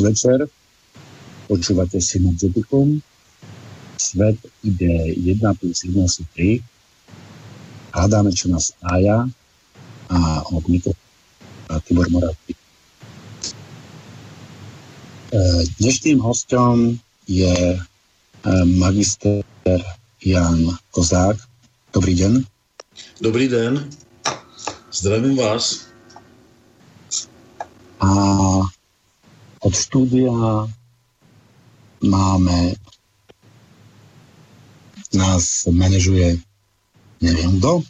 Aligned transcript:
Podvečer. 0.00 0.48
Počúvate 1.44 2.00
Synergeticum. 2.00 3.04
Svet 4.00 4.40
ide 4.64 5.12
1 5.12 5.44
plus 5.60 5.84
1 5.84 5.92
sú 6.08 6.24
3. 6.40 6.56
Hľadáme, 7.92 8.32
čo 8.32 8.48
nás 8.48 8.72
spája. 8.72 9.28
A 10.08 10.40
od 10.56 10.64
mikrofónu 10.72 11.04
Tibor 11.84 12.08
Moravky. 12.08 12.56
Dnešným 15.76 16.16
hostom 16.24 16.96
je 17.28 17.76
e, 17.76 17.78
magister 18.80 19.44
Jan 20.24 20.80
Kozák. 20.96 21.36
Dobrý 21.92 22.16
den. 22.16 22.48
Dobrý 23.20 23.52
den. 23.52 23.84
Zdravím 24.88 25.36
vás. 25.36 25.92
A 28.00 28.08
od 29.60 29.72
štúdia 29.76 30.66
máme, 32.00 32.74
nás 35.12 35.68
manažuje 35.68 36.40
neviem 37.20 37.60
kto. 37.60 37.84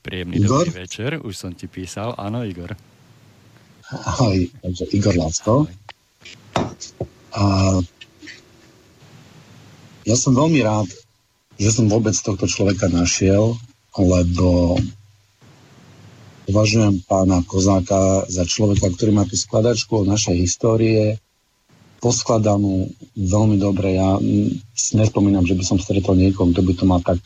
Príjemný 0.00 0.40
Igor? 0.40 0.64
dobrý 0.64 0.86
večer, 0.86 1.10
už 1.20 1.34
som 1.36 1.52
ti 1.52 1.68
písal, 1.68 2.16
áno 2.16 2.42
Igor. 2.46 2.72
Ahoj, 3.92 4.50
takže 4.64 4.84
Igor 4.90 5.14
Lacko. 5.14 5.70
A 7.36 7.42
ja 10.06 10.16
som 10.16 10.32
veľmi 10.34 10.62
rád, 10.62 10.88
že 11.58 11.70
som 11.70 11.86
vôbec 11.86 12.14
tohto 12.14 12.46
človeka 12.46 12.90
našiel, 12.90 13.54
lebo 13.98 14.78
Považujem 16.46 17.02
pána 17.10 17.42
Kozáka 17.42 18.22
za 18.30 18.46
človeka, 18.46 18.86
ktorý 18.94 19.10
má 19.18 19.26
tú 19.26 19.34
skladačku 19.34 20.02
o 20.02 20.08
našej 20.08 20.38
histórie 20.38 21.18
poskladanú 21.98 22.86
veľmi 23.18 23.58
dobre. 23.58 23.98
Ja 23.98 24.14
nespomínam, 24.94 25.42
že 25.42 25.58
by 25.58 25.64
som 25.66 25.78
stretol 25.82 26.14
niekoho, 26.14 26.54
kto 26.54 26.62
by 26.62 26.72
to 26.78 26.84
mal 26.86 27.00
tak 27.02 27.18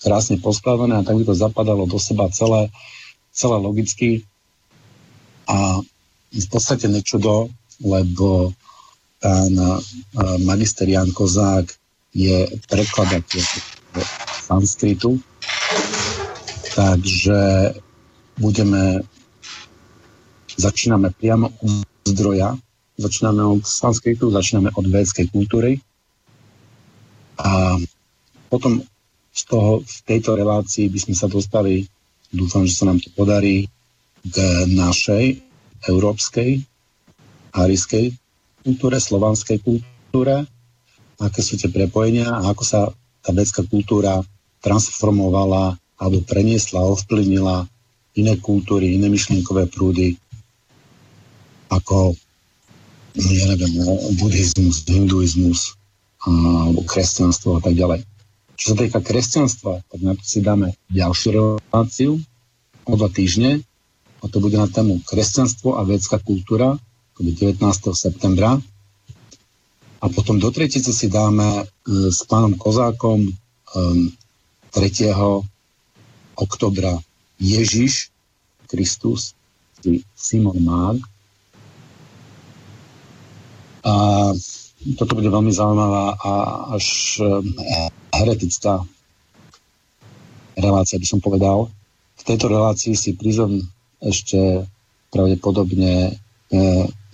krásne 0.00 0.40
poskladané 0.40 0.98
a 0.98 1.04
tak 1.04 1.20
by 1.20 1.24
to 1.28 1.36
zapadalo 1.36 1.84
do 1.84 2.00
seba 2.00 2.32
celé, 2.32 2.72
celé 3.28 3.56
logicky. 3.60 4.24
A 5.44 5.84
v 6.32 6.46
podstate 6.48 6.88
nečudo, 6.88 7.52
lebo 7.84 8.56
pán 9.20 9.52
magister 10.48 10.88
Jan 10.88 11.12
Kozák 11.12 11.68
je 12.16 12.48
prekladateľ 12.72 13.44
sanskritu. 14.48 15.20
Takže 16.72 17.40
budeme, 18.36 19.02
začíname 20.56 21.12
priamo 21.16 21.52
u 21.60 21.68
zdroja, 22.04 22.56
začíname 22.96 23.42
od 23.44 23.62
sanskritu, 23.64 24.30
začíname 24.30 24.70
od 24.76 24.86
védskej 24.88 25.28
kultúry. 25.32 25.80
A 27.40 27.76
potom 28.52 28.84
z 29.32 29.42
toho, 29.48 29.80
v 29.80 29.96
tejto 30.04 30.36
relácii 30.36 30.92
by 30.92 30.98
sme 31.00 31.14
sa 31.16 31.26
dostali, 31.26 31.88
dúfam, 32.28 32.68
že 32.68 32.76
sa 32.76 32.84
nám 32.84 33.00
to 33.00 33.08
podarí, 33.16 33.68
k 34.22 34.38
našej 34.70 35.42
európskej, 35.90 36.62
arijskej 37.50 38.14
kultúre, 38.62 39.02
slovanskej 39.02 39.58
kultúre, 39.58 40.46
aké 41.18 41.40
sú 41.42 41.58
tie 41.58 41.66
prepojenia 41.66 42.30
a 42.30 42.54
ako 42.54 42.62
sa 42.62 42.80
tá 43.22 43.30
vedská 43.34 43.66
kultúra 43.66 44.22
transformovala 44.62 45.74
alebo 45.98 46.22
preniesla, 46.22 46.86
ovplyvnila 46.86 47.66
iné 48.16 48.36
kultúry, 48.36 48.96
iné 48.96 49.08
myšlienkové 49.08 49.68
prúdy, 49.72 50.16
ako, 51.72 52.12
no 53.16 53.28
ja 53.32 53.44
neviem, 53.48 53.72
no, 53.80 53.96
buddhizmus, 54.20 54.84
hinduizmus, 54.84 55.76
alebo 56.22 56.84
kresťanstvo 56.84 57.58
a 57.58 57.60
tak 57.64 57.74
ďalej. 57.74 58.04
Čo 58.54 58.64
sa 58.72 58.76
týka 58.78 58.98
kresťanstva, 59.02 59.72
tak 59.88 60.00
na 60.04 60.12
to 60.14 60.22
si 60.22 60.38
dáme 60.44 60.76
ďalšiu 60.92 61.28
reláciu 61.34 62.20
o 62.86 62.92
dva 62.94 63.08
týždne 63.08 63.64
a 64.22 64.24
to 64.30 64.38
bude 64.38 64.54
na 64.54 64.70
tému 64.70 65.02
kresťanstvo 65.02 65.80
a 65.80 65.82
vedská 65.82 66.22
kultúra, 66.22 66.78
to 67.18 67.26
bude 67.26 67.34
19. 67.34 67.58
septembra. 67.96 68.60
A 70.02 70.06
potom 70.10 70.38
do 70.38 70.50
tretice 70.50 70.90
si 70.90 71.06
dáme 71.06 71.62
e, 71.62 71.64
s 72.10 72.26
pánom 72.26 72.58
Kozákom 72.58 73.30
3. 73.70 74.74
oktobra 76.34 76.98
Ježiš 77.42 78.14
Kristus, 78.70 79.34
Simon 80.14 80.62
Mag. 80.62 80.96
A 83.82 83.94
toto 84.94 85.18
bude 85.18 85.26
veľmi 85.26 85.50
zaujímavá 85.50 86.14
a 86.22 86.32
až 86.78 87.18
eh, 87.18 87.90
heretická 88.14 88.86
relácia, 90.54 91.02
by 91.02 91.06
som 91.06 91.18
povedal. 91.18 91.66
V 92.20 92.22
tejto 92.22 92.46
relácii 92.46 92.94
si 92.94 93.18
prizvem 93.18 93.66
ešte 94.02 94.66
pravdepodobne 95.12 95.94
e, 96.08 96.12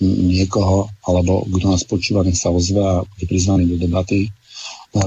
niekoho, 0.04 0.86
alebo 1.04 1.42
kto 1.50 1.66
nás 1.68 1.82
počúva, 1.82 2.22
nech 2.22 2.38
sa 2.38 2.54
ozve 2.54 2.78
a 2.78 3.02
bude 3.02 3.24
prizvaný 3.26 3.66
do 3.66 3.76
debaty. 3.76 4.28
E, 4.28 4.30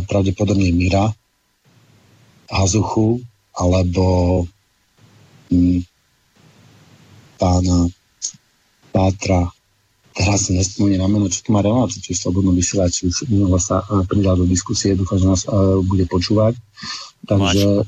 pravdepodobne 0.06 0.74
Mira 0.76 1.10
Hazuchu, 2.52 3.24
alebo 3.56 4.44
mm, 5.51 5.79
pána 7.38 7.91
Pátra, 8.91 9.47
teraz 10.12 10.51
si 10.51 10.51
nespomínam 10.51 11.07
na 11.07 11.16
meno, 11.16 11.31
čo 11.31 11.47
tu 11.47 11.56
má 11.56 11.63
reláciu, 11.63 12.03
či 12.03 12.12
slobodnú 12.12 12.51
vysielač, 12.51 13.07
už 13.07 13.31
minula 13.31 13.56
sa 13.56 13.79
pridal 14.12 14.35
do 14.35 14.44
diskusie, 14.44 15.00
dúfam, 15.00 15.16
že 15.16 15.31
nás 15.31 15.41
bude 15.88 16.03
počúvať. 16.12 16.59
Takže 17.23 17.88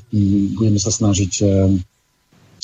budeme 0.56 0.80
sa 0.80 0.94
snažiť 0.94 1.32
e, 1.42 1.46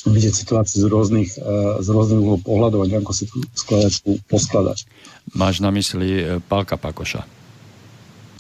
vidieť 0.06 0.32
situáciu 0.32 0.80
z 0.80 0.86
rôznych, 0.86 1.30
e, 1.36 1.82
z 1.82 1.88
rôznych 1.90 2.22
uhlov 2.22 2.40
pohľadov 2.46 2.86
a 2.86 2.88
ako 2.88 3.12
si 3.12 3.26
tú 3.26 3.42
skladačku 3.52 4.22
poskladať. 4.30 4.86
Máš 5.34 5.58
na 5.60 5.74
mysli 5.74 6.08
e, 6.22 6.24
Pálka 6.38 6.78
Pakoša? 6.78 7.26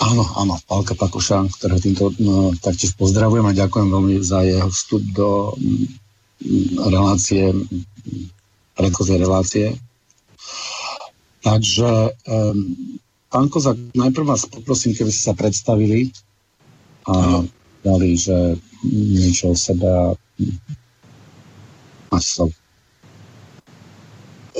Áno, 0.00 0.24
áno, 0.38 0.56
Pálka 0.64 0.94
Pakoša, 0.96 1.44
ktorého 1.58 1.82
týmto 1.82 2.14
no, 2.22 2.54
taktiež 2.56 2.96
pozdravujem 2.96 3.50
a 3.50 3.58
ďakujem 3.58 3.88
veľmi 3.92 4.14
za 4.22 4.46
jeho 4.46 4.70
vstup 4.72 5.02
do 5.12 5.58
relácie 6.90 7.52
predchozej 8.80 9.18
relácie. 9.20 9.66
Takže 11.40 12.12
um, 12.28 12.76
pán 13.32 13.48
Kozak, 13.48 13.76
najprv 13.96 14.28
vás 14.28 14.44
poprosím, 14.48 14.92
keby 14.92 15.12
ste 15.12 15.32
sa 15.32 15.34
predstavili 15.36 16.12
a 17.08 17.44
dali, 17.80 18.16
že 18.16 18.56
niečo 18.84 19.52
o 19.52 19.56
sebe 19.56 19.88
a 19.88 20.12
máte 22.12 22.28
slovo. 22.28 22.59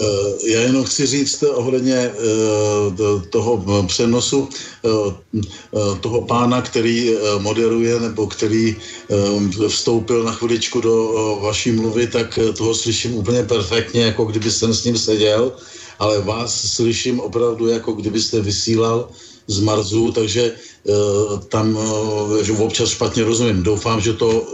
Eh, 0.01 0.51
já 0.51 0.61
jenom 0.61 0.85
chci 0.85 1.07
říct 1.07 1.43
ohledně 1.43 1.95
eh, 1.95 2.13
toho 3.31 3.65
přenosu 3.87 4.49
eh, 4.85 5.15
toho 6.01 6.23
pána, 6.23 6.63
který 6.63 7.15
moderuje 7.39 8.01
nebo 8.01 8.27
který 8.27 8.77
vstoupil 9.69 10.25
na 10.25 10.33
chviličku 10.33 10.81
do 10.81 11.13
vaší 11.43 11.73
mluvy, 11.73 12.07
tak 12.07 12.39
toho 12.57 12.75
slyším 12.75 13.15
úplně 13.15 13.43
perfektně, 13.43 14.03
jako 14.03 14.25
kdybyste 14.25 14.73
s 14.75 14.85
ním 14.85 14.99
seděl, 14.99 15.53
ale 15.99 16.21
vás 16.21 16.73
slyším 16.73 17.21
opravdu, 17.21 17.69
jako 17.69 17.93
kdybyste 17.93 18.41
vysílal 18.41 19.09
z 19.47 19.61
Marzu, 19.61 20.13
takže 20.13 20.55
tam 21.49 21.79
že 22.43 22.53
občas 22.53 22.91
špatně 22.91 23.25
rozumím. 23.25 23.63
Doufám, 23.63 24.01
že 24.01 24.13
to, 24.13 24.47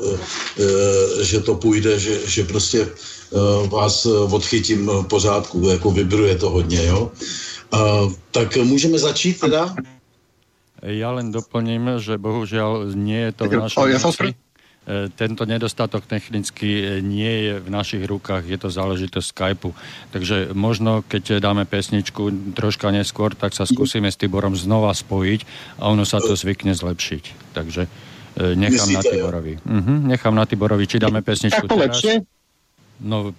že 1.21 1.41
to 1.41 1.55
půjde, 1.55 1.99
že, 1.99 2.21
že 2.27 2.45
prostě 2.45 2.89
Eh, 2.89 3.16
vás 3.67 4.07
eh, 4.07 4.11
odchytím 4.11 4.87
v 4.87 5.07
pořádku, 5.07 5.69
jako 5.69 5.91
vibruje 5.91 6.37
to 6.37 6.51
hodně, 6.51 6.85
jo. 6.85 7.11
Tak 8.31 8.57
můžeme 8.57 8.99
začít 8.99 9.41
teda? 9.41 9.75
Ja 10.87 11.11
len 11.11 11.35
doplním, 11.35 11.99
že 11.99 12.15
bohužiaľ 12.15 12.95
nie 12.95 13.27
je 13.27 13.33
to 13.33 13.45
v. 13.49 13.67
Ja 13.91 13.99
eh, 13.99 15.11
tento 15.19 15.43
nedostatok 15.43 16.07
technicky 16.07 17.03
nie 17.03 17.51
je 17.51 17.55
v 17.59 17.69
našich 17.69 18.07
rukách, 18.07 18.47
je 18.47 18.59
to 18.61 18.71
záležitosť 18.71 19.27
Skypeu. 19.27 19.75
Takže 20.15 20.55
možno, 20.55 21.03
keď 21.03 21.43
dáme 21.43 21.67
pesničku 21.67 22.55
troška 22.55 22.95
neskôr, 22.95 23.35
tak 23.35 23.51
sa 23.51 23.67
skúsime 23.67 24.15
s 24.15 24.21
Tiborom 24.21 24.55
znova 24.55 24.95
spojiť 24.95 25.41
a 25.83 25.91
ono 25.91 26.07
sa 26.07 26.23
to 26.23 26.39
zvykne 26.39 26.79
zlepšiť. 26.79 27.55
Takže 27.57 27.91
nechám 28.37 28.87
Myslíte, 28.87 29.01
na 29.01 29.03
Tiborovi. 29.03 29.55
Uh-huh, 29.65 29.99
nechám 30.07 30.35
na 30.37 30.45
Tiborovi, 30.47 30.85
či 30.87 31.03
dáme 31.03 31.25
pesničku 31.25 31.67
teraz. 31.67 31.99
Lepšie? 31.99 32.36
No, 33.01 33.33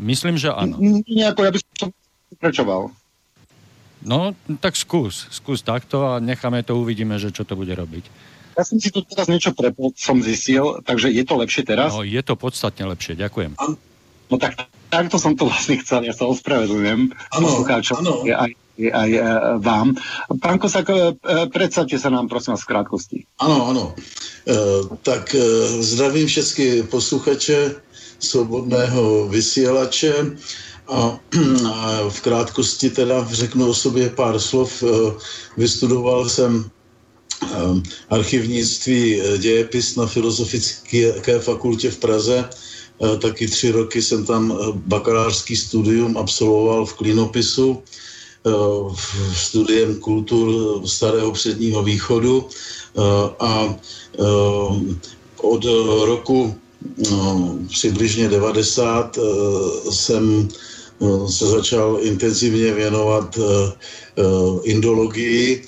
myslím, 0.00 0.36
že 0.36 0.52
áno. 0.52 0.76
Nejako 1.04 1.40
ja 1.44 1.50
by 1.52 1.58
som 1.76 1.88
pokračoval. 2.34 2.82
No, 4.04 4.32
tak 4.62 4.78
skús. 4.78 5.26
Skús 5.34 5.64
takto 5.64 6.06
a 6.06 6.22
necháme 6.22 6.62
to, 6.62 6.78
uvidíme, 6.78 7.18
že 7.18 7.34
čo 7.34 7.42
to 7.42 7.58
bude 7.58 7.74
robiť. 7.74 8.06
Ja 8.58 8.66
som 8.66 8.78
si 8.82 8.90
tu 8.90 9.06
teraz 9.06 9.30
niečo 9.30 9.54
prepol, 9.54 9.94
som 9.94 10.18
zistil, 10.18 10.82
takže 10.82 11.14
je 11.14 11.22
to 11.22 11.38
lepšie 11.38 11.62
teraz? 11.62 11.94
No, 11.94 12.02
je 12.02 12.18
to 12.26 12.34
podstatne 12.34 12.90
lepšie, 12.90 13.14
ďakujem. 13.14 13.54
No 14.28 14.34
tak 14.36 14.58
takto 14.90 15.16
som 15.16 15.38
to 15.38 15.46
vlastne 15.46 15.78
chcel, 15.78 16.02
ja 16.04 16.12
sa 16.12 16.26
ospravedlňujem 16.26 17.14
poslucháčom 17.38 18.02
aj, 18.28 18.50
aj 18.78 19.10
e, 19.10 19.20
vám. 19.62 19.96
Pán 20.42 20.58
Kosak, 20.58 20.90
e, 20.90 21.16
predstavte 21.50 21.96
sa 21.98 22.12
nám 22.12 22.28
prosím 22.28 22.54
vás 22.54 22.62
v 22.62 22.70
krátkosti. 22.70 23.18
Ano, 23.40 23.72
ano. 23.72 23.84
E, 23.94 24.54
tak 25.02 25.34
e, 25.34 25.42
zdravím 25.82 26.26
všechny 26.26 26.82
posluchače 26.92 27.87
svobodného 28.18 29.28
vysílače 29.28 30.14
a, 30.88 31.18
v 32.08 32.20
krátkosti 32.20 32.90
teda 32.90 33.28
řeknu 33.30 33.68
o 33.68 33.74
sobě 33.74 34.10
pár 34.10 34.38
slov. 34.38 34.82
E, 34.82 34.86
vystudoval 35.56 36.28
jsem 36.28 36.70
archivnictví 38.10 39.22
dějepis 39.38 39.96
na 39.96 40.06
Filozofické 40.06 41.38
fakultě 41.38 41.90
v 41.90 41.98
Praze 41.98 42.48
taky 43.18 43.46
tři 43.46 43.70
roky 43.70 44.02
jsem 44.02 44.24
tam 44.26 44.58
bakalářský 44.74 45.56
studium 45.56 46.16
absolvoval 46.18 46.86
v 46.86 46.94
klinopisu, 46.94 47.82
eh, 48.46 48.50
studiem 49.34 50.00
kultur 50.00 50.48
starého 50.86 51.32
předního 51.32 51.82
východu 51.82 52.48
a 53.40 53.74
od 55.42 55.64
roku 56.04 56.54
no, 57.10 57.58
přibližně 57.68 58.28
90 58.28 59.18
jsem 59.90 60.48
se 61.28 61.46
začal 61.46 61.98
intenzivně 62.02 62.74
věnovat 62.74 63.38
indologii. 64.62 65.64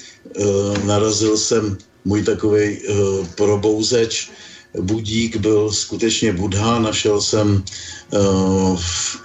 Narazil 0.84 1.36
jsem 1.36 1.78
můj 2.04 2.22
takový 2.22 2.78
probouzeč 3.34 4.30
budík 4.78 5.36
byl 5.36 5.72
skutečně 5.72 6.32
Budha. 6.32 6.78
Našel 6.78 7.20
jsem 7.20 7.62
eh, 8.12 8.18
v, 8.76 9.18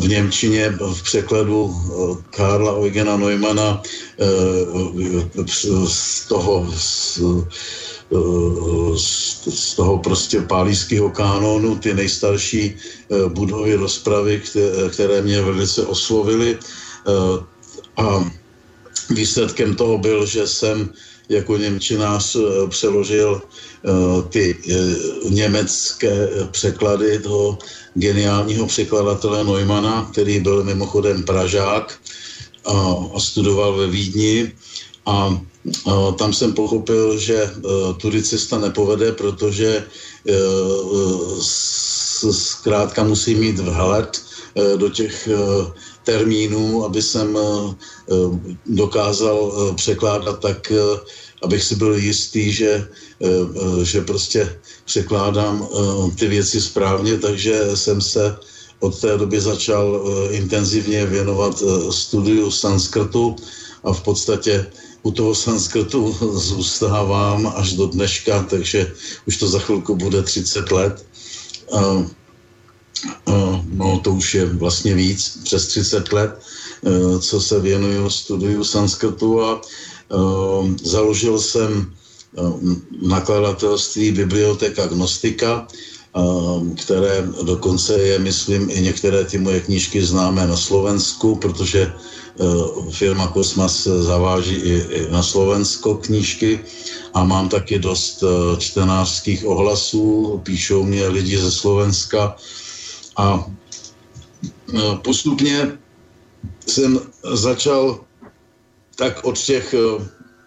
v 0.00 0.08
Němčině 0.08 0.70
v 0.70 1.02
překladu 1.02 1.74
eh, 1.74 2.22
Karla 2.30 2.76
Eugena 2.78 3.16
Neumana 3.16 3.82
eh, 4.18 4.26
z 5.86 6.26
toho 6.26 6.72
z, 6.76 7.20
z 9.46 9.74
toho 9.74 9.98
prostě 9.98 10.40
pálíského 10.40 11.10
kánonu 11.10 11.76
ty 11.76 11.94
nejstarší 11.94 12.76
budovy 13.28 13.74
rozpravy, 13.74 14.42
které 14.92 15.22
mě 15.22 15.42
velice 15.42 15.86
oslovily. 15.86 16.58
A 17.96 18.30
výsledkem 19.10 19.74
toho 19.74 19.98
byl, 19.98 20.26
že 20.26 20.46
jsem 20.46 20.90
jako 21.28 21.56
Němčinář 21.56 22.36
přeložil 22.68 23.42
Eh, 23.86 24.22
ty 24.28 24.50
eh, 24.50 24.96
německé 25.30 26.28
překlady 26.50 27.18
toho 27.18 27.58
geniálního 27.94 28.66
překladatele 28.66 29.44
Neumana, 29.44 30.08
který 30.12 30.40
byl 30.40 30.64
mimochodem 30.64 31.22
Pražák 31.22 31.98
a, 32.66 32.74
studoval 33.20 33.76
ve 33.76 33.86
Vídni 33.86 34.52
a 35.06 35.40
tam 36.18 36.32
jsem 36.32 36.52
pochopil, 36.52 37.18
že 37.18 37.36
eh, 37.36 37.50
tudy 37.96 38.22
cesta 38.22 38.58
nepovede, 38.58 39.12
protože 39.12 39.84
zkrátka 42.30 43.04
musí 43.04 43.34
mít 43.34 43.58
vhled 43.58 44.22
do 44.76 44.88
těch 44.88 45.28
termínů, 46.04 46.84
aby 46.84 47.02
jsem 47.02 47.38
dokázal 48.66 49.52
překládat 49.76 50.40
tak 50.40 50.72
abych 51.42 51.62
si 51.62 51.74
byl 51.76 51.94
jistý, 51.94 52.52
že, 52.52 52.88
že 53.82 54.00
prostě 54.00 54.58
překládám 54.84 55.68
ty 56.18 56.28
věci 56.28 56.60
správně, 56.60 57.18
takže 57.18 57.76
jsem 57.76 58.00
se 58.00 58.34
od 58.80 59.00
té 59.00 59.16
doby 59.16 59.40
začal 59.40 60.00
intenzivně 60.30 61.06
věnovat 61.06 61.62
studiu 61.90 62.50
sanskrtu 62.50 63.36
a 63.84 63.92
v 63.92 64.00
podstatě 64.02 64.66
u 65.06 65.10
toho 65.10 65.34
sanskrtu 65.34 66.16
zůstávám 66.34 67.52
až 67.56 67.72
do 67.72 67.86
dneška, 67.86 68.42
takže 68.50 68.92
už 69.26 69.36
to 69.36 69.48
za 69.48 69.58
chvilku 69.58 69.94
bude 69.94 70.22
30 70.22 70.72
let. 70.72 71.06
No, 73.72 73.98
to 74.02 74.10
už 74.10 74.34
je 74.34 74.46
vlastně 74.46 74.94
víc, 74.94 75.38
přes 75.44 75.66
30 75.66 76.12
let, 76.12 76.40
co 77.20 77.40
se 77.40 77.60
věnuju 77.60 78.10
studiu 78.10 78.64
sanskrtu 78.64 79.40
a 79.44 79.60
Ehm, 80.10 80.76
založil 80.82 81.38
jsem 81.38 81.92
ehm, 82.38 82.82
nakladatelství 83.02 84.12
Biblioteka 84.12 84.86
Gnostika, 84.86 85.66
které 86.76 87.28
dokonce 87.42 87.92
je, 87.92 88.18
myslím, 88.18 88.70
i 88.70 88.80
některé 88.80 89.24
ty 89.24 89.38
moje 89.38 89.60
knížky 89.60 90.00
známé 90.00 90.46
na 90.46 90.56
Slovensku, 90.56 91.36
protože 91.36 91.92
firma 92.90 93.26
Kosmas 93.28 93.86
zaváží 93.86 94.54
i 94.54 95.06
na 95.10 95.22
Slovensko 95.22 95.94
knížky 95.94 96.60
a 97.14 97.24
mám 97.24 97.48
taky 97.48 97.78
dost 97.78 98.24
čtenářských 98.58 99.46
ohlasů, 99.46 100.40
píšou 100.44 100.82
mě 100.82 101.08
lidi 101.08 101.38
ze 101.38 101.50
Slovenska 101.50 102.36
a 103.16 103.46
postupně 105.02 105.78
jsem 106.66 107.00
začal 107.32 108.00
tak 108.96 109.24
od 109.24 109.38
těch 109.38 109.74
eh, 109.74 110.04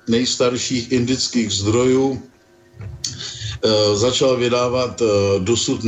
nejstarších 0.08 0.92
indických 0.92 1.52
zdrojů 1.52 2.22
eh, 2.22 3.96
začal 3.96 4.38
vydávat 4.38 5.02
eh, 5.02 5.06
dosud 5.40 5.84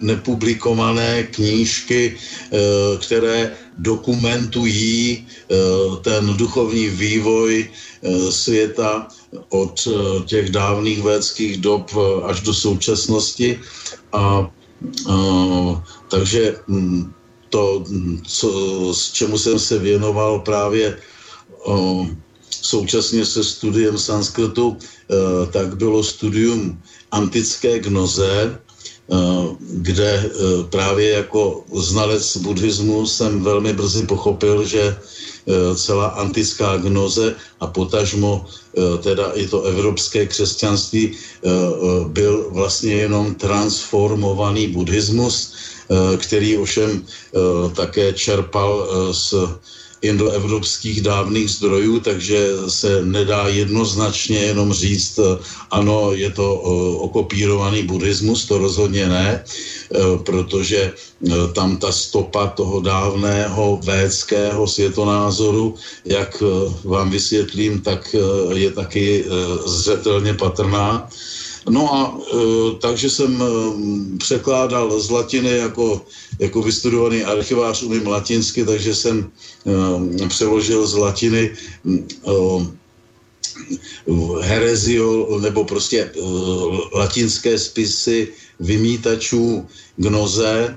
nepublikované 0.00 1.22
knížky, 1.22 2.16
které 3.00 3.56
dokumentují 3.78 5.26
ten 6.02 6.36
duchovní 6.36 6.88
vývoj 6.88 7.70
světa 8.30 9.08
od 9.48 9.88
těch 10.26 10.50
dávných 10.50 11.02
védských 11.02 11.56
dob 11.56 11.90
až 12.24 12.40
do 12.40 12.54
současnosti. 12.54 13.60
A, 14.12 14.50
takže 16.10 16.56
hm, 16.68 17.12
to, 17.50 17.84
co, 18.26 18.48
s 18.94 19.12
čemu 19.12 19.38
jsem 19.38 19.58
se 19.58 19.78
věnoval 19.78 20.40
právě 20.40 20.98
současně 22.50 23.26
se 23.26 23.44
studiem 23.44 23.98
sanskrtu, 23.98 24.76
e, 24.76 25.46
tak 25.46 25.76
bylo 25.76 26.04
studium 26.04 26.82
antické 27.10 27.78
gnoze, 27.78 28.58
kde 29.60 30.10
e, 30.14 30.28
právě 30.70 31.10
jako 31.10 31.64
znalec 31.74 32.36
buddhismu 32.36 33.06
jsem 33.06 33.42
velmi 33.42 33.72
brzy 33.72 34.06
pochopil, 34.06 34.64
že 34.64 34.96
celá 35.74 36.06
antická 36.20 36.76
gnoze 36.76 37.34
a 37.60 37.66
potažmo 37.66 38.44
teda 39.02 39.32
i 39.32 39.46
to 39.48 39.62
evropské 39.62 40.26
křesťanství 40.26 41.16
byl 42.08 42.46
vlastně 42.52 42.92
jenom 42.92 43.34
transformovaný 43.34 44.68
buddhismus, 44.68 45.52
který 46.20 46.58
ovšem 46.58 47.02
také 47.72 48.12
čerpal 48.12 48.88
z 49.12 49.34
indoevropských 50.02 51.02
dávných 51.02 51.50
zdrojů, 51.50 52.00
takže 52.00 52.48
se 52.68 53.02
nedá 53.02 53.48
jednoznačně 53.48 54.38
jenom 54.38 54.72
říct, 54.72 55.18
eh, 55.18 55.38
ano, 55.70 56.12
je 56.12 56.30
to 56.30 56.46
eh, 56.46 56.68
okopírovaný 57.04 57.82
buddhismus, 57.82 58.46
to 58.46 58.58
rozhodně 58.58 59.08
ne, 59.08 59.44
eh, 59.44 59.98
protože 60.22 60.92
tam 61.52 61.76
ta 61.76 61.92
stopa 61.92 62.46
toho 62.54 62.80
dávného 62.80 63.80
védského 63.82 64.66
světonázoru, 64.66 65.74
jak 66.04 66.42
vám 66.84 67.10
vysvětlím, 67.10 67.82
tak 67.82 68.14
je 68.54 68.70
taky 68.70 69.24
zřetelně 69.66 70.34
patrná. 70.38 71.10
No 71.68 71.94
a 71.94 72.18
e, 72.18 72.36
takže 72.80 73.10
jsem 73.10 73.42
e, 73.42 73.46
překládal 74.18 75.00
z 75.00 75.10
latiny 75.10 75.50
jako, 75.50 76.02
jako 76.38 76.62
vystudovaný 76.62 77.24
archivář, 77.24 77.82
umím 77.82 78.06
latinsky, 78.06 78.64
takže 78.64 78.94
jsem 78.94 79.30
e, 80.24 80.28
přeložil 80.28 80.86
z 80.86 80.94
latiny 80.94 81.50
e, 81.86 81.98
herezio, 84.40 85.38
nebo 85.40 85.64
prostě 85.64 86.00
e, 86.00 86.10
latinské 86.94 87.58
spisy 87.58 88.28
vymítačů 88.60 89.66
gnoze, 89.96 90.76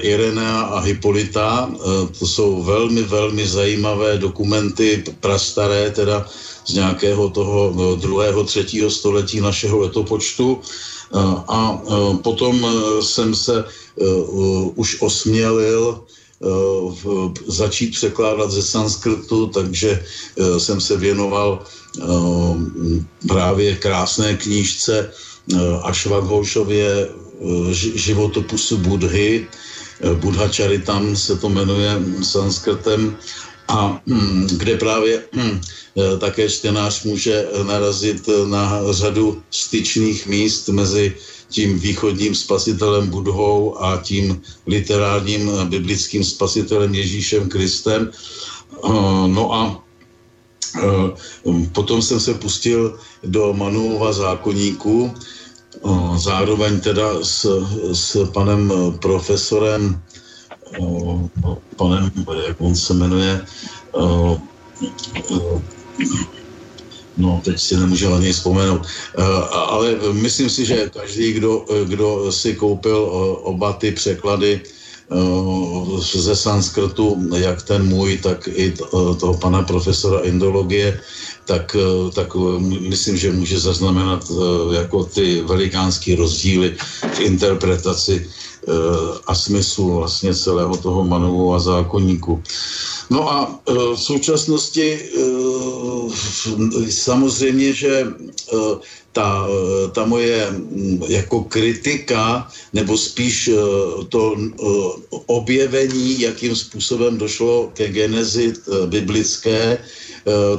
Irenea 0.00 0.60
a 0.60 0.78
Hippolyta. 0.80 1.70
E, 1.72 1.78
to 2.18 2.26
jsou 2.26 2.62
velmi, 2.62 3.02
velmi 3.02 3.46
zajímavé 3.46 4.18
dokumenty, 4.18 5.04
prastaré, 5.20 5.90
teda 5.90 6.28
z 6.66 6.74
nějakého 6.74 7.30
toho 7.30 7.72
no, 7.76 7.94
druhého, 7.94 8.44
třetího 8.44 8.90
století 8.90 9.40
našeho 9.40 9.78
letopočtu. 9.78 10.60
A 11.48 11.80
potom 12.22 12.66
e, 12.66 13.02
jsem 13.02 13.34
se 13.34 13.64
už 14.74 15.00
osmělil 15.00 16.02
začít 17.46 17.90
překládat 17.90 18.50
ze 18.50 18.62
sanskrtu, 18.62 19.46
takže 19.46 20.04
jsem 20.58 20.80
se 20.80 20.96
věnoval 20.96 21.64
právě 23.28 23.76
krásné 23.76 24.36
knížce 24.36 25.10
Ašvaghošově 25.82 27.08
životopusu 27.94 28.76
Budhy, 28.76 29.48
Buddha 30.14 30.48
Charitam 30.48 31.16
se 31.16 31.36
to 31.36 31.48
jmenuje 31.48 31.90
sanskrtem 32.22 33.16
a 33.68 34.00
hm, 34.06 34.46
kde 34.56 34.76
právě 34.76 35.24
hm, 35.34 35.60
také 36.18 36.48
čtenář 36.48 37.04
může 37.04 37.48
narazit 37.66 38.28
na 38.46 38.92
řadu 38.92 39.42
styčných 39.50 40.26
míst 40.26 40.68
mezi 40.68 41.14
tím 41.48 41.78
východním 41.78 42.34
spasitelem 42.34 43.10
Budhou 43.10 43.82
a 43.82 43.96
tím 44.02 44.42
literárním 44.66 45.50
biblickým 45.68 46.24
spasitelem 46.24 46.94
Ježíšem 46.94 47.48
Kristem. 47.48 48.10
No 49.26 49.54
a 49.54 49.82
potom 51.72 52.02
jsem 52.02 52.20
se 52.20 52.34
pustil 52.34 52.98
do 53.24 53.52
Manuova 53.52 54.12
zákonníku, 54.12 55.14
zároveň 56.16 56.80
teda 56.80 57.22
s, 57.22 57.46
s 57.92 58.30
panem 58.32 58.72
profesorem, 59.00 60.02
panem, 61.76 62.10
jak 62.46 62.56
on 62.60 62.76
se 62.76 62.94
jmenuje, 62.94 63.46
No, 67.16 67.40
teď 67.44 67.60
si 67.60 67.76
nemůžu 67.76 68.10
na 68.10 68.18
něj 68.18 68.32
vzpomenout. 68.32 68.80
Uh, 69.18 69.24
ale 69.52 69.96
myslím 70.12 70.50
si, 70.50 70.66
že 70.66 70.90
každý, 70.92 71.32
kdo, 71.32 71.64
kdo 71.84 72.32
si 72.32 72.54
koupil 72.54 73.08
oba 73.42 73.72
ty 73.72 73.92
překlady 73.92 74.60
ze 76.14 76.36
sanskrtu, 76.36 77.28
jak 77.36 77.62
ten 77.62 77.86
můj, 77.86 78.18
tak 78.18 78.48
i 78.52 78.74
toho 78.90 79.34
pana 79.34 79.62
profesora 79.62 80.20
indologie, 80.20 81.00
tak, 81.44 81.76
tak 82.14 82.34
myslím, 82.80 83.16
že 83.16 83.32
může 83.32 83.60
zaznamenat 83.60 84.32
jako 84.72 85.04
ty 85.04 85.40
velikánský 85.40 86.14
rozdíly 86.14 86.76
v 87.14 87.20
interpretaci 87.20 88.26
a 89.26 89.34
smyslu 89.34 89.94
vlastně 89.94 90.34
celého 90.34 90.76
toho 90.76 91.04
Manovu 91.04 91.54
a 91.54 91.58
zákonníku. 91.58 92.42
No 93.10 93.30
a 93.30 93.60
e, 93.68 93.72
v 93.94 94.00
současnosti 94.00 94.94
e, 94.94 95.00
samozřejmě, 96.90 97.72
že 97.72 97.92
e, 97.92 98.06
ta, 99.12 99.48
ta 99.92 100.04
moje 100.04 100.52
jako 101.08 101.44
kritika, 101.44 102.48
nebo 102.72 102.98
spíš 102.98 103.50
to 104.08 104.36
objevení, 105.26 106.20
jakým 106.20 106.56
způsobem 106.56 107.18
došlo 107.18 107.70
ke 107.74 107.88
genezi 107.88 108.52
biblické, 108.86 109.78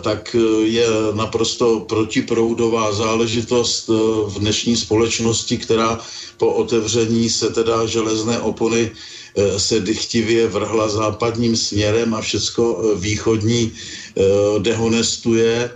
tak 0.01 0.35
je 0.63 0.87
naprosto 1.13 1.79
protiproudová 1.79 2.91
záležitost 2.93 3.87
v 4.27 4.39
dnešní 4.39 4.77
společnosti, 4.77 5.57
která 5.57 5.99
po 6.37 6.47
otevření 6.47 7.29
se 7.29 7.49
teda 7.49 7.85
železné 7.85 8.39
opony 8.39 8.91
Eh, 9.37 9.59
se 9.59 9.79
dychtivě 9.79 10.47
vrhla 10.47 10.89
západním 10.89 11.55
směrem 11.55 12.13
a 12.13 12.21
všecko 12.21 12.63
eh, 12.81 12.99
východní 12.99 13.71
eh, 13.71 14.21
dehonestuje. 14.59 15.69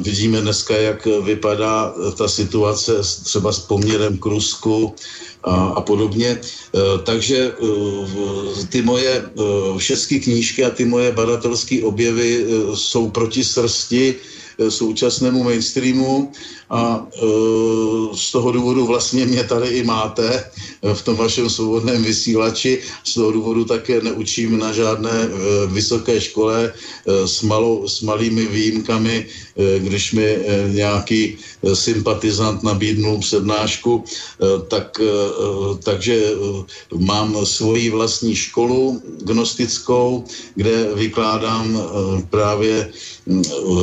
Vidíme 0.00 0.40
dneska, 0.40 0.76
jak 0.76 1.06
vypadá 1.06 1.94
ta 2.16 2.28
situace 2.28 2.92
třeba 3.24 3.52
s 3.52 3.60
poměrem 3.60 4.18
k 4.18 4.24
Rusku 4.26 4.94
a, 5.44 5.54
a 5.76 5.80
podobně. 5.80 6.40
Takže 7.04 7.52
ty 8.68 8.82
moje 8.82 9.30
všechny 9.76 10.20
knížky 10.20 10.64
a 10.64 10.70
ty 10.70 10.84
moje 10.84 11.12
badatelské 11.12 11.84
objevy 11.84 12.46
jsou 12.74 13.10
proti 13.10 13.44
srsti 13.44 14.14
současnému 14.68 15.44
mainstreamu 15.44 16.32
a 16.70 17.06
e, 17.06 17.20
z 18.14 18.32
toho 18.32 18.52
důvodu 18.52 18.86
vlastně 18.86 19.26
mě 19.26 19.44
tady 19.44 19.68
i 19.68 19.84
máte 19.84 20.50
v 20.94 21.02
tom 21.02 21.16
vašem 21.16 21.50
svobodném 21.50 22.02
vysílači. 22.02 22.82
Z 23.04 23.14
toho 23.14 23.32
důvodu 23.32 23.64
také 23.64 24.00
neučím 24.00 24.58
na 24.58 24.72
žádné 24.72 25.28
vysoké 25.66 26.20
škole 26.20 26.72
s, 27.06 27.42
malou, 27.42 27.88
s 27.88 28.00
malými 28.00 28.46
výjimkami, 28.46 29.26
když 29.78 30.12
mi 30.12 30.38
nějaký 30.72 31.36
sympatizant 31.74 32.62
nabídnul 32.62 33.18
přednášku, 33.18 34.04
tak, 34.68 35.00
takže 35.84 36.32
mám 36.96 37.46
svoji 37.46 37.90
vlastní 37.90 38.34
školu 38.36 39.02
gnostickou, 39.22 40.24
kde 40.54 40.94
vykládám 40.94 41.82
právě 42.30 42.90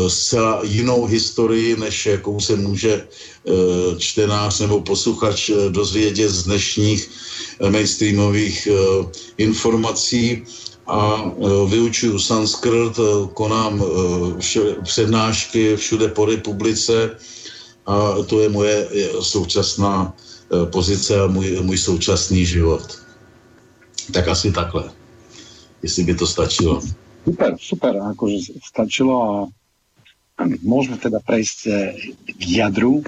zcela 0.07 0.61
jinou 0.63 1.05
historii, 1.05 1.77
než 1.77 2.05
jakou 2.05 2.39
se 2.39 2.55
může 2.55 2.93
eh, 2.93 3.51
čtenář 3.97 4.59
nebo 4.59 4.81
posluchač 4.81 5.49
eh, 5.49 5.69
dozvědět 5.69 6.29
z 6.29 6.43
dnešních 6.43 7.09
eh, 7.59 7.69
mainstreamových 7.69 8.67
informací 9.37 10.43
a 10.87 11.31
vyučuju 11.67 12.19
sanskrt, 12.19 12.95
konám 13.33 13.83
přednášky 14.83 15.75
všude 15.75 16.07
po 16.07 16.25
republice 16.25 17.11
a 17.85 18.15
to 18.25 18.39
je 18.39 18.49
moje 18.49 18.87
současná 19.19 20.13
pozice 20.71 21.19
a 21.19 21.27
můj, 21.27 21.59
můj 21.61 21.77
současný 21.77 22.45
život. 22.45 22.87
Tak 24.11 24.27
asi 24.27 24.51
takhle, 24.51 24.83
jestli 25.83 26.03
by 26.03 26.15
to 26.15 26.27
stačilo. 26.27 26.81
Super, 27.27 27.59
super, 27.59 27.93
akože 28.15 28.55
stačilo 28.63 29.15
a 29.19 29.31
môžeme 30.63 30.95
teda 30.95 31.19
prejsť 31.19 31.59
eh, 31.67 31.75
k 32.23 32.41
jadru. 32.63 33.03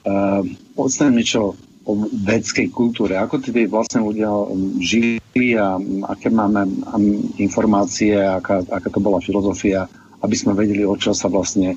Uh, 0.00 0.46
Povedzme 0.72 1.12
niečo 1.12 1.58
o 1.84 1.92
vedskej 2.08 2.70
kultúre. 2.70 3.18
Ako 3.18 3.42
tí 3.42 3.50
vlastne 3.66 4.06
ľudia 4.06 4.30
hm, 4.30 4.78
žili 4.78 5.58
a 5.58 5.76
aké 6.14 6.30
máme 6.30 6.62
hm, 6.62 7.42
informácie, 7.42 8.14
aká, 8.14 8.62
aká 8.70 8.88
to 8.88 9.02
bola 9.02 9.18
filozofia, 9.18 9.90
aby 10.22 10.36
sme 10.38 10.54
vedeli, 10.54 10.86
o 10.86 10.94
čo 10.94 11.10
sa 11.10 11.26
vlastne 11.26 11.74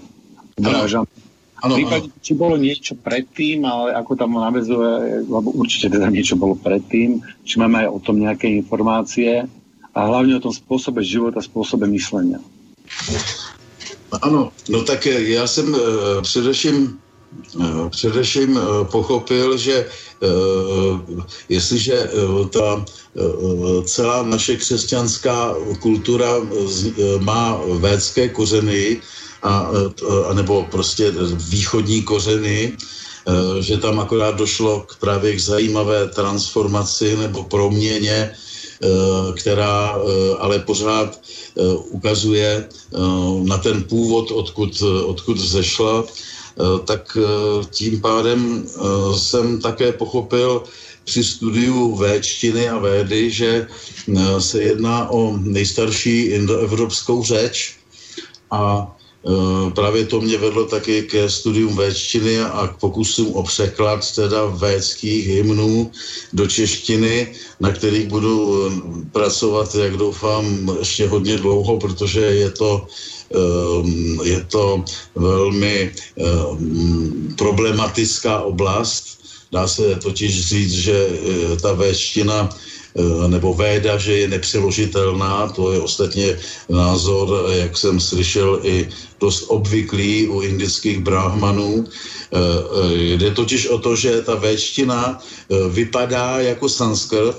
vrážame. 0.56 1.10
Ano, 1.64 1.80
prípade, 1.80 2.12
či 2.20 2.36
bolo 2.36 2.60
niečo 2.60 3.00
predtým, 3.00 3.64
ale 3.64 3.96
ako 3.96 4.20
tam 4.20 4.36
navezuje, 4.36 5.24
lebo 5.24 5.48
určite 5.56 5.96
teda 5.96 6.12
niečo 6.12 6.36
bolo 6.36 6.60
predtým, 6.60 7.24
či 7.48 7.56
máme 7.56 7.88
aj 7.88 7.90
o 7.90 8.00
tom 8.04 8.20
nejaké 8.20 8.52
informácie 8.52 9.48
a 9.94 10.00
hlavne 10.06 10.36
o 10.38 10.44
tom 10.44 10.54
spôsobe 10.54 11.06
života, 11.06 11.42
spôsobe 11.42 11.86
myslenia. 11.86 12.42
Ano, 14.22 14.52
no 14.70 14.84
tak 14.84 15.06
já 15.06 15.48
jsem 15.48 15.74
uh, 15.74 15.80
především 16.22 17.00
uh, 17.56 17.90
především 17.90 18.60
pochopil, 18.92 19.58
že 19.58 19.90
jestliže 21.50 22.10
ta 22.50 22.86
celá 23.86 24.24
naše 24.24 24.56
křesťanská 24.56 25.56
kultura 25.80 26.40
má 27.20 27.60
védské 27.80 28.30
kořeny, 28.30 29.02
a, 29.44 29.68
a 30.30 30.34
nebo 30.34 30.68
prostě 30.72 31.12
východní 31.50 32.02
kořeny, 32.02 32.78
že 33.60 33.78
tam 33.78 34.00
akorát 34.00 34.36
došlo 34.36 34.80
k 34.82 34.96
právě 34.96 35.36
k 35.36 35.40
zajímavé 35.40 36.08
transformaci 36.08 37.18
nebo 37.18 37.44
proměně 37.44 38.32
Eh, 38.32 38.53
která 39.38 39.96
eh, 39.98 40.36
ale 40.40 40.60
pořád 40.60 41.20
eh, 41.20 41.62
ukazuje 41.90 42.70
na 43.44 43.58
ten 43.58 43.84
původ, 43.84 44.32
odkud, 44.32 44.82
odkud 45.06 45.38
zešla, 45.38 46.04
tak 46.86 47.18
tím 47.70 48.02
pádem 48.02 48.66
jsem 49.18 49.62
také 49.62 49.92
pochopil 49.92 50.64
při 51.04 51.24
studiu 51.24 51.96
véčtiny 51.96 52.70
a 52.70 52.78
védy, 52.78 53.32
že 53.32 53.68
se 54.40 54.62
jedná 54.62 55.10
o 55.10 55.38
nejstarší 55.38 56.22
indoevropskou 56.22 57.24
řeč 57.24 57.76
a 58.52 58.94
Eh, 58.94 59.03
právě 59.76 60.06
to 60.06 60.22
mě 60.22 60.38
vedlo 60.38 60.66
taky 60.66 61.04
ke 61.04 61.30
studium 61.30 61.76
véčtiny 61.76 62.40
a 62.40 62.68
k 62.68 62.80
pokusům 62.80 63.34
o 63.34 63.44
překlad 63.44 64.16
teda 64.16 64.46
védských 64.46 65.28
hymnů 65.28 65.92
do 66.34 66.48
češtiny, 66.48 67.32
na 67.60 67.72
kterých 67.72 68.08
budu 68.08 68.68
eh, 68.68 68.72
pracovat, 69.12 69.76
jak 69.76 69.98
doufám, 69.98 70.76
ještě 70.80 71.08
hodně 71.08 71.38
dlouho, 71.38 71.78
protože 71.80 72.20
je 72.20 72.52
to 72.52 72.88
eh, 73.32 74.28
je 74.28 74.42
to 74.52 74.84
velmi 75.16 75.92
problematická 77.38 78.40
oblast. 78.42 79.24
Dá 79.52 79.68
se 79.68 79.96
totiž 79.96 80.48
říct, 80.48 80.74
že 80.74 80.98
ta 81.62 81.74
véština 81.74 82.50
Eh, 82.50 82.73
nebo 83.28 83.54
véda, 83.54 83.98
že 83.98 84.18
je 84.18 84.28
nepřeložitelná, 84.28 85.48
to 85.48 85.74
je 85.74 85.80
ostatně 85.80 86.38
názor, 86.70 87.50
jak 87.50 87.78
jsem 87.78 88.00
slyšel, 88.00 88.60
i 88.64 88.90
dost 89.20 89.46
obvyklý 89.48 90.28
u 90.28 90.42
indických 90.42 91.00
brahmanů. 91.00 91.84
Eh, 91.84 92.38
eh, 92.38 93.18
jde 93.18 93.32
totiž 93.32 93.68
o 93.68 93.78
to, 93.80 93.96
že 93.96 94.22
ta 94.22 94.36
véština 94.36 95.20
vypadá 95.70 96.40
jako 96.40 96.70
sanskrt, 96.70 97.38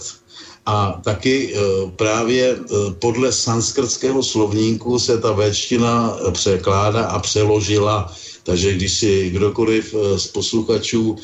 a 0.67 1.01
taky 1.05 1.55
právě 1.97 2.57
podle 2.99 3.33
sanskrtského 3.33 4.23
slovníku 4.23 4.99
se 4.99 5.19
ta 5.21 5.33
véčtina 5.33 6.17
překládá 6.33 7.05
a 7.05 7.19
přeložila 7.19 8.09
Takže 8.45 8.75
když 8.75 8.93
si 8.93 9.31
kdokoliv 9.31 9.95
z 10.17 10.27
posluchačů 10.27 11.17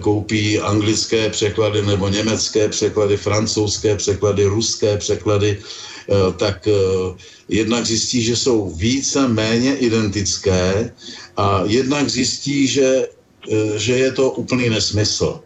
koupí 0.00 0.58
anglické 0.58 1.30
překlady 1.30 1.82
nebo 1.82 2.08
německé 2.08 2.68
překlady, 2.68 3.16
francouzské 3.16 3.96
překlady, 3.96 4.44
ruské 4.44 4.96
překlady, 4.96 5.58
tak 6.36 6.68
jednak 7.48 7.86
zjistí, 7.86 8.22
že 8.22 8.36
jsou 8.36 8.70
více 8.74 9.28
méně 9.28 9.76
identické 9.76 10.90
a 11.36 11.62
jednak 11.66 12.10
zjistí, 12.10 12.66
že, 12.66 13.06
že 13.76 13.92
je 13.98 14.10
to 14.12 14.30
úplný 14.30 14.68
nesmysl 14.70 15.40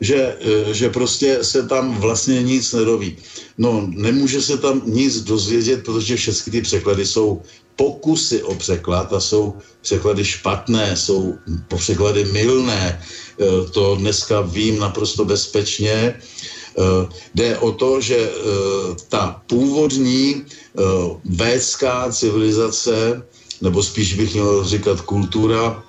že, 0.00 0.36
že 0.72 0.88
prostě 0.88 1.38
se 1.42 1.62
tam 1.62 2.00
vlastně 2.00 2.42
nic 2.42 2.72
nedoví. 2.72 3.16
No, 3.58 3.88
nemůže 3.88 4.42
se 4.42 4.58
tam 4.58 4.82
nic 4.86 5.20
dozvědět, 5.20 5.84
protože 5.84 6.16
všechny 6.16 6.52
ty 6.52 6.60
překlady 6.60 7.06
jsou 7.06 7.42
pokusy 7.76 8.42
o 8.42 8.54
překlad 8.54 9.12
a 9.12 9.20
jsou 9.20 9.54
překlady 9.80 10.24
špatné, 10.24 10.96
jsou 10.96 11.34
překlady 11.76 12.24
mylné. 12.24 13.00
E, 13.00 13.70
to 13.70 13.96
dneska 13.96 14.40
vím 14.40 14.78
naprosto 14.78 15.24
bezpečně. 15.24 15.92
E, 15.92 16.16
jde 17.34 17.58
o 17.58 17.72
to, 17.72 18.00
že 18.00 18.30
ta 19.08 19.42
původní 19.46 20.44
védská 21.24 22.12
civilizace, 22.12 23.22
nebo 23.60 23.82
spíš 23.82 24.14
bych 24.14 24.34
měl 24.34 24.64
říkat 24.64 25.00
kultura, 25.00 25.82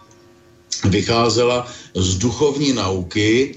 vycházela 0.84 1.68
z 1.96 2.18
duchovní 2.18 2.74
nauky, 2.74 3.56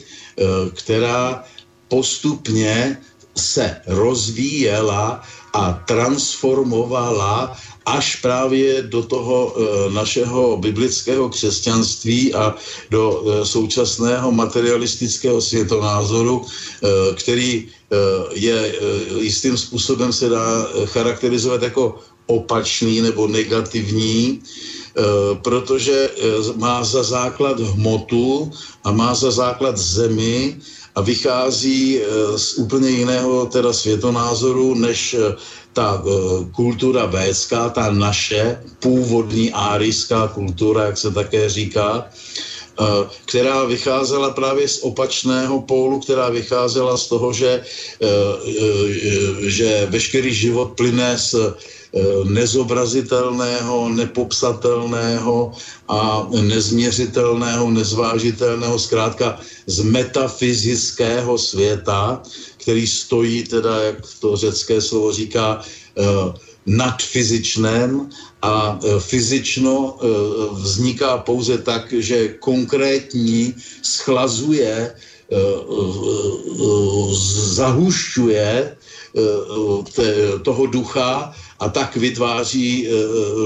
která 0.75 1.45
postupně 1.89 2.99
se 3.37 3.81
rozvíjela 3.87 5.23
a 5.53 5.73
transformovala 5.73 7.57
až 7.87 8.17
právě 8.17 8.83
do 8.83 9.03
toho 9.03 9.55
e, 9.57 9.91
našeho 9.93 10.57
biblického 10.57 11.29
křesťanství 11.29 12.35
a 12.35 12.55
do 12.91 13.03
e, 13.11 13.47
současného 13.47 14.33
materialistického 14.33 15.41
světonázoru, 15.41 16.45
e, 16.45 17.15
který 17.15 17.69
je 18.35 18.75
jistým 19.19 19.59
způsobem 19.59 20.13
se 20.13 20.29
dá 20.29 20.69
charakterizovat 20.85 21.63
jako 21.63 21.99
opačný 22.27 23.01
nebo 23.01 23.27
negativní, 23.27 24.43
Eh, 24.91 25.39
protože 25.43 26.11
eh, 26.11 26.59
má 26.59 26.85
za 26.85 27.03
základ 27.03 27.61
hmotu 27.61 28.51
a 28.85 28.91
má 28.91 29.15
za 29.15 29.31
základ 29.31 29.79
zemi 29.79 30.59
a 30.95 31.01
vychází 31.01 32.03
eh, 32.03 32.05
z 32.39 32.59
úplně 32.59 32.91
jiného 32.91 33.47
teda 33.47 33.73
světonázoru, 33.73 34.75
než 34.75 35.17
ta 35.73 36.03
kultura 36.53 37.07
védská, 37.07 37.69
ta 37.69 37.91
naše 37.91 38.63
původní 38.81 39.53
árijská 39.53 40.29
kultura, 40.29 40.85
jak 40.85 40.99
se 40.99 41.11
také 41.11 41.49
říká, 41.49 42.11
která 43.27 43.65
vycházela 43.65 44.31
právě 44.31 44.69
z 44.69 44.83
opačného 44.83 45.63
pólu, 45.63 46.01
která 46.01 46.29
vycházela 46.29 46.97
z 46.97 47.07
toho, 47.07 47.33
že, 47.33 47.63
že 49.41 49.87
veškerý 49.91 50.35
život 50.35 50.73
plyne 50.77 51.19
z 51.19 51.35
Eh, 51.35 51.80
nezobrazitelného, 52.25 53.89
nepopsatelného 53.89 55.53
a 55.89 56.29
nezměřitelného, 56.31 57.71
nezvážitelného, 57.71 58.79
zkrátka 58.79 59.41
z 59.67 59.83
metafyzického 59.83 61.39
světa, 61.39 62.23
který 62.57 62.87
stojí, 62.87 63.43
teda, 63.43 63.83
jak 63.83 63.97
to 64.21 64.37
řecké 64.37 64.81
slovo 64.81 65.13
říká, 65.13 65.61
eh, 65.99 66.03
nad 66.67 67.03
fyzičném 67.03 68.09
a 68.43 68.79
eh, 68.79 69.01
fyzično 69.01 69.99
vzniká 70.53 71.19
pouze 71.19 71.59
tak, 71.59 71.93
že 71.93 72.39
konkrétní 72.39 73.55
schlazuje, 73.83 74.95
zahušťuje 77.55 78.77
toho 80.43 80.67
ducha 80.67 81.35
a 81.61 81.69
tak 81.69 81.97
vytváří 81.97 82.89
eh, 82.89 82.91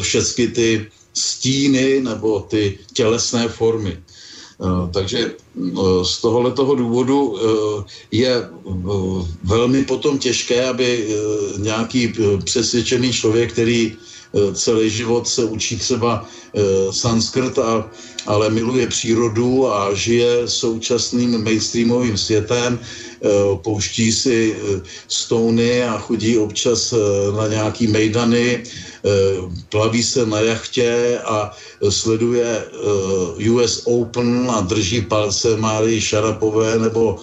všechny 0.01 0.49
ty 0.49 0.87
stíny 1.15 2.01
nebo 2.01 2.41
ty 2.41 2.79
tělesné 2.93 3.49
formy. 3.49 3.99
Eh, 3.99 4.65
takže 4.93 5.19
eh, 5.19 5.71
z 6.05 6.21
tohoto 6.21 6.75
důvodu 6.75 7.37
je 8.11 8.49
velmi 9.45 9.85
potom 9.85 10.19
těžké, 10.19 10.65
aby 10.67 11.09
nějaký 11.59 12.15
přesvědčený 12.45 13.13
člověk, 13.13 13.53
který 13.53 13.97
celý 14.55 14.91
život 14.91 15.29
se 15.29 15.45
učí 15.45 15.79
třeba 15.79 16.27
sanskrt, 16.91 17.59
a, 17.59 17.91
ale 18.27 18.51
miluje 18.51 18.87
přírodu 18.87 19.73
a 19.73 19.95
žije 19.95 20.49
současným 20.49 21.45
mainstreamovým 21.45 22.17
světem, 22.17 22.79
Eh, 23.25 23.57
pouští 23.65 24.13
si 24.13 24.53
eh, 24.53 24.81
stouny 25.09 25.85
a 25.85 25.99
chodí 25.99 26.39
občas 26.39 26.93
eh, 26.93 26.97
na 27.37 27.49
nějaký 27.49 27.87
mejdany, 27.87 28.63
plaví 29.69 30.03
se 30.03 30.27
na 30.27 30.41
jachtě 30.41 31.21
a 31.25 31.53
sleduje 31.89 32.65
US 33.53 33.83
Open 33.85 34.49
a 34.51 34.61
drží 34.61 35.03
palce 35.03 35.57
Márii 35.57 36.01
Šarapové 36.01 36.79
nebo 36.79 37.21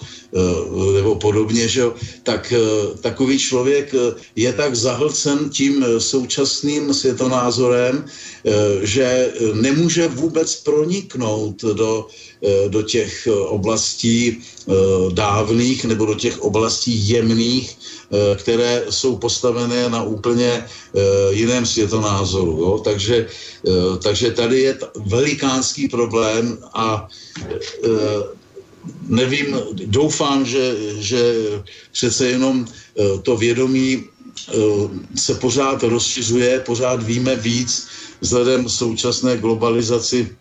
nebo 0.94 1.14
podobně, 1.14 1.68
že 1.68 1.82
tak 2.22 2.52
takový 3.00 3.38
člověk 3.38 3.94
je 4.36 4.52
tak 4.52 4.74
zahlcen 4.76 5.50
tím 5.50 5.84
současným 5.98 6.94
světonázorem, 6.94 8.04
že 8.82 9.32
nemůže 9.52 10.08
vůbec 10.08 10.56
proniknout 10.56 11.62
do 11.62 12.06
Eh, 12.42 12.68
do 12.68 12.82
těch 12.82 13.26
eh, 13.26 13.30
oblastí 13.30 14.34
eh, 14.34 14.72
dávných 15.14 15.84
nebo 15.84 16.06
do 16.06 16.14
těch 16.14 16.42
oblastí 16.42 17.08
jemných, 17.08 17.78
které 18.36 18.84
jsou 18.90 19.16
postavené 19.16 19.88
na 19.88 20.02
úplně 20.02 20.66
jiném 21.30 21.66
světonázoru. 21.66 22.52
Jo? 22.60 22.80
Takže, 22.84 23.26
takže 24.02 24.30
tady 24.30 24.60
je 24.60 24.78
velikánský 25.06 25.88
problém 25.88 26.58
a 26.74 27.08
nevím, 29.08 29.56
doufám, 29.86 30.46
že, 30.46 30.74
že 30.98 31.34
přece 31.92 32.28
jenom 32.28 32.66
to 33.22 33.36
vědomí 33.36 34.04
se 35.16 35.34
pořád 35.34 35.82
rozšiřuje, 35.82 36.60
pořád 36.60 37.02
víme 37.02 37.36
víc 37.36 37.88
vzhledem 38.20 38.68
současné 38.68 39.36
globalizaci. 39.36 40.36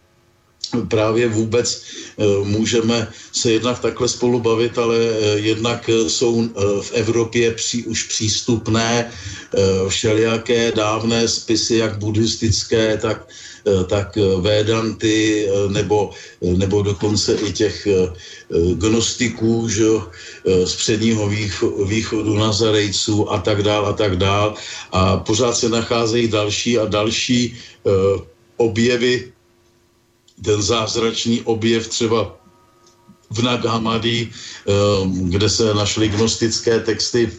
Právě 0.87 1.27
vůbec 1.27 1.83
eh, 1.83 2.23
můžeme 2.43 3.07
se 3.31 3.51
jednak 3.51 3.79
takhle 3.79 4.07
spolu 4.07 4.39
bavit, 4.39 4.77
ale 4.77 4.97
eh, 4.97 5.39
jednak 5.39 5.89
eh, 5.89 6.09
jsou 6.09 6.47
v 6.81 6.91
Evropě 6.91 7.51
při, 7.51 7.83
už 7.83 8.03
přístupné 8.03 9.11
všelijaké 9.87 10.71
dávné 10.71 11.27
spisy, 11.27 11.75
jak 11.75 11.97
buddhistické, 11.97 12.97
tak, 12.97 13.27
tak 13.87 14.17
Védanty, 14.41 15.49
nebo, 15.67 16.11
nebo 16.41 16.81
dokonce 16.81 17.33
i 17.33 17.51
těch 17.53 17.87
gnostiků 18.73 19.69
že, 19.69 19.85
z 20.65 20.75
předního 20.75 21.29
východu 21.85 22.37
Nazarejců 22.37 23.31
a 23.31 23.39
tak 23.39 23.63
dál 23.63 23.85
a 23.85 23.93
tak 23.93 24.15
dál. 24.15 24.55
A 24.91 25.17
pořád 25.17 25.57
se 25.57 25.69
nacházejí 25.69 26.27
další 26.27 26.77
a 26.77 26.85
další 26.85 27.57
objevy 28.57 29.31
ten 30.41 30.61
zázračný 30.61 31.41
objev 31.41 31.87
třeba 31.87 32.37
v 33.31 33.39
Naghamadi, 33.41 34.29
eh, 34.29 34.71
kde 35.05 35.49
se 35.49 35.73
našly 35.73 36.09
gnostické 36.09 36.79
texty 36.79 37.31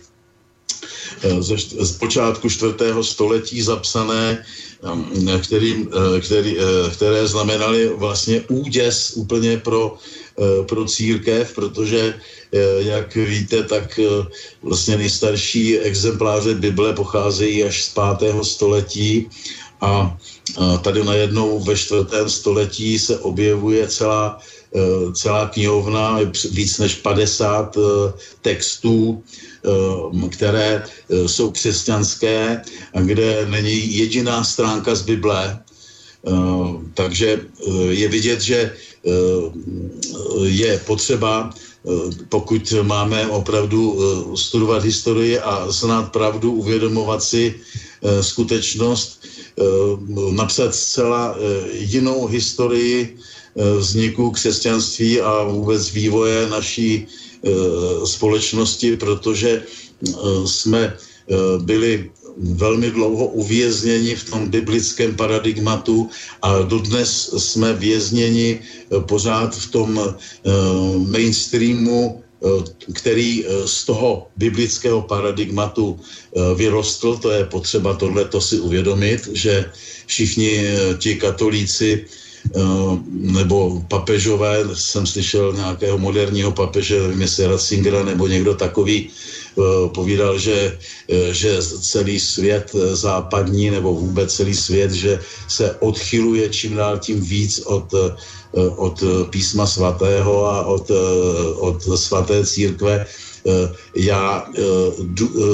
eh, 1.22 1.42
z 1.84 1.92
počátku 1.92 2.50
čtvrtého 2.50 3.04
století 3.04 3.62
zapsané, 3.62 4.44
eh, 4.44 5.38
který, 5.38 5.86
který, 6.20 6.56
které 6.92 7.26
znamenaly 7.26 7.88
vlastně 7.96 8.40
úděs 8.48 9.12
úplně 9.16 9.58
pro, 9.58 9.96
pro 10.68 10.84
církev, 10.84 11.54
protože, 11.54 12.14
jak 12.78 13.14
víte, 13.14 13.62
tak 13.62 14.00
vlastně 14.62 14.96
nejstarší 14.96 15.78
exempláře 15.78 16.54
Bible 16.54 16.92
pocházejí 16.92 17.64
až 17.64 17.84
z 17.84 17.88
pátého 17.88 18.44
století 18.44 19.30
a 19.80 20.16
tady 20.82 21.04
najednou 21.04 21.60
ve 21.60 21.76
čtvrtém 21.76 22.30
století 22.30 22.98
se 22.98 23.18
objevuje 23.18 23.88
celá, 23.88 24.40
celá 25.12 25.48
knihovna, 25.48 26.20
víc 26.50 26.78
než 26.78 26.94
50 26.94 27.76
e, 27.76 27.80
textů, 28.42 29.22
e, 30.24 30.28
které 30.28 30.82
jsou 31.26 31.50
křesťanské 31.50 32.62
kde 33.00 33.46
není 33.50 33.96
jediná 33.96 34.44
stránka 34.44 34.94
z 34.94 35.02
Bible. 35.02 35.58
Takže 36.94 37.40
je 37.88 38.08
vidět, 38.08 38.40
že 38.40 38.72
je 40.42 40.78
potřeba, 40.86 41.50
pokud 42.28 42.74
máme 42.82 43.26
opravdu 43.26 43.98
studovat 44.36 44.84
historii 44.84 45.38
a 45.38 45.70
znát 45.70 46.12
pravdu, 46.12 46.52
uvědomovat 46.52 47.22
si, 47.22 47.54
skutečnost, 48.20 49.26
napsat 50.30 50.74
zcela 50.74 51.36
jinou 51.72 52.26
historii 52.26 53.18
vzniku 53.56 54.30
křesťanství 54.30 55.20
a 55.20 55.44
vůbec 55.44 55.92
vývoje 55.92 56.48
naší 56.48 57.06
společnosti, 58.04 58.96
protože 58.96 59.62
jsme 60.46 60.96
byli 61.64 62.10
velmi 62.36 62.90
dlouho 62.90 63.26
uvězněni 63.26 64.14
v 64.14 64.30
tom 64.30 64.48
biblickém 64.48 65.16
paradigmatu 65.16 66.08
a 66.42 66.62
dodnes 66.62 67.34
jsme 67.36 67.72
vězněni 67.74 68.60
eh, 68.60 69.00
pořád 69.00 69.56
v 69.56 69.70
tom 69.70 69.90
eh, 70.00 70.50
mainstreamu, 71.06 72.22
eh, 72.22 72.48
který 72.92 73.44
z 73.64 73.84
toho 73.84 74.26
biblického 74.36 75.02
paradigmatu 75.02 76.00
vyrostl. 76.56 77.16
To 77.16 77.30
je 77.30 77.44
potřeba 77.44 77.94
tohleto 77.94 78.40
si 78.40 78.60
uvědomit, 78.60 79.28
že 79.32 79.70
všichni 80.06 80.64
ti 80.98 81.14
katolíci 81.16 82.04
nebo 83.10 83.82
papežové, 83.88 84.58
jsem 84.74 85.06
slyšel 85.06 85.52
nějakého 85.52 85.98
moderního 85.98 86.52
papeže, 86.52 87.00
nevím 87.00 87.22
jestli 87.22 87.46
Ratzingera 87.46 88.04
nebo 88.04 88.26
někdo 88.26 88.54
takový, 88.54 89.10
Eh, 89.52 89.88
povídal, 89.92 90.38
že, 90.40 90.78
eh, 91.12 91.28
že 91.34 91.60
celý 91.60 92.16
svět 92.20 92.72
eh, 92.72 92.96
západní 92.96 93.70
nebo 93.70 93.92
vůbec 93.92 94.32
celý 94.32 94.54
svět, 94.56 94.92
že 94.96 95.20
se 95.48 95.76
odchyluje 95.84 96.48
čím 96.48 96.72
dál 96.76 96.98
tím 96.98 97.20
víc 97.20 97.60
od, 97.68 97.88
od 98.76 98.96
písma 99.32 99.64
svatého 99.64 100.44
a 100.44 100.68
od, 100.68 100.90
od 101.56 101.80
svaté 101.96 102.44
církve. 102.44 103.06
Já 103.94 104.46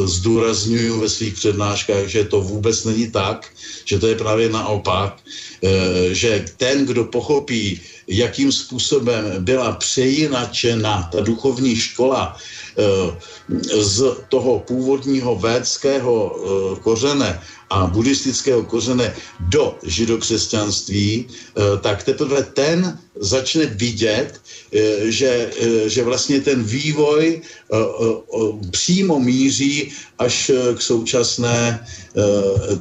zdůraznuju 0.05 1.01
ve 1.01 1.09
svých 1.09 1.35
přednáškách, 1.35 2.07
že 2.07 2.25
to 2.25 2.41
vůbec 2.41 2.85
není 2.85 3.11
tak, 3.11 3.47
že 3.85 3.99
to 3.99 4.07
je 4.07 4.15
právě 4.15 4.49
naopak, 4.49 5.17
že 6.13 6.45
ten, 6.57 6.87
kdo 6.87 7.05
pochopí, 7.05 7.81
jakým 8.09 8.53
způsobem 8.53 9.45
byla 9.45 9.73
přejinačena 9.73 11.09
ta 11.13 11.21
duchovní 11.21 11.77
škola 11.77 12.37
Eh, 12.37 12.58
z 13.81 14.17
toho 14.29 14.59
původního 14.59 15.37
védského 15.37 16.15
eh, 16.15 16.81
kořene 16.81 17.41
a 17.71 17.87
buddhistického 17.87 18.63
kořene 18.65 19.15
do 19.41 19.75
židokřesťanství, 19.83 21.27
eh, 21.29 21.63
tak 21.81 22.03
teprve 22.03 22.43
ten 22.43 22.99
začne 23.21 23.67
vidět, 23.67 24.41
že, 25.11 25.51
že 25.87 26.05
vlastně 26.05 26.41
ten 26.41 26.63
vývoj 26.63 27.43
přímo 28.71 29.19
míří 29.21 29.91
až 30.19 30.51
k 30.79 30.83
současné 30.83 31.87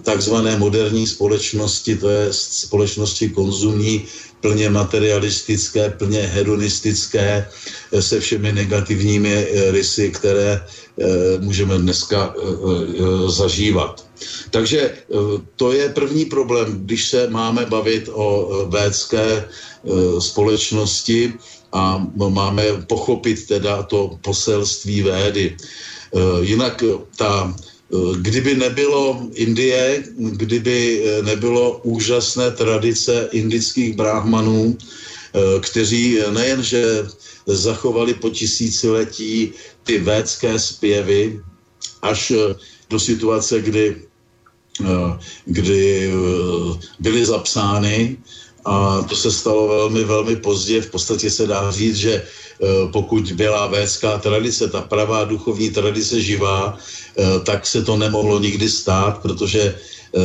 takzvané 0.03 0.57
moderní 0.57 1.07
společnosti, 1.07 1.97
to 1.97 2.09
je 2.09 2.27
společnosti 2.31 3.29
konzumní, 3.29 4.05
plně 4.41 4.69
materialistické, 4.69 5.89
plně 5.89 6.19
hedonistické, 6.21 7.47
eh, 7.91 8.01
se 8.01 8.19
všemi 8.19 8.51
negativními 8.53 9.33
eh, 9.33 9.71
rysy, 9.71 10.11
které 10.11 10.61
eh, 10.61 11.05
můžeme 11.39 11.77
dneska 11.77 12.33
zažívat. 13.27 14.05
Takže 14.49 14.97
to 15.55 15.71
je 15.71 15.89
první 15.89 16.25
problém, 16.25 16.79
když 16.85 17.09
se 17.09 17.29
máme 17.29 17.65
bavit 17.65 18.09
o 18.11 18.49
védské 18.69 19.45
společnosti 20.19 21.33
a 21.73 22.07
máme 22.15 22.63
pochopit 22.87 23.47
teda 23.47 23.83
to 23.83 24.17
poselství 24.21 25.01
védy. 25.01 25.57
Jinak 26.41 26.83
ta 27.15 27.53
Kdyby 28.21 28.55
nebylo 28.55 29.27
Indie, 29.33 30.03
kdyby 30.17 31.03
eh, 31.03 31.21
nebylo 31.23 31.79
úžasné 31.87 32.51
tradice 32.51 33.29
indických 33.31 33.95
bráhmanů, 33.95 34.77
eh, 34.77 35.59
kteří 35.59 36.19
nejenže 36.31 37.07
zachovali 37.47 38.13
po 38.13 38.29
tisíciletí 38.29 39.51
ty 39.83 39.99
védské 40.03 40.59
zpěvy 40.59 41.39
až 42.01 42.31
eh, 42.31 42.55
do 42.89 42.99
situace, 42.99 43.61
kdy, 43.61 43.95
kdy 45.45 46.11
byly 46.99 47.25
zapsány, 47.25 48.17
a 48.65 49.01
to 49.09 49.15
se 49.15 49.31
stalo 49.31 49.67
velmi, 49.67 50.03
velmi 50.03 50.35
pozdě. 50.35 50.81
V 50.81 50.91
podstatě 50.91 51.31
se 51.31 51.47
dá 51.47 51.71
říct, 51.71 51.95
že 51.95 52.23
pokud 52.91 53.31
byla 53.31 53.67
védská 53.67 54.17
tradice, 54.17 54.67
ta 54.67 54.81
pravá 54.81 55.23
duchovní 55.23 55.69
tradice 55.69 56.21
živá, 56.21 56.77
Eh, 57.17 57.39
tak 57.39 57.65
se 57.65 57.81
to 57.81 57.97
nemohlo 57.97 58.39
nikdy 58.39 58.69
stát, 58.69 59.21
protože 59.21 59.61
eh, 59.73 60.19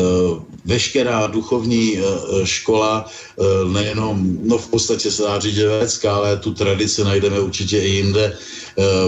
veškerá 0.65 1.27
duchovní 1.27 1.99
eh, 1.99 2.03
škola, 2.45 3.09
nejenom, 3.73 4.39
no 4.45 4.59
v 4.59 4.69
podstatě 4.69 5.11
se 5.11 5.23
dá 5.23 5.41
říct, 5.41 5.55
že 5.55 5.69
védská, 5.69 6.17
ale 6.17 6.37
tu 6.37 6.55
tradici 6.55 7.05
najdeme 7.05 7.41
určitě 7.41 7.81
i 7.81 7.89
jinde, 7.89 8.37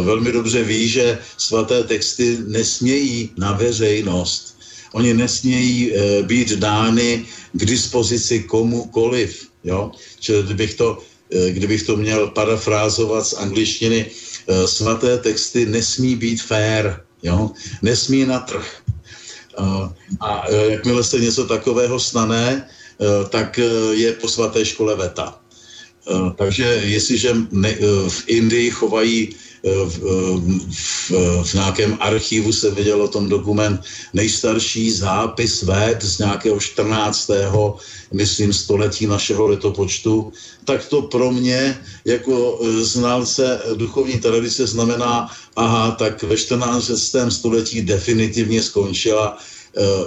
velmi 0.00 0.32
dobře 0.32 0.64
ví, 0.64 0.88
že 0.88 1.18
svaté 1.38 1.84
texty 1.84 2.38
nesmějí 2.46 3.30
na 3.38 3.52
veřejnost. 3.52 4.56
Oni 4.92 5.14
nesmějí 5.14 5.92
být 6.22 6.52
dány 6.52 7.24
k 7.52 7.64
dispozici 7.64 8.42
komukoliv. 8.42 9.48
Jo? 9.64 9.90
Čili 10.20 10.42
kdybych 10.42 10.74
to, 10.74 10.98
kdybych 11.48 11.82
to 11.82 11.96
měl 11.96 12.26
parafrázovat 12.26 13.26
z 13.26 13.32
angličtiny, 13.32 14.06
svaté 14.66 15.18
texty 15.18 15.66
nesmí 15.66 16.16
být 16.16 16.42
fair, 16.42 17.00
Jo? 17.24 17.50
Nesmí 17.82 18.24
na 18.24 18.38
trh. 18.38 18.82
A 20.20 20.44
e, 20.48 20.70
jakmile 20.70 21.04
se 21.04 21.20
něco 21.20 21.44
takového 21.44 22.00
stane, 22.00 22.68
tak 23.28 23.60
je 23.92 24.12
po 24.12 24.28
svaté 24.28 24.64
škole 24.64 24.96
veta. 24.96 25.38
Takže 26.36 26.64
jestliže 26.84 27.34
v 28.08 28.22
Indii 28.26 28.70
chovají 28.70 29.36
v, 29.64 29.98
v, 30.70 31.10
v 31.42 31.54
nějakém 31.54 31.96
archivu 32.00 32.52
se 32.52 32.70
viděl 32.70 33.02
o 33.02 33.08
tom 33.08 33.28
dokument 33.28 33.80
nejstarší 34.12 34.90
zápis 34.90 35.62
véd 35.62 36.02
z 36.02 36.18
nějakého 36.18 36.60
14. 36.60 37.30
myslím 38.12 38.52
století 38.52 39.06
našeho 39.06 39.46
letopočtu, 39.46 40.32
tak 40.64 40.86
to 40.86 41.02
pro 41.02 41.32
mě 41.32 41.78
jako 42.04 42.60
e, 42.62 42.84
znalce 42.84 43.60
duchovní 43.74 44.20
tradice 44.20 44.66
znamená, 44.66 45.30
aha, 45.56 45.90
tak 45.90 46.22
ve 46.22 46.36
14. 46.36 46.90
století 47.28 47.82
definitivně 47.82 48.62
skončila 48.62 49.38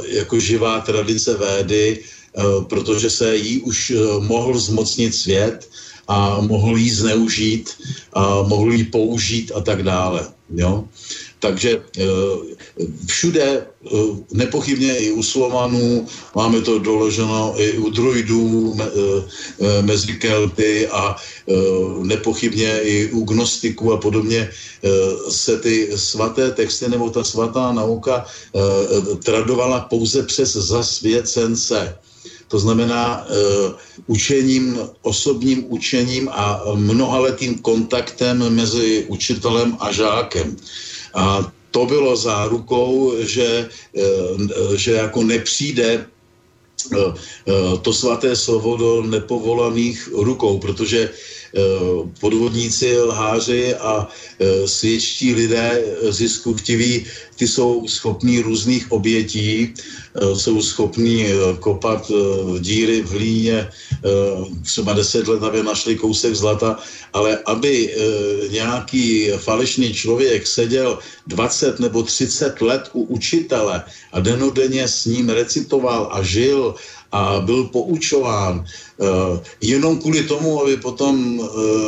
jako 0.08 0.40
živá 0.40 0.80
tradice 0.80 1.34
védy, 1.34 2.00
protože 2.70 3.10
se 3.10 3.36
jí 3.36 3.62
už 3.62 3.94
mohl 4.20 4.60
zmocnit 4.60 5.16
svět, 5.16 5.70
a 6.08 6.42
mohl 6.42 6.78
jí 6.78 6.90
zneužít 6.90 7.70
a 8.14 8.42
mohl 8.42 8.72
jí 8.74 8.84
použít 8.84 9.52
a 9.56 9.62
tak 9.62 9.84
dále. 9.84 10.28
Jo? 10.56 10.88
Takže 11.40 11.82
eh, 11.98 12.04
všude, 13.06 13.46
eh, 13.46 13.90
nepochybně 14.34 14.98
i 14.98 15.12
u 15.12 15.24
Slovanů, 15.24 16.08
máme 16.36 16.62
to 16.62 16.80
doloženo 16.80 17.54
i 17.58 17.78
u 17.78 17.90
druidů 17.90 18.76
eh, 18.80 19.82
mezi 19.82 20.14
Kelty 20.18 20.88
a 20.88 21.16
nepochybně 22.04 22.80
i 22.82 23.12
u 23.12 23.24
gnostiků 23.24 23.94
a 23.94 23.98
podobně 23.98 24.50
se 25.30 25.58
ty 25.60 25.90
svaté 25.96 26.52
texty 26.52 26.90
nebo 26.90 27.10
ta 27.10 27.24
svatá 27.24 27.72
nauka 27.72 28.26
tradovala 29.24 29.80
pouze 29.80 30.24
přes 30.24 30.54
zasvěcence 30.54 31.96
to 32.48 32.60
znamená 32.60 33.26
uh, 33.26 33.74
učením, 34.08 34.80
osobním 35.02 35.66
učením 35.68 36.30
a 36.32 36.64
mnohaletým 36.76 37.60
kontaktem 37.60 38.40
mezi 38.50 39.06
učitelem 39.08 39.78
a 39.80 39.92
žákem. 39.92 40.56
A 41.14 41.52
to 41.72 41.86
bylo 41.86 42.16
zárukou, 42.16 43.14
že, 43.20 43.70
uh, 43.94 44.74
že 44.76 44.92
jako 44.92 45.24
nepřijde 45.24 46.06
uh, 46.92 47.14
to 47.82 47.94
svaté 47.94 48.36
slovo 48.36 48.78
do 48.78 49.04
nepovolaných 49.04 50.10
rukou, 50.14 50.58
protože 50.58 51.10
podvodníci, 52.20 52.98
lháři 52.98 53.76
a 53.76 54.08
svědčtí 54.66 55.34
lidé 55.34 55.84
ziskuchtiví, 56.10 57.06
ty 57.36 57.48
jsou 57.48 57.88
schopní 57.88 58.40
různých 58.40 58.92
obětí, 58.92 59.74
Eh, 60.22 60.36
jsou 60.36 60.62
schopní 60.62 61.26
eh, 61.26 61.58
kopat 61.60 62.12
eh, 62.12 62.60
díry 62.60 63.02
v 63.02 63.10
hlíně 63.12 63.70
třeba 64.64 64.94
deset 64.94 65.28
let, 65.28 65.44
aby 65.44 65.64
našli 65.64 65.96
kousek 65.96 66.36
zlata, 66.36 66.80
ale 67.14 67.40
aby 67.46 67.96
nějaký 68.50 69.32
falešný 69.38 69.94
člověk 69.94 70.48
seděl 70.48 71.00
20 71.28 71.80
nebo 71.80 72.04
30 72.04 72.62
let 72.62 72.90
u 72.94 73.04
učitele 73.04 73.84
a 74.14 74.20
denodenně 74.20 74.88
s 74.88 75.06
ním 75.06 75.30
recitoval 75.30 76.10
a 76.12 76.24
žil 76.24 76.76
a 77.12 77.40
byl 77.40 77.64
poučován 77.64 78.66
uh, 78.98 79.08
jenom 79.62 80.00
kvůli 80.00 80.24
tomu, 80.24 80.62
aby 80.62 80.78
potom 80.78 81.40
uh, 81.40 81.48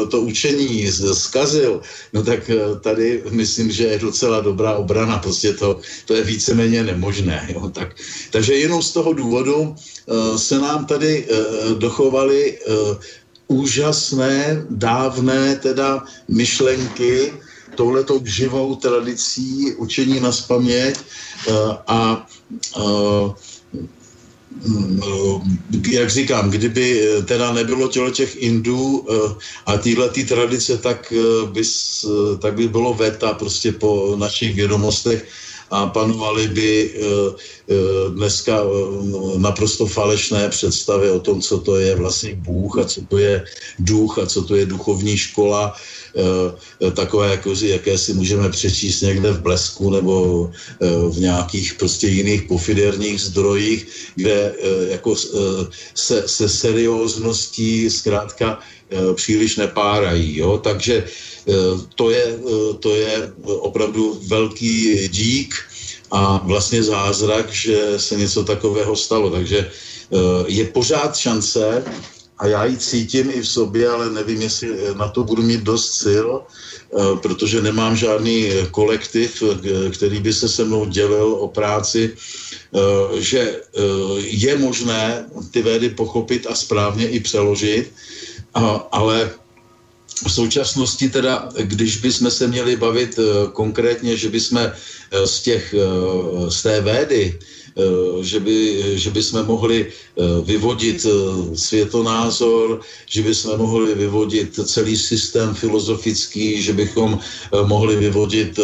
to 0.09 0.21
učení 0.21 0.91
zkazil, 1.13 1.81
no 2.13 2.23
tak 2.23 2.49
uh, 2.49 2.79
tady 2.79 3.23
myslím, 3.29 3.71
že 3.71 3.83
je 3.83 3.99
docela 3.99 4.41
dobrá 4.41 4.75
obrana, 4.75 5.17
prostě 5.17 5.53
to, 5.53 5.79
to 6.05 6.13
je 6.13 6.23
víceméně 6.23 6.83
nemožné. 6.83 7.49
Jo? 7.53 7.69
Tak, 7.69 7.95
takže 8.31 8.53
jenom 8.53 8.81
z 8.83 8.91
toho 8.91 9.13
důvodu 9.13 9.75
se 10.35 10.59
nám 10.59 10.85
tady 10.85 11.27
dochovaly 11.77 12.57
úžasné, 13.47 14.65
dávné 14.69 15.55
teda 15.55 16.05
myšlenky, 16.27 17.33
touhletou 17.75 18.21
živou 18.25 18.75
tradicí 18.75 19.73
učení 19.75 20.19
na 20.19 20.31
spaměť 20.31 20.95
a, 21.47 21.83
a 21.87 22.27
eh, 22.77 23.27
jak 25.91 26.09
říkám, 26.09 26.49
kdyby 26.49 27.01
eh, 27.01 27.21
teda 27.21 27.53
nebylo 27.53 27.87
tělo 27.87 28.11
těch 28.11 28.35
Indů 28.35 29.07
eh, 29.09 29.35
a 29.65 29.77
téhle 29.77 30.09
tý 30.09 30.25
tradice, 30.25 30.77
tak 30.77 31.13
by, 31.51 31.61
tak 32.39 32.53
by 32.53 32.67
bylo 32.67 32.93
veta 32.93 33.33
prostě 33.33 33.71
po 33.71 34.15
našich 34.19 34.55
vědomostech 34.55 35.27
a 35.71 35.87
panovaly 35.87 36.47
by 36.47 36.93
dneska 38.09 38.63
naprosto 39.37 39.85
falešné 39.85 40.49
představy 40.49 41.09
o 41.09 41.19
tom, 41.19 41.41
co 41.41 41.59
to 41.59 41.75
je 41.77 41.95
vlastně 41.95 42.35
Bůh 42.35 42.77
a 42.77 42.85
co 42.85 43.01
to 43.01 43.17
je 43.17 43.45
duch 43.79 44.17
a 44.19 44.25
co 44.25 44.43
to 44.43 44.55
je 44.55 44.65
duchovní 44.65 45.17
škola 45.17 45.75
Eh, 46.15 46.91
takové, 46.91 47.29
jako, 47.31 47.53
jaké 47.61 47.97
si 47.97 48.13
můžeme 48.13 48.49
přečíst 48.49 49.01
někde 49.01 49.31
v 49.31 49.41
Blesku 49.41 49.89
nebo 49.89 50.51
v 51.09 51.19
nějakých 51.19 51.73
prostě 51.73 52.07
jiných 52.07 52.41
pofiderních 52.41 53.21
zdrojích, 53.21 53.87
kde 54.15 54.53
jako 54.89 55.15
se, 55.93 56.23
se 56.27 56.49
seriózností 56.49 57.89
zkrátka 57.89 58.59
příliš 59.15 59.55
nepárají. 59.55 60.37
Jo? 60.37 60.57
Takže 60.57 61.05
to 61.95 62.09
je, 62.09 62.39
to 62.79 62.95
je 62.95 63.31
opravdu 63.45 64.19
velký 64.27 65.07
dík 65.07 65.68
a 66.11 66.41
vlastně 66.43 66.83
zázrak, 66.83 67.51
že 67.51 67.99
se 67.99 68.15
něco 68.15 68.43
takového 68.43 68.95
stalo. 68.95 69.29
Takže 69.29 69.71
je 70.47 70.65
pořád 70.65 71.17
šance, 71.17 71.83
a 72.39 72.47
já 72.47 72.65
ji 72.65 72.77
cítím 72.77 73.31
i 73.31 73.41
v 73.41 73.47
sobě, 73.47 73.89
ale 73.89 74.09
nevím, 74.09 74.41
jestli 74.41 74.69
na 74.95 75.07
to 75.07 75.23
budu 75.23 75.43
mít 75.43 75.61
dost 75.61 75.93
sil, 76.03 76.27
eh, 76.39 77.15
protože 77.19 77.61
nemám 77.61 77.95
žádný 77.95 78.47
eh, 78.47 78.65
kolektiv, 78.71 79.43
eh, 79.43 79.89
který 79.91 80.19
by 80.19 80.33
se 80.33 80.49
se 80.49 80.63
mnou 80.63 80.85
dělil 80.85 81.33
o 81.33 81.47
práci, 81.47 82.15
že 83.17 83.61
je 84.21 84.57
možné 84.57 85.25
ty 85.51 85.61
védy 85.61 85.89
pochopit 85.89 86.45
a 86.49 86.55
správně 86.55 87.09
i 87.09 87.19
přeložit, 87.19 87.89
ale 88.91 89.33
v 90.27 90.31
současnosti 90.31 91.09
teda, 91.09 91.49
když 91.57 91.97
bychom 91.97 92.31
se 92.31 92.47
měli 92.47 92.77
bavit 92.77 93.19
konkrétně, 93.53 94.17
že 94.17 94.29
bychom 94.29 94.71
z, 95.25 95.39
těch, 95.39 95.75
z 96.49 96.61
té 96.63 96.81
védy 96.81 97.39
Eh, 97.39 97.58
že 98.21 98.39
by, 98.39 98.83
že 98.97 99.09
by 99.09 99.23
jsme 99.23 99.43
mohli 99.43 99.87
eh, 99.87 100.23
vyvodit 100.41 101.05
eh, 101.05 101.11
světonázor, 101.55 102.81
že 103.05 103.21
by 103.21 103.35
jsme 103.35 103.57
mohli 103.57 103.95
vyvodit 103.95 104.59
celý 104.65 104.97
systém 104.97 105.53
filozofický, 105.53 106.61
že 106.61 106.73
bychom 106.73 107.19
mohli 107.65 107.95
vyvodit, 107.95 108.59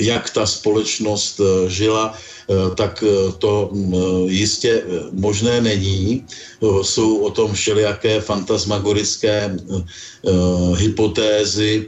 jak 0.00 0.30
ta 0.30 0.46
společnost 0.46 1.40
žila, 1.68 2.14
tak 2.74 3.04
to 3.38 3.70
jistě 4.26 4.82
možné 5.12 5.60
není. 5.60 6.26
Jsou 6.82 7.18
o 7.18 7.30
tom 7.30 7.54
všelijaké 7.54 8.20
fantasmagorické 8.20 9.56
hypotézy, 10.76 11.86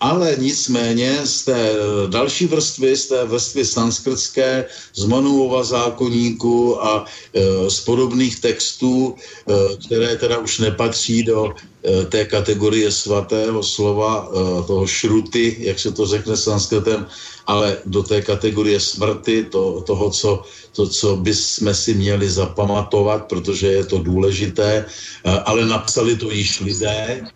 ale 0.00 0.36
nicméně 0.38 1.26
z 1.26 1.44
té 1.44 1.72
další 2.06 2.46
vrstvy, 2.46 2.96
z 2.96 3.06
té 3.08 3.24
vrstvy 3.24 3.64
sanskrtské, 3.64 4.64
z 4.94 5.04
Manuova 5.04 5.64
zákoníku 5.64 6.84
a 6.84 7.04
e, 7.34 7.70
z 7.70 7.80
podobných 7.80 8.40
textů, 8.40 9.14
e, 9.14 9.76
které 9.86 10.16
teda 10.16 10.38
už 10.38 10.58
nepatří 10.58 11.22
do 11.22 11.50
e, 11.50 12.04
té 12.04 12.24
kategorie 12.24 12.90
svatého 12.92 13.62
slova, 13.62 14.30
e, 14.30 14.32
toho 14.66 14.86
šruty, 14.86 15.56
jak 15.58 15.78
se 15.78 15.92
to 15.92 16.06
řekne 16.06 16.36
sanskrtem, 16.36 17.06
ale 17.46 17.76
do 17.86 18.02
té 18.02 18.22
kategorie 18.22 18.80
smrti, 18.80 19.44
to, 19.50 19.80
toho, 19.80 20.10
co, 20.10 20.42
to, 20.72 20.88
co 20.88 21.16
bychom 21.16 21.74
si 21.74 21.94
měli 21.94 22.30
zapamatovat, 22.30 23.24
protože 23.24 23.66
je 23.66 23.84
to 23.84 23.98
důležité, 23.98 24.84
e, 24.84 25.30
ale 25.30 25.66
napsali 25.66 26.16
to 26.16 26.30
již 26.30 26.60
lidé, 26.60 27.26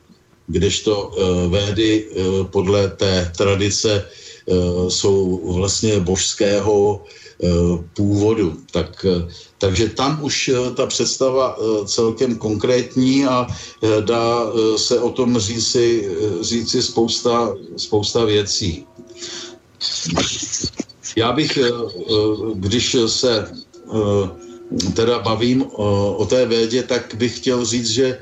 kdežto 0.47 0.93
eh, 1.13 1.49
védy 1.49 1.91
eh, 2.05 2.15
podle 2.51 2.89
té 2.89 3.33
tradice 3.37 4.05
eh, 4.05 4.53
jsou 4.91 5.41
vlastně 5.57 6.01
božského 6.01 7.05
původu. 7.97 8.55
Tak, 8.71 9.07
takže 9.59 9.89
tam 9.99 10.23
už 10.23 10.51
ta 10.77 10.87
představa 10.87 11.59
celkem 11.87 12.39
konkrétní 12.39 13.27
a 13.27 13.47
dá 14.01 14.47
se 14.77 15.01
o 15.01 15.11
tom 15.11 15.39
říci, 15.39 16.11
říci 16.41 16.83
spousta, 16.83 17.55
spousta 17.77 18.25
věcí. 18.25 18.87
Já 21.17 21.33
bych, 21.33 21.59
když 22.55 22.97
se 23.07 23.51
teda 24.95 25.19
bavím 25.19 25.67
o, 25.75 26.15
o 26.17 26.25
té 26.27 26.47
vědě, 26.47 26.83
tak 26.83 27.15
bych 27.19 27.37
chtěl 27.37 27.65
říct, 27.65 27.91
že 27.91 28.19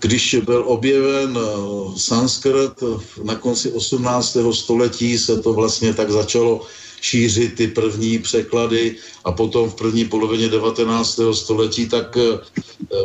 když 0.00 0.36
byl 0.44 0.64
objeven 0.66 1.38
eh, 1.38 1.50
sanskrt 1.96 2.82
na 3.22 3.34
konci 3.34 3.72
18. 3.72 4.36
století, 4.52 5.18
se 5.18 5.42
to 5.42 5.52
vlastně 5.52 5.94
tak 5.94 6.10
začalo 6.10 6.60
šířit 7.00 7.54
ty 7.54 7.68
první 7.68 8.18
překlady 8.18 8.96
a 9.24 9.32
potom 9.32 9.70
v 9.70 9.74
první 9.74 10.04
polovině 10.04 10.48
19. 10.48 11.20
století, 11.32 11.88
tak, 11.88 12.16
eh, 12.16 12.38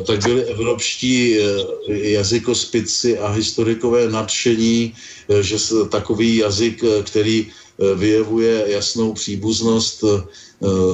tak 0.08 0.24
byli 0.24 0.44
evropští 0.44 1.38
eh, 1.38 1.44
jazykospici 1.88 3.20
a 3.20 3.28
historikové 3.32 4.10
nadšení, 4.10 4.94
že 5.42 5.60
se 5.60 5.74
takový 5.90 6.36
jazyk, 6.36 6.84
který 7.04 7.48
vyjevuje 7.96 8.64
jasnou 8.68 9.14
příbuznost 9.14 10.04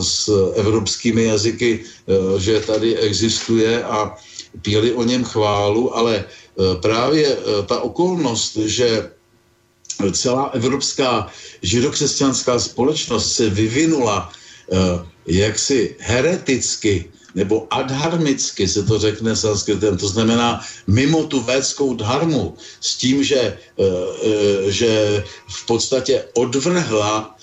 s 0.02 0.30
evropskými 0.56 1.24
jazyky, 1.24 1.84
že 2.38 2.60
tady 2.60 2.98
existuje 2.98 3.84
a 3.84 4.14
píli 4.62 4.94
o 4.94 5.04
něm 5.04 5.24
chválu, 5.24 5.98
ale 5.98 6.16
eh, 6.26 6.76
právě 6.82 7.28
eh, 7.28 7.64
ta 7.66 7.80
okolnost, 7.80 8.56
že 8.56 9.10
celá 10.12 10.52
evropská 10.54 11.28
židokřesťanská 11.62 12.60
společnost 12.60 13.34
se 13.36 13.50
vyvinula 13.50 14.32
eh, 14.72 14.78
jaksi 15.28 15.96
hereticky 16.00 17.06
nebo 17.36 17.68
adharmicky 17.70 18.68
se 18.68 18.84
to 18.84 19.00
řekne 19.00 19.36
sanskritem, 19.36 19.98
to 19.98 20.08
znamená 20.08 20.64
mimo 20.88 21.28
tu 21.28 21.42
védskou 21.44 21.94
dharmu, 21.96 22.56
s 22.80 22.96
tím, 22.96 23.24
že, 23.24 23.58
že 24.68 25.24
v 25.48 25.66
podstatě 25.66 26.24
odvrhla 26.34 27.36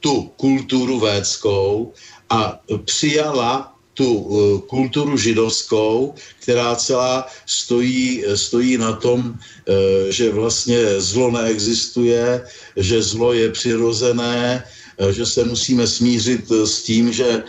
tu 0.00 0.22
kulturu 0.36 1.00
védskou 1.00 1.92
a 2.30 2.60
přijala 2.84 3.69
tu 3.94 4.08
eh, 4.08 4.60
kulturu 4.66 5.16
židovskou, 5.16 6.14
která 6.40 6.76
celá 6.76 7.26
stojí, 7.46 8.24
stojí 8.34 8.78
na 8.78 8.92
tom, 8.92 9.34
eh, 9.34 10.12
že 10.12 10.32
vlastně 10.32 11.00
zlo 11.00 11.30
neexistuje, 11.30 12.44
že 12.76 13.02
zlo 13.02 13.32
je 13.32 13.50
přirozené, 13.50 14.64
eh, 14.64 15.12
že 15.12 15.26
se 15.26 15.44
musíme 15.44 15.86
smířit 15.86 16.48
s 16.50 16.82
tím, 16.82 17.12
že 17.12 17.42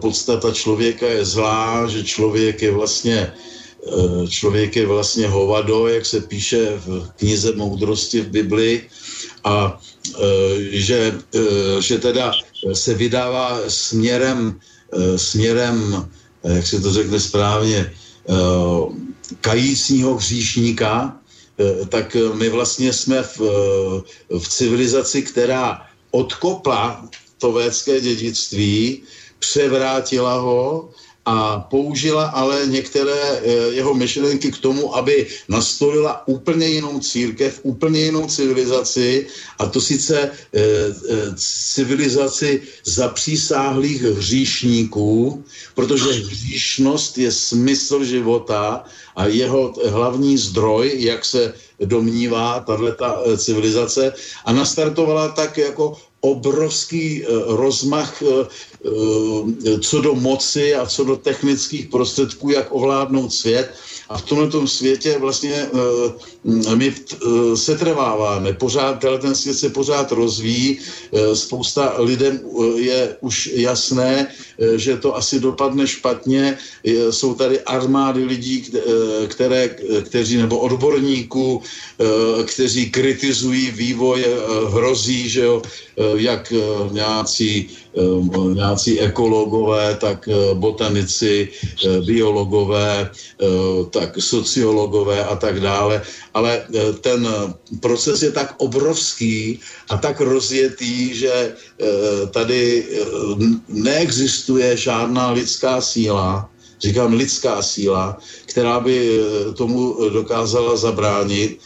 podstata 0.00 0.52
člověka 0.52 1.06
je 1.06 1.24
zlá, 1.24 1.86
že 1.86 2.04
člověk 2.04 2.62
je 2.62 2.72
vlastně 2.72 3.32
člověk 4.28 4.76
je 4.76 4.86
vlastně 4.86 5.30
hovado, 5.30 5.86
jak 5.86 6.02
se 6.02 6.18
píše 6.26 6.74
v 6.82 7.06
knize 7.22 7.54
Moudrosti 7.54 8.26
v 8.26 8.42
Biblii 8.42 8.90
a 9.46 9.78
že, 10.74 11.14
že 11.78 11.98
teda 11.98 12.34
se 12.74 12.94
vydává 12.98 13.62
směrem 13.70 14.58
Eh, 14.58 14.75
směrem, 15.16 16.08
eh, 16.44 16.54
jak 16.56 16.66
se 16.66 16.80
to 16.80 16.92
řekne 16.92 17.20
správně, 17.20 17.92
eh, 18.28 18.34
kajícího 19.40 20.14
hříšníka, 20.14 21.16
tak 21.88 22.16
my 22.34 22.48
vlastně 22.48 22.92
jsme 22.92 23.22
v, 23.22 23.40
v 24.28 24.48
civilizaci, 24.48 25.22
která 25.22 25.82
odkopla 26.10 27.08
to 27.38 27.52
védské 27.52 28.00
dědictví, 28.00 29.02
převrátila 29.38 30.40
ho 30.40 30.90
a 31.26 31.60
použila 31.60 32.26
ale 32.26 32.66
některé 32.66 33.12
eh, 33.12 33.42
jeho 33.74 33.94
myšlenky 33.94 34.52
k 34.52 34.58
tomu, 34.58 34.96
aby 34.96 35.26
nastolila 35.48 36.28
úplně 36.28 36.66
jinou 36.66 37.00
církev, 37.00 37.60
úplně 37.62 38.00
jinou 38.00 38.26
civilizaci 38.26 39.26
a 39.58 39.66
to 39.66 39.80
sice 39.80 40.30
eh, 40.30 40.30
eh, 40.54 41.34
civilizaci 41.74 42.62
zapřísáhlých 42.84 44.02
hříšníků, 44.02 45.44
protože 45.74 46.10
hříšnost 46.12 47.18
je 47.18 47.32
smysl 47.32 48.04
života 48.04 48.84
a 49.16 49.26
jeho 49.26 49.74
hlavní 49.90 50.38
zdroj, 50.38 50.94
jak 50.96 51.24
se 51.24 51.54
domnívá 51.80 52.60
tato 52.60 53.36
civilizace 53.36 54.12
a 54.44 54.52
nastartovala 54.52 55.28
tak 55.28 55.58
jako 55.58 55.98
obrovský 56.20 57.24
rozmach 57.46 58.22
co 59.80 60.00
do 60.00 60.14
moci 60.14 60.74
a 60.74 60.86
co 60.86 61.04
do 61.04 61.16
technických 61.16 61.86
prostředků, 61.88 62.50
jak 62.50 62.66
ovládnout 62.70 63.32
svět. 63.32 63.74
A 64.08 64.18
v 64.18 64.22
tomto 64.22 64.66
světě 64.66 65.18
vlastně 65.18 65.68
my 66.74 66.94
setrváváme. 67.54 68.52
Pořád, 68.52 69.04
ten 69.20 69.34
svět 69.34 69.54
se 69.54 69.68
pořád 69.70 70.12
rozvíjí. 70.12 70.78
Spousta 71.34 71.94
lidem 71.98 72.40
je 72.76 73.16
už 73.20 73.50
jasné, 73.54 74.28
že 74.76 74.96
to 74.96 75.16
asi 75.16 75.40
dopadne 75.40 75.86
špatně. 75.86 76.58
Jsou 77.10 77.34
tady 77.34 77.60
armády 77.60 78.24
lidí, 78.24 78.70
které, 79.26 79.76
kteří, 80.02 80.36
nebo 80.36 80.58
odborníků, 80.58 81.62
kteří 82.44 82.90
kritizují 82.90 83.70
vývoj, 83.70 84.24
hrozí, 84.70 85.28
že 85.28 85.40
jo, 85.40 85.62
jak 86.16 86.52
nějací 86.90 87.68
Eh, 87.96 88.54
nějací 88.54 89.00
ekologové, 89.00 89.96
tak 89.96 90.28
eh, 90.28 90.54
botanici, 90.54 91.48
eh, 91.48 92.00
biologové, 92.04 93.10
tak 93.90 94.16
sociologové 94.20 95.24
a 95.24 95.36
tak 95.36 95.60
dále. 95.60 96.02
Ale 96.34 96.64
ten 97.00 97.28
proces 97.80 98.22
je 98.22 98.32
tak 98.32 98.54
obrovský 98.58 99.60
a 99.88 99.96
tak 99.96 100.20
rozjetý, 100.20 101.14
že 101.14 101.54
tady 102.32 102.86
neexistuje 103.68 104.76
žádná 104.76 105.30
lidská 105.30 105.80
síla, 105.80 106.48
říkám 106.80 107.12
lidská 107.12 107.62
síla, 107.62 108.18
která 108.46 108.80
by 108.80 109.20
tomu 109.56 110.10
dokázala 110.10 110.76
zabránit. 110.76 111.60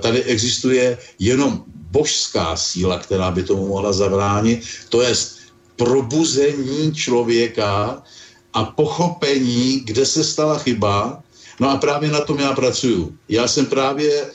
Tady 0.00 0.22
existuje 0.22 0.98
jenom 1.18 1.64
božská 1.92 2.56
síla, 2.56 2.98
která 2.98 3.30
by 3.30 3.42
tomu 3.42 3.68
mohla 3.68 3.92
zabránit, 3.92 4.64
to 4.88 5.02
je 5.02 5.12
probuzení 5.76 6.94
člověka 6.94 8.02
a 8.52 8.64
pochopení, 8.64 9.80
kde 9.84 10.06
se 10.06 10.24
stala 10.24 10.58
chyba. 10.58 11.22
No 11.60 11.70
a 11.70 11.76
právě 11.76 12.10
na 12.10 12.20
tom 12.20 12.40
já 12.40 12.52
pracuju. 12.52 13.16
Já 13.28 13.48
jsem 13.48 13.66
právě 13.66 14.10
e, 14.12 14.26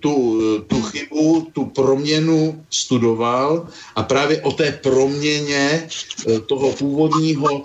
tu, 0.00 0.40
tu 0.66 0.82
chybu, 0.82 1.48
tu 1.52 1.64
proměnu 1.64 2.64
studoval 2.70 3.68
a 3.96 4.02
právě 4.02 4.40
o 4.40 4.52
té 4.52 4.72
proměně 4.82 5.88
e, 6.28 6.40
toho 6.40 6.72
původního 6.72 7.64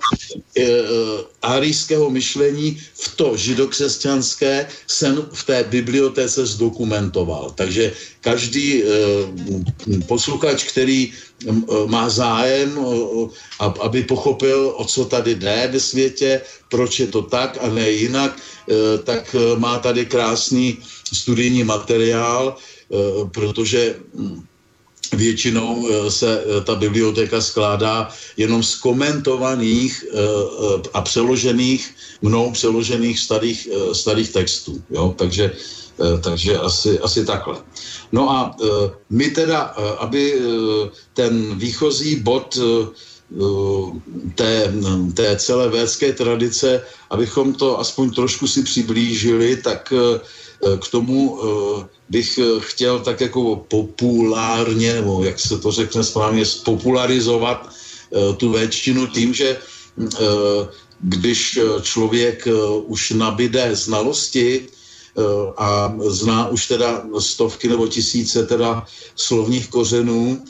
e, 0.57 0.67
arijského 1.41 2.09
myšlení 2.09 2.77
v 2.93 3.15
to 3.15 3.37
židokřesťanské 3.37 4.67
jsem 4.87 5.27
v 5.33 5.43
té 5.43 5.63
bibliotéce 5.63 6.45
zdokumentoval. 6.45 7.51
Takže 7.55 7.93
každý 8.21 8.83
posluchač, 10.07 10.63
který 10.63 11.13
má 11.85 12.09
zájem, 12.09 12.77
aby 13.59 14.03
pochopil, 14.03 14.73
o 14.77 14.85
co 14.85 15.05
tady 15.05 15.35
jde 15.35 15.69
ve 15.71 15.79
světě, 15.79 16.41
proč 16.69 16.99
je 16.99 17.07
to 17.07 17.21
tak 17.21 17.57
a 17.61 17.69
ne 17.69 17.89
jinak, 17.89 18.37
tak 19.03 19.35
má 19.57 19.79
tady 19.79 20.05
krásný 20.05 20.77
studijní 21.13 21.63
materiál, 21.63 22.55
e, 22.55 23.29
protože 23.29 23.95
hm, 24.15 24.43
většinou 25.13 25.87
se 26.09 26.43
ta 26.63 26.75
biblioteka 26.75 27.41
skládá 27.41 28.09
jenom 28.37 28.63
z 28.63 28.75
komentovaných 28.75 30.05
a 30.93 31.01
přeložených, 31.01 31.95
mnou 32.21 32.51
přeložených 32.51 33.19
starých, 33.19 33.67
starých 33.91 34.29
textů. 34.29 34.83
Jo? 34.89 35.13
Takže, 35.17 35.51
takže 36.23 36.57
asi, 36.57 36.99
asi 36.99 37.25
takhle. 37.25 37.59
No 38.11 38.31
a 38.31 38.55
my 39.09 39.29
teda, 39.29 39.61
aby 39.99 40.39
ten 41.13 41.59
výchozí 41.59 42.15
bod 42.15 42.55
té, 44.35 44.73
té 45.13 45.35
celé 45.35 45.69
védské 45.69 46.13
tradice, 46.13 46.83
abychom 47.09 47.53
to 47.53 47.79
aspoň 47.79 48.11
trošku 48.11 48.47
si 48.47 48.63
přiblížili, 48.63 49.55
tak 49.55 49.93
k 50.81 50.87
tomu 50.91 51.39
bych 52.09 52.39
chtěl 52.59 52.99
tak 52.99 53.21
jako 53.21 53.65
populárně, 53.67 54.93
nebo 54.93 55.23
jak 55.23 55.39
se 55.39 55.57
to 55.57 55.71
řekne 55.71 56.03
správně, 56.03 56.45
spopularizovat 56.45 57.69
tu 58.37 58.51
véčtinu 58.51 59.07
tím, 59.07 59.33
že 59.33 59.57
když 60.99 61.59
člověk 61.81 62.47
už 62.85 63.11
nabide 63.11 63.75
znalosti, 63.75 64.67
a 65.57 65.95
zná 66.07 66.47
už 66.49 66.67
teda 66.67 67.03
stovky 67.19 67.67
nebo 67.67 67.87
tisíce 67.87 68.45
teda 68.45 68.85
slovních 69.15 69.67
kořenů, 69.67 70.43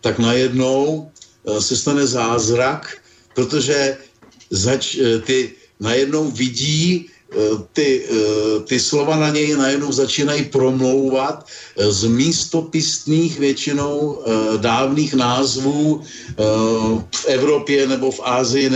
tak 0.00 0.18
najednou 0.18 1.10
se 1.58 1.76
stane 1.76 2.06
zázrak, 2.06 2.96
protože 3.34 3.96
zač, 4.50 4.98
ty 5.24 5.54
najednou 5.80 6.30
vidí 6.30 7.06
ty, 7.72 8.04
eh, 8.04 8.60
ty 8.64 8.80
slova 8.80 9.16
na 9.16 9.30
něj 9.30 9.56
najednou 9.56 9.92
začínají 9.92 10.44
promlouvat 10.44 11.46
eh, 11.46 11.92
z 11.92 12.04
místopistných 12.04 13.38
většinou 13.38 14.22
dávných 14.56 15.14
názvů 15.14 16.02
v 17.14 17.24
Evropě 17.26 17.86
nebo 17.86 18.10
v 18.10 18.20
Ázii 18.24 18.70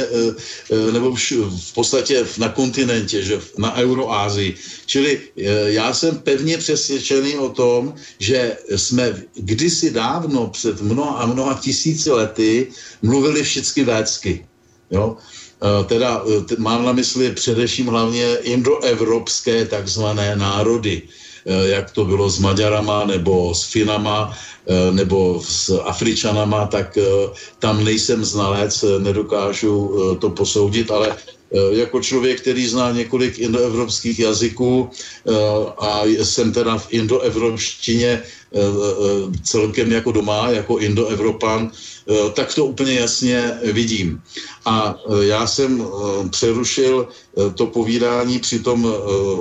nebo 0.93 1.15
v 1.15 1.73
podstatě 1.75 2.27
na 2.39 2.49
kontinentě, 2.49 3.23
že 3.23 3.41
na 3.59 3.75
Euroázii. 3.77 4.55
Čili 4.87 5.21
já 5.67 5.95
jsem 5.95 6.19
pevně 6.19 6.59
přesvědčený 6.59 7.37
o 7.37 7.49
tom, 7.49 7.95
že 8.19 8.57
jsme 8.77 9.23
kdysi 9.35 9.91
dávno, 9.91 10.47
před 10.47 10.81
mnoha 10.81 11.19
a 11.19 11.27
mnoha 11.27 11.55
tisíci 11.63 12.11
lety, 12.11 12.69
mluvili 13.03 13.43
všichni 13.43 13.85
védsky. 13.85 14.47
Jo? 14.91 15.17
Eh, 15.61 15.85
teda 15.85 16.25
eh, 16.25 16.57
mám 16.59 16.85
na 16.85 16.93
mysli 16.93 17.33
především 17.33 17.87
hlavně 17.87 18.37
indoevropské 18.43 19.67
takzvané 19.67 20.37
národy, 20.37 21.03
eh, 21.05 21.69
jak 21.69 21.91
to 21.91 22.05
bylo 22.05 22.31
s 22.31 22.39
Maďarama 22.39 23.05
nebo 23.05 23.55
s 23.55 23.65
Finama 23.65 24.37
nebo 24.91 25.43
s 25.43 25.81
Afričanama, 25.83 26.67
tak 26.67 26.99
tam 27.59 27.85
nejsem 27.85 28.23
znalec, 28.25 28.85
nedokážu 29.03 29.75
to 30.21 30.31
posoudit, 30.31 30.91
ale 30.91 31.17
jako 31.71 32.01
člověk, 32.01 32.41
který 32.41 32.69
zná 32.69 32.93
několik 32.93 33.39
indoevropských 33.39 34.19
jazyků 34.19 34.91
a 35.79 36.05
jsem 36.05 36.53
teda 36.53 36.79
v 36.79 36.87
indoevropštině 36.93 38.23
celkem 39.43 39.93
jako 39.93 40.13
doma, 40.13 40.51
jako 40.51 40.79
indoevropan, 40.79 41.71
tak 42.35 42.55
to 42.55 42.65
úplně 42.65 42.95
jasně 42.95 43.59
vidím. 43.73 44.23
A 44.65 44.95
eh, 44.95 45.27
já 45.27 45.47
jsem 45.47 45.81
eh, 45.81 46.29
přerušil 46.29 47.09
to 47.55 47.67
povídání 47.67 48.39
při 48.39 48.59
tom 48.59 48.83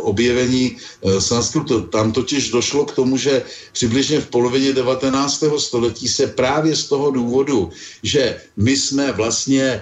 objevení 0.02 0.78
sanskritu. 1.20 1.82
Tam 1.82 2.12
totiž 2.12 2.52
došlo 2.52 2.86
k 2.86 2.96
tomu, 2.96 3.18
že 3.18 3.42
přibližně 3.74 4.22
v 4.22 4.28
polovině 4.30 4.74
19. 4.74 5.44
století 5.58 6.08
se 6.08 6.28
právě 6.28 6.76
z 6.76 6.86
toho 6.86 7.12
důvodu, 7.12 7.70
že 8.04 8.42
my 8.58 8.78
jsme 8.78 9.12
vlastně 9.12 9.82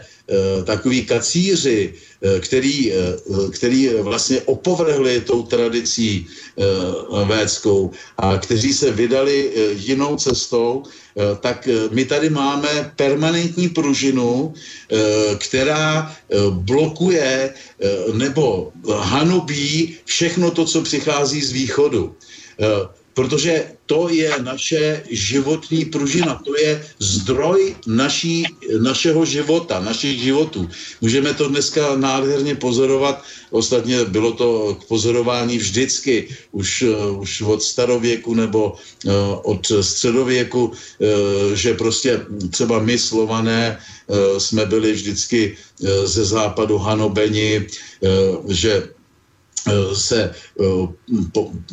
takový 0.64 1.06
kacíři, 1.06 1.94
který, 2.40 2.94
který 3.52 3.90
vlastně 4.02 4.42
opovrhli 4.42 5.22
tou 5.22 5.44
tradicí 5.44 6.28
védskou 7.26 7.92
a 8.18 8.38
kteří 8.38 8.74
se 8.74 8.92
vydali 8.92 9.52
jinou 9.76 10.16
cestou, 10.16 10.84
Eh, 11.18 11.36
tak 11.42 11.68
eh, 11.68 11.90
my 11.92 12.06
tady 12.06 12.30
máme 12.30 12.94
permanentní 12.96 13.70
pružinu, 13.70 14.54
eh, 14.54 15.36
která 15.42 16.14
blokuje 16.50 17.54
nebo 18.14 18.72
hanobí 18.94 19.98
všechno 20.06 20.52
to, 20.52 20.66
co 20.66 20.82
přichází 20.82 21.42
z 21.42 21.52
východu. 21.52 22.16
Protože 23.14 23.77
to 23.88 24.12
je 24.12 24.30
naše 24.44 25.04
životní 25.10 25.86
pružina, 25.86 26.36
to 26.46 26.52
je 26.60 26.84
zdroj 27.00 27.76
naší, 27.88 28.44
našeho 28.80 29.26
života, 29.26 29.80
našich 29.80 30.20
životů. 30.20 30.70
Můžeme 31.02 31.34
to 31.34 31.48
dneska 31.48 31.96
nádherně 31.96 32.56
pozorovat, 32.56 33.24
ostatně 33.50 34.06
bylo 34.06 34.32
to 34.32 34.76
k 34.76 34.88
pozorování 34.92 35.58
vždycky, 35.58 36.28
už, 36.52 36.82
uh, 36.82 37.20
už 37.24 37.42
od 37.42 37.64
starověku 37.64 38.34
nebo 38.36 38.76
uh, 38.76 39.12
od 39.44 39.72
středověku, 39.82 40.66
uh, 40.68 40.76
že 41.56 41.74
prostě 41.74 42.22
třeba 42.52 42.80
my 42.80 43.00
slované 43.00 43.80
uh, 44.08 44.38
jsme 44.38 44.66
byli 44.66 44.92
vždycky 44.92 45.58
ze 46.04 46.26
západu 46.26 46.78
hanobeni, 46.78 47.68
že 48.50 48.84
Eh, 48.84 48.97
se 49.94 50.32
eh, 50.32 50.64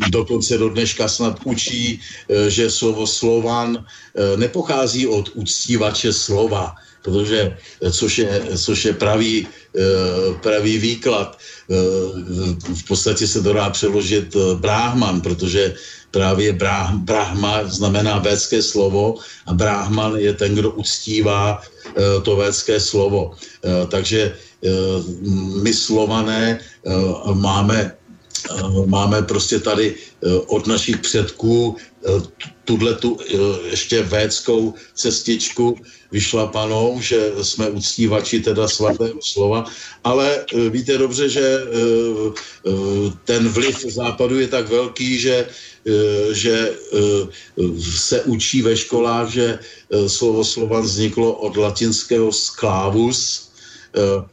dokonce 0.08 0.58
do 0.58 0.68
dneška 0.68 1.08
snad 1.08 1.40
učí, 1.44 2.00
eh, 2.00 2.50
že 2.50 2.70
slovo 2.70 3.06
Slovan 3.06 3.86
nepochází 4.36 5.06
od 5.10 5.30
uctívače 5.34 6.12
slova, 6.12 6.74
protože, 7.02 7.56
což 7.90 8.18
je, 8.18 8.30
což 8.56 8.84
je 8.84 8.92
pravý, 8.94 9.46
pravý 10.38 10.78
výklad. 10.78 11.38
V 12.74 12.84
podstatě 12.86 13.26
se 13.26 13.42
to 13.42 13.52
dá 13.52 13.70
přeložit 13.74 14.36
bráhman, 14.62 15.20
protože 15.20 15.74
právě 16.14 16.52
bráh, 16.52 16.94
brahma 16.94 17.66
znamená 17.66 18.22
védské 18.22 18.62
slovo 18.62 19.18
a 19.46 19.52
bráhman 19.52 20.16
je 20.16 20.32
ten, 20.32 20.54
kdo 20.54 20.70
uctívá 20.78 21.58
to 22.22 22.36
védské 22.36 22.80
slovo. 22.80 23.34
Takže 23.90 24.30
Eh, 24.30 24.53
my 25.62 25.72
slované 25.74 26.58
eh, 26.58 26.90
máme 27.34 27.96
eh, 28.50 28.86
máme 28.86 29.22
prostě 29.22 29.60
tady 29.60 29.94
od 30.46 30.66
našich 30.66 30.98
předků 30.98 31.76
tuhle 32.64 32.94
tu 32.94 33.16
ještě 33.70 34.02
védskou 34.02 34.74
cestičku. 34.94 35.76
Vyšlapanou, 36.12 37.00
že 37.00 37.32
jsme 37.42 37.68
uctívači 37.68 38.40
teda 38.40 38.68
svatého 38.68 39.16
slova, 39.22 39.64
ale 40.04 40.44
víte 40.70 40.98
dobře, 40.98 41.28
že 41.28 41.58
ten 43.24 43.48
vliv 43.48 43.80
západu 43.88 44.38
je 44.38 44.48
tak 44.48 44.68
velký, 44.68 45.18
že, 45.18 45.48
že 46.32 46.76
se 47.80 48.22
učí 48.22 48.62
ve 48.62 48.76
školách, 48.76 49.28
že 49.28 49.58
slovo 50.06 50.44
slovan 50.44 50.82
vzniklo 50.82 51.32
od 51.32 51.56
latinského 51.56 52.32
sklavus, 52.32 53.43
Eh, 53.43 53.43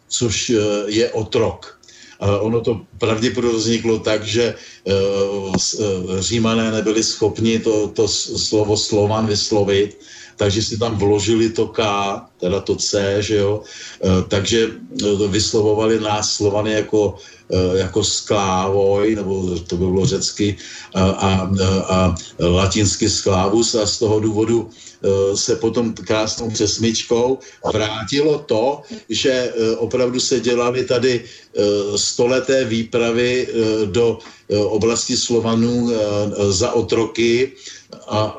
což 0.07 0.49
eh, 0.49 0.59
je 0.88 1.12
otrok. 1.12 1.82
Ono 2.22 2.62
to 2.62 2.82
pravděpodobně 2.97 3.57
vzniklo 3.57 3.99
tak, 3.99 4.24
že 4.24 4.53
eh, 4.53 4.93
římané 6.20 6.72
nebyli 6.72 7.03
schopni 7.03 7.59
to, 7.59 7.88
to 7.88 8.07
slovo 8.07 8.78
Slovan 8.78 9.26
vyslovit, 9.26 9.97
takže 10.41 10.57
si 10.57 10.75
tam 10.81 10.97
vložili 10.97 11.53
to 11.53 11.69
K, 11.69 11.85
teda 12.41 12.65
to 12.65 12.73
C, 12.73 13.21
že 13.21 13.45
jo, 13.45 13.61
takže 14.25 14.73
vyslovovali 15.29 16.01
nás 16.01 16.33
Slovany 16.33 16.73
jako, 16.81 17.21
jako 17.77 18.01
sklávoj, 18.03 19.15
nebo 19.21 19.53
to 19.69 19.77
by 19.77 19.85
bylo 19.85 20.05
řecky, 20.05 20.57
a, 20.97 21.03
a, 21.05 21.29
a 21.85 21.97
latinsky 22.41 23.05
sklávus 23.05 23.77
a 23.77 23.85
z 23.85 23.99
toho 24.01 24.17
důvodu 24.19 24.69
se 25.37 25.55
potom 25.61 25.93
krásnou 25.93 26.49
přesmičkou 26.49 27.37
vrátilo 27.73 28.41
to, 28.49 28.81
že 29.09 29.53
opravdu 29.77 30.19
se 30.19 30.39
dělaly 30.39 30.85
tady 30.85 31.21
stoleté 31.95 32.65
výpravy 32.65 33.47
do 33.93 34.17
oblasti 34.49 35.17
Slovanů 35.17 35.89
za 36.49 36.71
otroky 36.73 37.53
a 38.12 38.38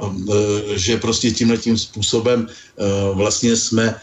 že 0.75 0.97
prostě 0.97 1.31
tímhle 1.31 1.57
tím 1.59 1.79
způsobem 1.79 2.49
vlastně 3.13 3.57
jsme 3.57 3.95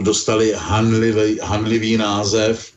dostali 0.00 0.52
hanlivý, 0.56 1.38
hanlivý 1.42 1.96
název 1.96 2.72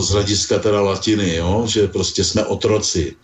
z 0.00 0.08
hlediska 0.08 0.58
teda 0.58 0.80
latiny, 0.80 1.34
jo? 1.36 1.64
že 1.66 1.88
prostě 1.88 2.24
jsme 2.24 2.44
otroci 2.44 3.16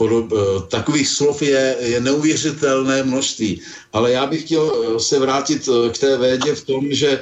podob, 0.00 0.32
eh, 0.32 0.64
takových 0.72 1.08
slov 1.08 1.44
je, 1.44 1.76
je 1.92 1.98
neuvěřitelné 2.00 3.04
množství. 3.04 3.60
Ale 3.92 4.16
já 4.16 4.24
bych 4.24 4.48
chtěl 4.48 4.64
eh, 4.64 4.80
se 4.96 5.20
vrátit 5.20 5.68
eh, 5.68 5.92
k 5.92 5.96
té 6.00 6.10
védě 6.16 6.56
v 6.56 6.64
tom, 6.64 6.82
že 6.88 7.20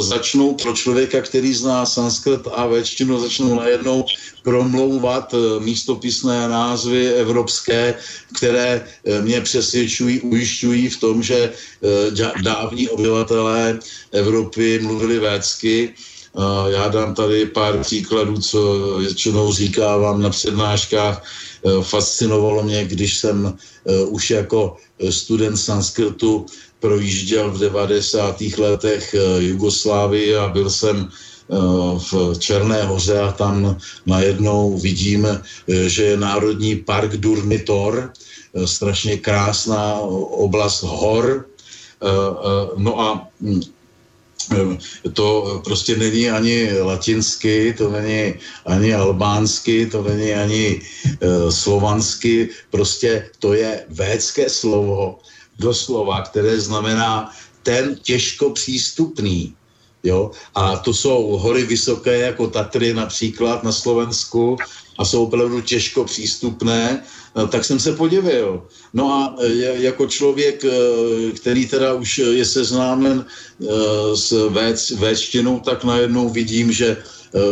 začnou 0.00 0.54
pro 0.54 0.72
člověka, 0.72 1.20
který 1.20 1.52
zná 1.52 1.84
sanskrt 1.84 2.48
a 2.54 2.66
véčtinu, 2.66 3.20
začnou 3.20 3.58
najednou 3.60 4.06
promlouvat 4.46 5.34
místopisné 5.58 6.48
názvy 6.48 7.12
evropské, 7.20 7.98
které 8.38 8.86
mě 9.20 9.40
přesvědčují, 9.40 10.20
ujišťují 10.20 10.88
v 10.88 11.00
tom, 11.00 11.16
že 11.22 11.52
dávní 12.40 12.88
obyvatelé 12.88 13.78
Evropy 14.14 14.78
mluvili 14.80 15.18
védsky. 15.18 15.92
Já 16.70 16.88
dám 16.88 17.14
tady 17.14 17.46
pár 17.46 17.82
příkladů, 17.82 18.38
co 18.38 18.60
většinou 18.98 19.52
říkávám 19.52 20.22
na 20.22 20.30
přednáškách 20.30 21.22
fascinovalo 21.82 22.62
mě, 22.62 22.84
když 22.84 23.18
jsem 23.18 23.46
eh, 23.86 24.04
už 24.04 24.30
jako 24.30 24.76
eh, 24.98 25.12
student 25.12 25.58
sanskrtu 25.58 26.46
projížděl 26.80 27.50
v 27.50 27.58
90. 27.58 28.40
letech 28.58 29.14
Jugoslávii 29.38 30.36
a 30.36 30.48
byl 30.48 30.70
jsem 30.70 31.08
v 31.98 32.38
Černé 32.38 32.82
hoře 32.82 33.20
a 33.20 33.32
tam 33.32 33.76
najednou 34.06 34.78
vidím, 34.78 35.26
že 35.86 36.04
je 36.04 36.16
Národní 36.16 36.76
park 36.76 37.16
Durmitor, 37.16 38.12
strašně 38.64 39.16
krásná 39.16 40.00
oblast 40.30 40.82
hor. 40.82 41.46
No 42.76 43.00
a 43.00 43.28
hm, 43.40 43.60
to 45.12 45.60
prostě 45.64 45.96
není 45.96 46.30
ani 46.30 46.80
latinsky, 46.80 47.74
to 47.78 47.90
není 47.90 48.34
ani 48.66 48.94
albánsky, 48.94 49.86
to 49.86 50.02
není 50.02 50.32
ani 50.34 50.80
uh, 50.80 51.50
slovansky, 51.50 52.48
prostě 52.70 53.30
to 53.38 53.54
je 53.54 53.84
védské 53.88 54.50
slovo, 54.50 55.18
doslova, 55.58 56.22
které 56.22 56.60
znamená 56.60 57.30
ten 57.62 57.96
těžko 58.02 58.50
přístupný. 58.50 59.54
Jo? 60.04 60.30
A 60.54 60.76
to 60.76 60.94
jsou 60.94 61.36
hory 61.36 61.62
vysoké, 61.64 62.18
jako 62.18 62.46
Tatry 62.46 62.94
například 62.94 63.64
na 63.64 63.72
Slovensku, 63.72 64.56
a 64.98 65.04
jsou 65.04 65.24
opravdu 65.24 65.60
těžko 65.60 66.04
přístupné, 66.04 67.02
tak 67.48 67.64
jsem 67.64 67.78
se 67.78 67.92
podivil. 67.92 68.62
No 68.94 69.12
a 69.12 69.36
eh, 69.38 69.86
jako 69.86 70.06
člověk, 70.06 70.64
eh, 70.64 70.70
který 71.32 71.66
teda 71.66 71.94
už 71.94 72.18
je 72.18 72.44
seznámen 72.44 73.24
s 74.14 74.90
véčtinou, 74.98 75.60
tak 75.60 75.84
najednou 75.84 76.28
vidím, 76.28 76.72
že, 76.72 76.96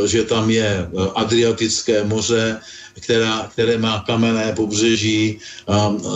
že 0.07 0.25
tam 0.25 0.51
je 0.51 0.89
Adriatické 1.15 2.05
moře, 2.05 2.61
která, 3.01 3.49
které 3.53 3.79
má 3.79 4.01
kamenné 4.07 4.53
pobřeží, 4.57 5.39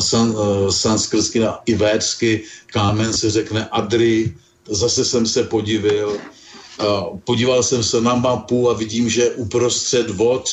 san, 0.00 0.34
sanskrtsky 0.70 1.44
i 1.66 1.74
védsky, 1.74 2.42
kámen 2.72 3.12
se 3.12 3.30
řekne 3.30 3.68
Adri, 3.68 4.32
zase 4.68 5.04
jsem 5.04 5.26
se 5.26 5.44
podivil. 5.44 6.16
Podíval 7.24 7.62
jsem 7.62 7.82
se 7.84 8.00
na 8.00 8.14
mapu 8.14 8.70
a 8.70 8.72
vidím, 8.72 9.08
že 9.08 9.30
uprostřed 9.30 10.10
vod 10.10 10.48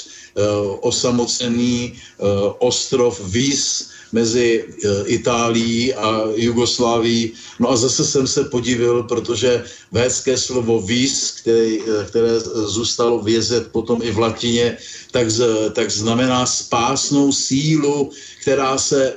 osamocený 0.79 1.93
eh, 1.93 2.25
ostrov 2.59 3.19
Vís 3.29 3.89
mezi 4.11 4.63
eh, 4.65 4.87
Itálií 5.05 5.93
a 5.93 6.33
Jugoslávií. 6.35 7.33
No 7.59 7.69
a 7.69 7.75
zase 7.77 8.05
jsem 8.05 8.27
se 8.27 8.43
podivil, 8.43 9.03
protože 9.03 9.63
védské 9.91 10.37
slovo 10.37 10.81
vis, 10.81 11.31
které, 11.41 11.77
které 12.07 12.39
zůstalo 12.65 13.19
vězet 13.19 13.67
potom 13.71 14.01
i 14.01 14.11
v 14.11 14.19
latině, 14.19 14.77
tak, 15.11 15.27
tak 15.73 15.91
znamená 15.91 16.45
spásnou 16.45 17.31
sílu, 17.31 18.11
která 18.41 18.77
se 18.77 19.13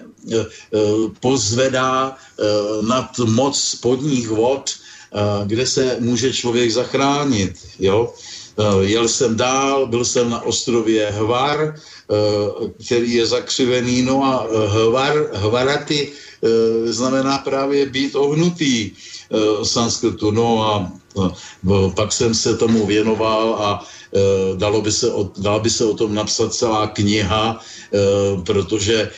pozvedá 1.21 2.17
nad 2.83 3.19
moc 3.19 3.59
spodních 3.59 4.29
vod, 4.29 4.71
kde 5.47 5.67
se 5.67 5.97
může 6.01 6.33
člověk 6.33 6.71
zachránit. 6.71 7.59
Jo? 7.79 8.15
Eh, 8.59 8.85
jel 8.85 9.09
jsem 9.09 9.37
dál, 9.37 9.87
byl 9.87 10.05
jsem 10.05 10.31
na 10.31 10.41
ostrově 10.41 11.11
Hvar, 11.11 11.75
eh, 11.75 12.15
který 12.85 13.13
je 13.15 13.27
zakřivený, 13.27 14.03
no 14.03 14.25
a 14.25 14.45
eh, 14.45 14.69
Hvar, 14.69 15.15
Hvaraty 15.33 16.13
znamená 16.85 17.39
právě 17.39 17.87
být 17.87 18.19
ohnutý 18.19 18.91
sanskrtu. 19.63 20.31
No 20.35 20.67
a 20.67 20.93
pak 21.95 22.13
jsem 22.13 22.35
se 22.35 22.57
tomu 22.59 22.87
věnoval 22.87 23.55
a 23.55 23.87
dalo 24.57 24.83
by 24.83 24.93
se 24.93 25.13
o, 25.13 25.31
dala 25.39 25.59
by 25.59 25.71
se 25.71 25.85
o 25.85 25.95
tom 25.95 26.15
napsat 26.15 26.55
celá 26.55 26.87
kniha, 26.87 27.61
protože 28.47 29.11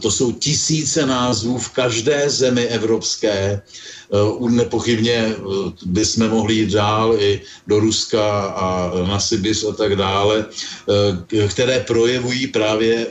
to 0.00 0.10
jsou 0.10 0.32
tisíce 0.32 1.06
názvů 1.06 1.58
v 1.58 1.68
každé 1.70 2.30
zemi 2.30 2.66
evropské, 2.66 3.62
nepochybně 4.48 5.36
bychom 5.86 6.28
mohli 6.28 6.54
jít 6.54 6.70
dál 6.72 7.14
i 7.18 7.40
do 7.66 7.80
Ruska 7.80 8.42
a 8.46 8.92
na 9.08 9.20
Sibiř 9.20 9.64
a 9.64 9.72
tak 9.72 9.96
dále, 9.96 10.46
které 11.48 11.80
projevují 11.80 12.46
právě 12.46 13.06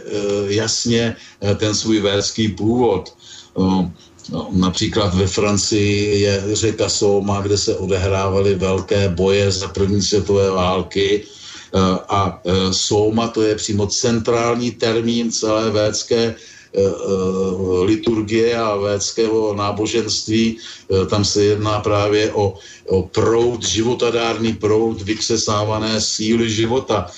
jasně 0.47 1.15
ten 1.57 1.75
svůj 1.75 1.99
védský 1.99 2.47
původ. 2.47 3.13
No, 4.29 4.49
například 4.51 5.13
ve 5.13 5.27
Francii 5.27 6.21
je 6.21 6.43
řeka 6.53 6.89
Soma, 6.89 7.41
kde 7.41 7.57
se 7.57 7.75
odehrávaly 7.77 8.55
velké 8.55 9.09
boje 9.09 9.51
za 9.51 9.67
první 9.67 10.01
světové 10.01 10.51
války 10.51 11.23
eh, 11.23 11.79
a 12.09 12.41
eh, 12.45 12.73
Soma 12.73 13.27
to 13.27 13.41
je 13.41 13.55
přímo 13.55 13.87
centrální 13.87 14.71
termín 14.71 15.31
celé 15.31 15.71
védské 15.71 16.35
eh, 16.35 16.81
liturgie 17.83 18.57
a 18.57 18.75
védského 18.75 19.53
náboženství. 19.53 20.57
Tam 21.09 21.25
se 21.25 21.43
jedná 21.43 21.79
právě 21.79 22.31
o, 22.33 22.55
o 22.87 23.03
proud, 23.03 23.63
životadárný 23.63 24.53
proud, 24.53 25.01
vyksesávané 25.01 26.01
síly 26.01 26.49
života. 26.49 27.11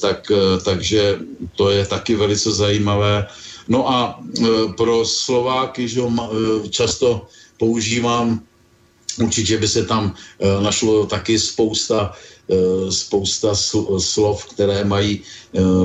Tak, 0.00 0.32
takže 0.64 1.18
to 1.56 1.70
je 1.70 1.86
taky 1.86 2.16
velice 2.16 2.52
zajímavé 2.52 3.26
No 3.68 3.84
a 3.90 4.20
e, 4.20 4.72
pro 4.76 5.04
Slováky, 5.04 5.88
že 5.88 6.00
e, 6.00 6.68
často 6.68 7.26
používám, 7.58 8.40
určitě 9.20 9.58
by 9.58 9.68
se 9.68 9.84
tam 9.84 10.14
e, 10.40 10.62
našlo 10.62 11.06
taky 11.06 11.38
spousta, 11.38 12.12
spousta 12.90 13.52
slov, 13.98 14.44
které 14.44 14.84
mají 14.84 15.20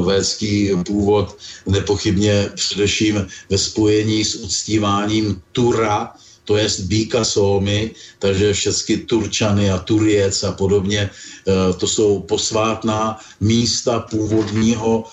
védský 0.06 0.72
původ, 0.88 1.36
nepochybně 1.68 2.50
především 2.56 3.28
ve 3.50 3.58
spojení 3.58 4.26
s 4.26 4.36
uctíváním 4.36 5.42
Tura, 5.52 6.16
to 6.44 6.56
je 6.56 6.68
býka 6.88 7.26
Sómy, 7.26 7.92
takže 8.20 8.54
všechny 8.54 8.98
Turčany 8.98 9.72
a 9.72 9.78
Turiec 9.78 10.44
a 10.44 10.52
podobně, 10.52 11.10
to 11.78 11.88
jsou 11.88 12.20
posvátná 12.20 13.20
místa 13.40 14.00
původního 14.00 15.04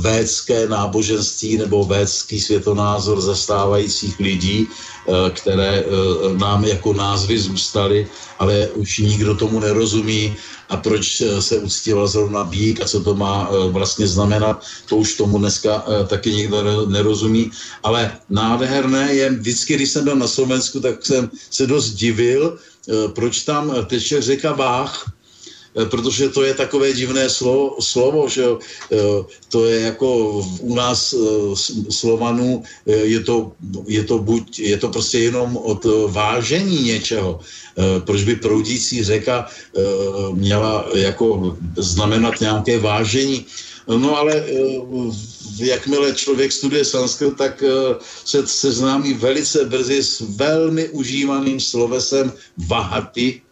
védské 0.00 0.68
náboženství 0.68 1.58
nebo 1.58 1.84
védský 1.84 2.40
světonázor 2.40 3.20
zastávajících 3.20 4.20
lidí, 4.20 4.66
eh, 4.66 5.30
které 5.30 5.82
eh, 5.82 6.38
nám 6.38 6.64
jako 6.64 6.92
názvy 6.92 7.38
zůstaly, 7.38 8.06
ale 8.38 8.68
už 8.78 8.98
nikdo 8.98 9.34
tomu 9.34 9.60
nerozumí 9.60 10.36
a 10.68 10.76
proč 10.76 11.22
se 11.40 11.58
uctíval 11.58 12.06
zrovna 12.06 12.44
bík 12.44 12.80
a 12.82 12.86
co 12.86 13.02
to 13.02 13.14
má 13.14 13.50
vlastně 13.74 14.06
znamenat, 14.06 14.62
to 14.86 14.96
už 14.96 15.14
tomu 15.14 15.38
dneska 15.38 15.84
taky 16.06 16.30
nikdo 16.30 16.86
nerozumí. 16.86 17.50
Ale 17.82 18.12
nádherné 18.30 19.12
je, 19.12 19.30
vždycky, 19.30 19.74
když 19.74 19.90
jsem 19.90 20.04
byl 20.04 20.16
na 20.16 20.28
Slovensku, 20.30 20.80
tak 20.80 21.06
jsem 21.06 21.30
se 21.50 21.66
dost 21.66 21.90
divil, 21.98 22.58
proč 23.14 23.42
tam 23.42 23.74
teče 23.90 24.22
řeka 24.22 24.54
Bách, 24.54 25.10
Eh, 25.10 25.19
protože 25.74 26.28
to 26.28 26.42
je 26.42 26.54
takové 26.54 26.92
divné 26.92 27.30
slovo, 27.30 27.76
slovo 27.80 28.28
že 28.28 28.44
eh, 28.44 28.96
to 29.48 29.64
je 29.66 29.80
jako 29.80 30.42
u 30.60 30.74
nás 30.74 31.14
eh, 31.14 31.18
Slovanů, 31.90 32.62
je 32.86 33.20
to, 33.20 33.52
je 33.86 34.04
to 34.04 34.18
buď, 34.18 34.58
je 34.58 34.76
to 34.76 34.88
prostě 34.88 35.18
jenom 35.18 35.56
od 35.56 35.86
vážení 36.08 36.82
něčeho. 36.82 37.40
Proč 38.04 38.24
by 38.24 38.36
proudící 38.36 39.04
řeka 39.04 39.46
měla 40.32 40.88
jako 40.94 41.56
znamenat 41.76 42.40
nějaké 42.40 42.78
vážení? 42.78 43.46
No 43.86 44.16
ale 44.16 44.44
jakmile 45.58 46.14
člověk 46.14 46.52
studuje 46.52 46.84
sanskrt, 46.84 47.36
tak 47.36 47.62
se 48.24 48.46
seznámí 48.46 49.14
velice 49.14 49.64
brzy 49.64 50.02
s 50.02 50.20
velmi 50.20 50.88
užívaným 50.88 51.60
slovesem 51.60 52.32
vahati, 52.56 53.42
Eh, 53.42 53.49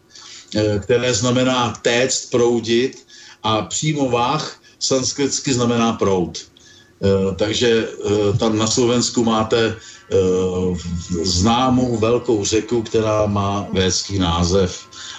které 0.81 1.15
znamená 1.15 1.75
téct, 1.83 2.31
proudit 2.31 3.07
a 3.43 3.63
přímo 3.63 4.11
váh 4.11 4.61
sanskritsky 4.79 5.53
znamená 5.53 5.93
proud. 5.93 6.39
Eh, 6.39 7.35
takže 7.35 7.89
eh, 7.89 8.39
tam 8.39 8.59
na 8.59 8.67
Slovensku 8.67 9.25
máte 9.25 9.77
známou 11.23 11.97
velkou 12.01 12.45
řeku, 12.45 12.83
která 12.83 13.27
má 13.27 13.69
védský 13.73 14.19
název, 14.19 14.73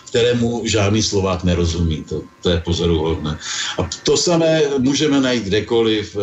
kterému 0.10 0.66
žádný 0.66 1.04
Slovák 1.04 1.44
nerozumí. 1.44 2.04
To, 2.10 2.26
to 2.42 2.50
je 2.50 2.62
pozoruhodné. 2.66 3.38
A 3.78 3.90
to 4.04 4.18
samé 4.18 4.62
můžeme 4.82 5.22
najít 5.22 5.44
kdekoliv. 5.44 6.18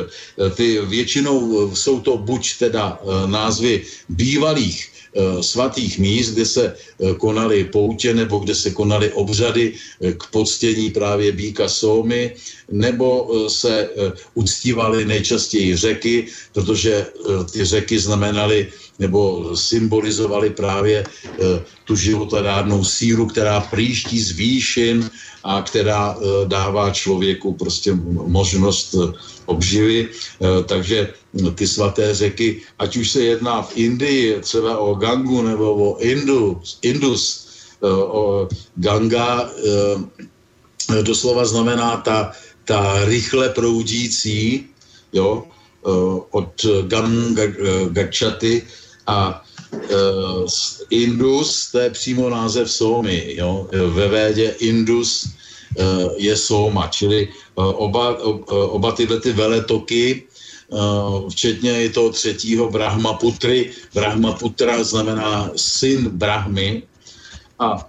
Ty 0.55 0.81
většinou 0.83 1.71
jsou 1.75 2.01
to 2.01 2.19
buď 2.19 2.59
teda 2.59 2.99
názvy 3.27 3.87
bývalých 4.09 4.91
Eh, 4.91 4.96
svatých 5.41 5.99
míst, 5.99 6.31
kde 6.31 6.47
se 6.47 6.65
eh, 6.77 7.15
konaly 7.15 7.65
poutě 7.65 8.15
nebo 8.15 8.39
kde 8.39 8.55
se 8.55 8.71
konaly 8.71 9.13
obřady 9.13 9.75
eh, 9.75 10.13
k 10.13 10.23
poctění 10.31 10.91
právě 10.91 11.33
býka 11.33 11.69
Sómy, 11.69 12.35
nebo 12.71 13.31
se 13.49 13.89
uctívaly 14.35 15.05
nejčastěji 15.05 15.77
řeky, 15.77 16.27
protože 16.53 17.07
ty 17.53 17.65
řeky 17.65 17.99
znamenaly 17.99 18.69
nebo 18.99 19.51
symbolizovali 19.57 20.51
právě 20.51 21.05
tu 21.85 21.97
životadárnou 21.97 22.85
sílu, 22.85 23.27
která 23.27 23.61
příští 23.61 24.21
z 24.21 24.31
výšin 24.31 25.11
a 25.45 25.63
která 25.63 26.17
dává 26.45 26.91
člověku 26.91 27.53
prostě 27.53 27.95
možnost 28.27 28.95
obživy. 29.47 30.09
Takže 30.67 31.13
ty 31.55 31.67
svaté 31.67 32.15
řeky, 32.15 32.63
ať 32.79 32.97
už 32.97 33.11
se 33.11 33.21
jedná 33.23 33.63
v 33.63 33.77
Indii 33.77 34.41
třeba 34.41 34.79
o 34.79 34.95
Gangu 34.95 35.43
nebo 35.43 35.75
o 35.75 35.99
Indus, 35.99 36.79
Indus 36.83 37.49
eh, 37.83 37.87
o 37.89 38.49
Ganga 38.77 39.51
eh, 39.51 41.03
doslova 41.03 41.45
znamená 41.45 41.97
ta, 41.97 42.33
ta 42.65 43.05
rychle 43.05 43.49
proudící, 43.49 44.67
jo, 45.13 45.45
eh, 45.45 45.91
od 46.31 46.67
Ganga 46.87 47.47
Gachaty 47.89 48.63
a 49.07 49.45
Indus, 50.91 51.71
to 51.71 51.79
je 51.79 51.91
přímo 51.91 52.31
název 52.31 52.71
Somy, 52.71 53.35
jo, 53.37 53.69
ve 53.73 54.09
védě 54.09 54.55
Indus 54.59 55.29
je 56.17 56.37
Soma, 56.37 56.87
čili 56.87 57.29
oba, 57.55 58.19
oba 58.49 58.93
tyhle 58.93 59.21
ty 59.21 59.33
veletoky 59.33 60.23
včetně 61.31 61.85
i 61.85 61.89
toho 61.89 62.11
třetího 62.11 62.71
Brahmaputry. 62.71 63.71
Brahmaputra 63.95 64.85
znamená 64.85 65.51
syn 65.57 66.09
Brahmy 66.09 66.83
a 67.59 67.89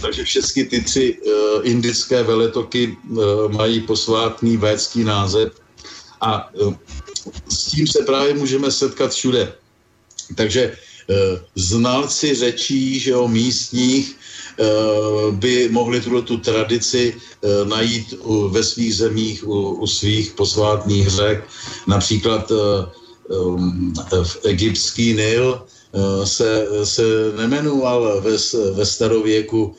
takže 0.00 0.24
všechny 0.24 0.64
ty 0.64 0.80
tři 0.80 1.18
uh, 1.18 1.32
indické 1.62 2.22
veletoky 2.22 2.96
uh, 3.10 3.52
mají 3.52 3.80
posvátný 3.80 4.56
védský 4.56 5.04
název 5.04 5.52
a 6.20 6.54
uh, 6.54 6.74
s 7.48 7.64
tím 7.64 7.86
se 7.86 7.98
právě 8.02 8.34
můžeme 8.34 8.70
setkat 8.70 9.12
všude. 9.12 9.52
Takže 10.34 10.76
znalci 11.54 12.34
řečí, 12.34 13.00
že 13.00 13.16
o 13.16 13.28
místních 13.28 14.18
Eh, 14.58 15.30
by 15.38 15.68
mohli 15.70 16.00
tuto 16.02 16.22
tu 16.22 16.36
tradici 16.42 17.14
eh, 17.14 17.64
najít 17.64 18.14
ve 18.50 18.58
svých 18.58 18.94
zemích 18.94 19.46
u, 19.46 19.78
u 19.78 19.86
svých 19.86 20.34
posvátných 20.34 21.06
řek. 21.08 21.46
Například 21.86 22.50
eh, 22.50 22.54
v 24.24 24.34
egyptský 24.44 25.14
Nil 25.14 25.62
se, 26.24 26.66
se 26.84 27.02
nemenoval 27.36 28.20
ve, 28.20 28.36
ve 28.72 28.86
starověku 28.86 29.74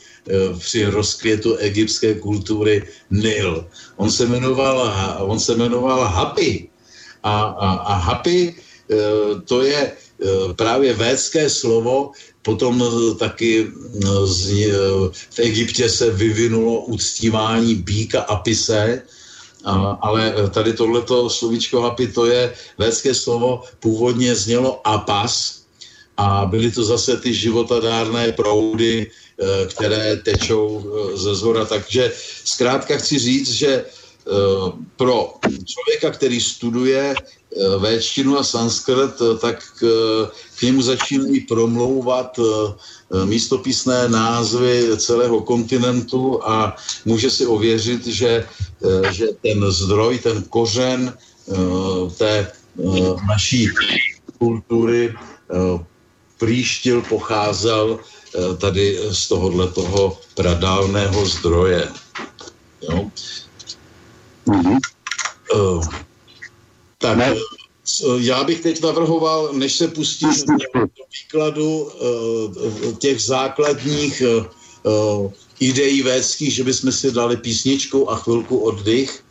při 0.59 0.85
rozkvětu 0.85 1.55
egyptské 1.55 2.13
kultury 2.15 2.85
Nil. 3.09 3.65
On 3.97 4.11
se 4.11 4.25
jmenoval, 4.25 4.93
on 5.19 5.39
se 5.39 5.55
jmenoval 5.55 6.05
Hapi. 6.05 6.69
A, 7.23 7.41
a, 7.41 7.69
a 7.73 7.93
Hapi 7.93 8.55
to 9.45 9.61
je 9.61 9.91
právě 10.55 10.93
védské 10.93 11.49
slovo, 11.49 12.11
Potom 12.41 12.81
eh, 12.81 13.15
taky 13.15 13.67
eh, 13.67 14.07
eh, 14.07 14.73
v 15.11 15.39
Egyptě 15.39 15.89
se 15.89 16.11
vyvinulo 16.11 16.89
uctívání 16.89 17.75
býka 17.75 18.21
Apise, 18.21 19.03
ale 20.01 20.33
tady 20.55 20.73
tohleto 20.73 21.29
slovíčko 21.29 21.81
hapi, 21.81 22.07
to 22.07 22.25
je 22.25 22.53
védské 22.79 23.11
slovo, 23.11 23.67
původně 23.79 24.35
znělo 24.35 24.87
apas 24.87 25.67
a 26.17 26.47
byly 26.47 26.71
to 26.71 26.83
zase 26.83 27.17
ty 27.19 27.33
životadárné 27.33 28.31
proudy, 28.31 29.11
které 29.67 30.15
tečou 30.23 30.87
ze 31.15 31.35
zhora. 31.35 31.65
Takže 31.65 32.11
zkrátka 32.43 32.97
chci 32.97 33.19
říct, 33.19 33.51
že 33.51 33.85
pro 34.95 35.33
člověka, 35.43 36.15
který 36.15 36.39
studuje 36.39 37.13
véčtinu 37.79 38.37
a 38.37 38.43
sanskrt, 38.43 39.21
tak 39.41 39.63
k 40.55 40.61
němu 40.61 40.81
začínají 40.81 41.39
promlouvat 41.39 42.39
místopisné 43.25 44.09
názvy 44.09 44.97
celého 44.97 45.41
kontinentu 45.41 46.39
a 46.43 46.75
může 47.05 47.29
si 47.29 47.45
ověřit, 47.45 48.07
že, 48.07 48.47
že 49.11 49.27
ten 49.41 49.71
zdroj, 49.71 50.19
ten 50.19 50.43
kořen 50.43 51.17
té 52.17 52.51
naší 53.27 53.69
kultury 54.37 55.13
Příštil 56.39 57.01
pocházel 57.01 57.99
eh, 57.99 58.57
tady 58.57 58.99
z 59.11 59.27
tohohle 59.27 59.67
toho 59.67 60.17
pradávného 60.35 61.25
zdroje. 61.25 61.87
Jo? 62.81 63.11
Mm-hmm. 64.47 64.77
Uh, 65.55 65.83
tak 67.01 67.17
ne. 67.17 67.35
já 68.19 68.43
bych 68.43 68.59
teď 68.61 68.83
navrhoval, 68.83 69.53
než 69.53 69.75
se 69.75 69.87
pustíš 69.87 70.43
do 70.43 70.55
výkladu 71.21 71.81
uh, 71.81 72.97
těch 72.97 73.21
základních 73.21 74.23
uh, 74.83 75.31
ideí 75.59 76.01
védských, 76.01 76.53
že 76.53 76.63
bychom 76.63 76.91
si 76.91 77.11
dali 77.11 77.37
písničku 77.37 78.11
a 78.11 78.15
chvilku 78.15 78.57
oddych. 78.57 79.23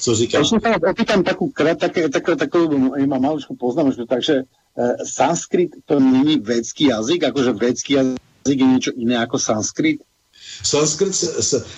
Co 0.00 0.14
říkáš? 0.14 0.50
Já 0.52 0.60
se 0.60 0.76
opýtam 0.90 1.22
takú, 1.24 1.52
také, 1.80 2.08
také, 2.08 2.36
takovou, 2.36 2.78
mám 3.06 3.38
poznámočku, 3.58 4.06
takže 4.06 4.42
Eh, 4.78 4.96
sanskrit 5.04 5.70
to 5.86 6.00
není 6.00 6.38
védský 6.38 6.84
jazyk, 6.84 7.22
jakože 7.22 7.52
védský 7.52 7.92
jazyk 7.92 8.18
je 8.60 8.66
něco 8.66 8.90
jiné 8.96 9.14
jako 9.14 9.38
sanskrit? 9.38 10.00
Sanskrit, 10.64 11.24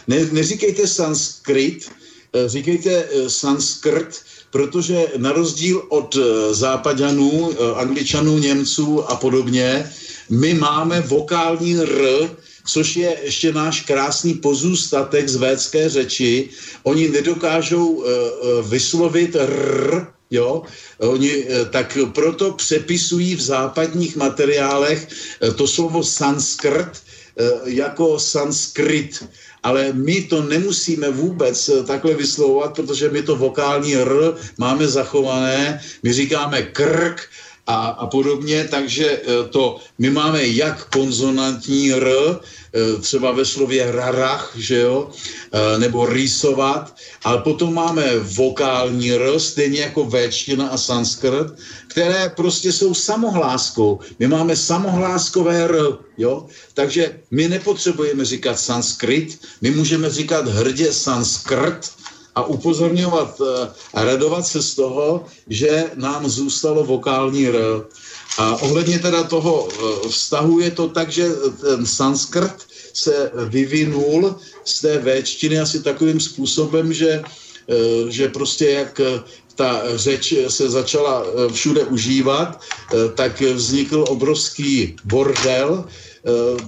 ne, 0.06 0.24
neříkejte 0.32 0.86
sanskrit, 0.86 1.90
eh, 2.34 2.48
říkejte 2.48 2.90
eh, 2.90 3.30
sanskrt, 3.30 4.24
protože 4.50 5.06
na 5.16 5.32
rozdíl 5.32 5.82
od 5.88 6.16
západanů, 6.50 7.52
angličanů, 7.76 8.38
Němců 8.38 9.10
a 9.10 9.16
podobně, 9.16 9.90
my 10.30 10.54
máme 10.54 11.00
vokální 11.00 11.76
R, 11.76 12.30
což 12.66 12.96
je 12.96 13.16
ještě 13.22 13.52
náš 13.52 13.80
krásný 13.80 14.34
pozůstatek 14.34 15.28
z 15.28 15.36
védské 15.36 15.88
řeči. 15.88 16.48
Oni 16.82 17.08
nedokážou 17.08 18.04
vyslovit 18.62 19.36
R, 19.36 20.06
Jo? 20.30 20.62
Oni 20.98 21.46
eh, 21.48 21.64
tak 21.64 21.98
proto 22.14 22.52
přepisují 22.52 23.34
v 23.36 23.40
západních 23.40 24.16
materiálech 24.16 25.08
eh, 25.08 25.50
to 25.50 25.66
slovo 25.66 26.04
sanskrt 26.04 27.02
eh, 27.36 27.50
jako 27.64 28.18
sanskrit. 28.18 29.24
Ale 29.62 29.92
my 29.92 30.20
to 30.20 30.42
nemusíme 30.42 31.10
vůbec 31.10 31.70
takhle 31.86 32.14
vyslovovat, 32.14 32.76
protože 32.76 33.08
my 33.10 33.22
to 33.22 33.36
vokální 33.36 33.96
R 33.96 34.34
máme 34.58 34.88
zachované. 34.88 35.80
My 36.02 36.12
říkáme 36.12 36.62
krk, 36.62 37.28
a, 37.70 38.02
a 38.02 38.06
podobně, 38.06 38.68
takže 38.70 39.22
to 39.50 39.78
my 39.98 40.10
máme 40.10 40.46
jak 40.46 40.90
konzonantní 40.90 41.92
R, 41.92 42.10
třeba 43.00 43.32
ve 43.32 43.44
slově 43.44 43.92
rarach, 43.92 44.52
že 44.56 44.78
jo, 44.78 45.10
nebo 45.78 46.06
rýsovat, 46.06 46.94
ale 47.24 47.38
potom 47.38 47.74
máme 47.74 48.18
vokální 48.18 49.12
R, 49.12 49.38
stejně 49.38 49.80
jako 49.80 50.04
véčtina 50.04 50.68
a 50.68 50.76
sanskrt, 50.78 51.54
které 51.88 52.32
prostě 52.36 52.72
jsou 52.72 52.94
samohláskou. 52.94 53.98
My 54.18 54.26
máme 54.28 54.56
samohláskové 54.56 55.64
R, 55.64 55.74
jo? 56.18 56.46
Takže 56.74 57.18
my 57.30 57.48
nepotřebujeme 57.48 58.24
říkat 58.24 58.58
sanskrit, 58.58 59.38
my 59.60 59.70
můžeme 59.70 60.10
říkat 60.10 60.48
hrdě 60.48 60.92
sanskrt, 60.92 61.90
a 62.34 62.44
upozorňovat 62.46 63.40
eh, 63.40 63.68
a 63.94 64.04
radovat 64.04 64.46
se 64.46 64.62
z 64.62 64.74
toho, 64.74 65.24
že 65.48 65.90
nám 65.94 66.28
zůstalo 66.28 66.84
vokální 66.84 67.46
R. 67.46 67.56
A 68.38 68.56
ohledně 68.62 68.98
teda 68.98 69.24
toho 69.24 69.68
eh, 69.68 70.08
vztahu 70.08 70.60
je 70.60 70.70
to 70.70 70.88
tak, 70.88 71.10
že 71.10 71.28
ten 71.60 71.86
sanskrt 71.86 72.56
se 72.92 73.30
vyvinul 73.48 74.34
z 74.64 74.80
té 74.80 74.98
véčtiny 74.98 75.58
asi 75.58 75.82
takovým 75.82 76.20
způsobem, 76.20 76.92
že, 76.92 77.22
eh, 77.68 77.74
že 78.08 78.28
prostě 78.28 78.70
jak 78.70 79.00
ta 79.54 79.82
řeč 79.94 80.34
se 80.48 80.70
začala 80.70 81.24
všude 81.52 81.84
užívat, 81.92 82.60
tak 83.14 83.40
vznikl 83.40 84.08
obrovský 84.08 84.96
bordel, 85.04 85.84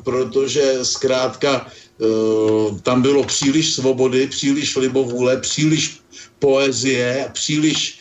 protože 0.05 0.85
zkrátka 0.85 1.73
tam 2.83 3.03
bylo 3.03 3.25
příliš 3.25 3.75
svobody, 3.75 4.27
příliš 4.27 4.77
libovůle, 4.77 5.37
příliš 5.37 6.01
poezie, 6.39 7.31
příliš 7.33 7.99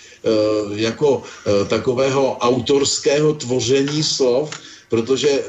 jako 0.76 1.24
takového 1.68 2.38
autorského 2.38 3.34
tvoření 3.34 4.04
slov, 4.04 4.50
protože 4.90 5.44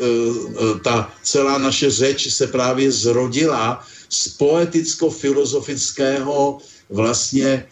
ta 0.85 1.13
celá 1.23 1.59
naše 1.59 1.91
řeč 1.91 2.33
se 2.33 2.47
právě 2.47 2.93
zrodila 2.93 3.85
z 4.09 4.29
poeticko-filozofického 4.29 6.59
vlastně 6.91 7.67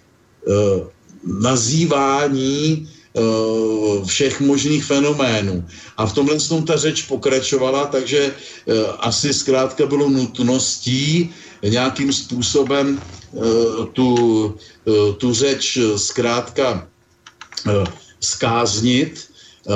nazývání 1.24 2.88
všech 4.06 4.40
možných 4.40 4.84
fenoménů. 4.84 5.64
A 5.96 6.06
v 6.06 6.14
tomhle 6.14 6.38
tom 6.38 6.64
ta 6.64 6.76
řeč 6.76 7.02
pokračovala, 7.02 7.86
takže 7.86 8.30
uh, 8.30 8.74
asi 8.98 9.34
zkrátka 9.34 9.86
bylo 9.86 10.08
nutností 10.08 11.30
nějakým 11.62 12.12
způsobem 12.12 13.02
uh, 13.32 13.42
tu, 13.92 14.14
tu 15.18 15.34
řeč 15.34 15.78
zkrátka 15.96 16.88
zkáznit, 18.20 19.28
uh, 19.66 19.74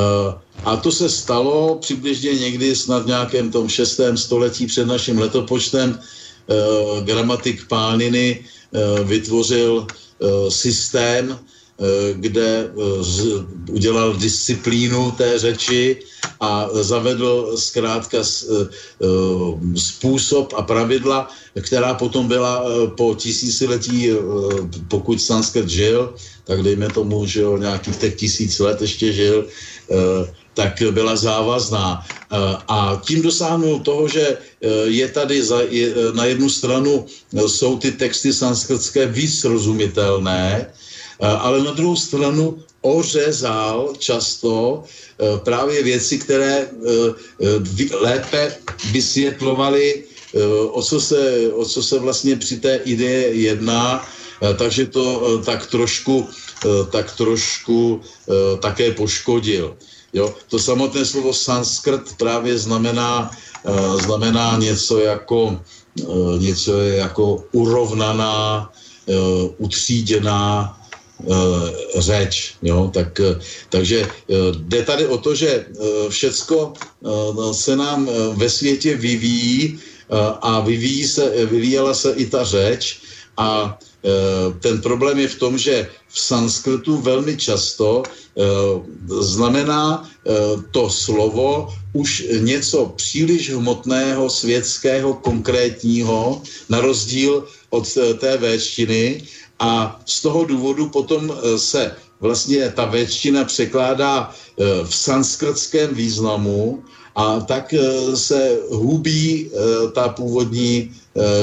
a 0.65 0.77
to 0.77 0.93
se 0.93 1.09
stalo 1.11 1.79
přibližně 1.83 2.35
někdy 2.35 2.77
snad 2.77 3.03
v 3.03 3.07
nějakém 3.07 3.51
tom 3.51 3.69
šestém 3.69 4.17
století 4.17 4.67
před 4.67 4.87
naším 4.87 5.19
letopočtem. 5.19 5.99
Gramatik 7.05 7.69
Pániny 7.69 8.45
vytvořil 9.05 9.87
systém, 10.49 11.39
kde 12.13 12.71
z, 13.01 13.43
udělal 13.71 14.15
disciplínu 14.15 15.11
té 15.11 15.39
řeči 15.39 15.97
a 16.41 16.69
zavedl 16.73 17.57
zkrátka 17.57 18.25
s, 18.25 18.47
e, 18.47 18.69
způsob 19.79 20.55
a 20.57 20.63
pravidla, 20.63 21.29
která 21.61 21.95
potom 21.95 22.29
byla 22.29 22.65
po 22.97 23.15
tisíciletí, 23.15 24.11
pokud 24.89 25.23
sanskrt 25.23 25.69
žil, 25.69 26.15
tak 26.45 26.63
dejme 26.63 26.89
tomu, 26.89 27.27
že 27.27 27.43
nějakých 27.59 27.97
těch 27.97 28.15
tisíc 28.15 28.59
let 28.59 28.81
ještě 28.81 29.13
žil, 29.13 29.47
tak 30.55 30.83
byla 30.91 31.17
závazná. 31.17 32.07
Eh, 32.07 32.37
a 32.69 33.03
tím 33.05 33.23
dosáhnul 33.23 33.81
toho, 33.81 34.09
že 34.09 34.39
eh, 34.39 34.69
je 34.87 35.09
tady 35.09 35.43
za, 35.43 35.61
je, 35.69 35.87
eh, 35.91 36.13
na 36.15 36.25
jednu 36.25 36.51
stranu 36.51 37.07
jsou 37.47 37.79
ty 37.79 37.93
texty 37.93 38.33
sanskrtské 38.33 39.07
víc 39.07 39.41
srozumitelné, 39.41 40.71
ale 41.21 41.63
na 41.65 41.71
druhou 41.73 41.97
stranu 41.97 42.59
ořezal 42.83 43.93
často 43.99 44.83
právě 45.45 45.83
věci, 45.83 46.19
které 46.19 46.69
lépe 48.01 48.57
vysvětlovaly, 48.93 50.05
o 50.71 50.83
co 50.83 51.01
se, 51.01 51.53
o 51.53 51.65
co 51.65 51.83
se 51.83 51.99
vlastně 51.99 52.37
při 52.37 52.57
té 52.61 52.77
ideje 52.85 53.35
jedná, 53.35 54.09
takže 54.59 54.87
to 54.87 55.39
tak 55.45 55.67
trošku, 55.67 56.29
tak 56.91 57.17
trošku 57.17 58.01
také 58.61 58.93
poškodil. 58.93 59.77
Jo? 60.13 60.35
To 60.49 60.59
samotné 60.59 61.05
slovo 61.05 61.33
sanskrt 61.33 62.03
právě 62.19 62.59
znamená, 62.59 63.31
znamená 64.05 64.59
něco 64.59 64.99
jako, 64.99 65.61
něco 66.39 66.81
jako 66.81 67.45
urovnaná, 67.53 68.71
utříděná 69.59 70.79
řeč. 71.99 72.55
Jo? 72.63 72.91
Tak, 72.95 73.21
uh, 73.21 73.43
takže 73.69 74.01
uh, 74.03 74.09
jde 74.57 74.83
tady 74.83 75.07
o 75.07 75.19
to, 75.19 75.35
že 75.35 75.67
všecko 76.09 76.73
uh, 77.01 77.53
se 77.53 77.77
nám 77.77 78.09
ve 78.37 78.51
světě 78.51 78.97
vyvíjí 78.97 79.79
a 80.41 80.61
vyvíjí 80.61 81.05
se, 81.09 81.47
vyvíjela 81.47 81.95
se 81.95 82.13
i 82.13 82.27
ta 82.27 82.45
řeč 82.45 83.01
a 83.37 83.79
ten 84.61 84.83
problém 84.83 85.19
je 85.19 85.29
v 85.29 85.39
tom, 85.39 85.59
že 85.59 85.89
v 86.09 86.19
sanskrtu 86.21 87.01
velmi 87.01 87.37
často 87.37 88.03
Eh, 88.35 88.43
znamená 89.23 90.03
eh, 90.03 90.33
to 90.71 90.91
slovo 90.91 91.71
už 91.93 92.27
něco 92.43 92.87
příliš 92.97 93.51
hmotného, 93.51 94.31
světského, 94.31 95.15
konkrétního, 95.15 96.43
na 96.69 96.81
rozdíl 96.81 97.47
od 97.71 97.87
eh, 97.97 98.15
té 98.15 98.37
véčtiny 98.37 99.23
a 99.59 100.01
z 100.07 100.23
toho 100.23 100.45
důvodu 100.45 100.89
potom 100.89 101.33
se 101.57 101.97
vlastně 102.21 102.71
ta 102.71 102.85
véčtina 102.85 103.45
překládá 103.45 104.31
v 104.85 104.95
sanskrtském 104.95 105.95
významu 105.95 106.83
a 107.15 107.41
tak 107.41 107.75
se 108.15 108.59
hubí 108.71 109.51
ta 109.95 110.09
původní 110.09 110.91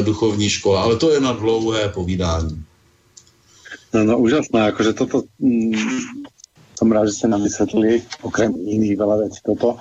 duchovní 0.04 0.50
škola. 0.50 0.82
Ale 0.82 0.96
to 0.96 1.12
je 1.12 1.20
na 1.20 1.34
dlouhé 1.34 1.90
povídání. 1.90 2.64
No, 3.94 4.04
no 4.04 4.24
úžasné, 4.24 4.72
akože 4.72 4.96
toto 4.96 5.28
mm, 5.40 5.76
som 6.80 6.88
rád, 6.88 7.12
že 7.12 7.22
ste 7.22 7.28
nám 7.28 7.44
vysvetlili, 7.44 8.00
okrem 8.24 8.56
iných 8.56 8.96
veľa 8.96 9.16
vecí 9.28 9.44
toto. 9.44 9.76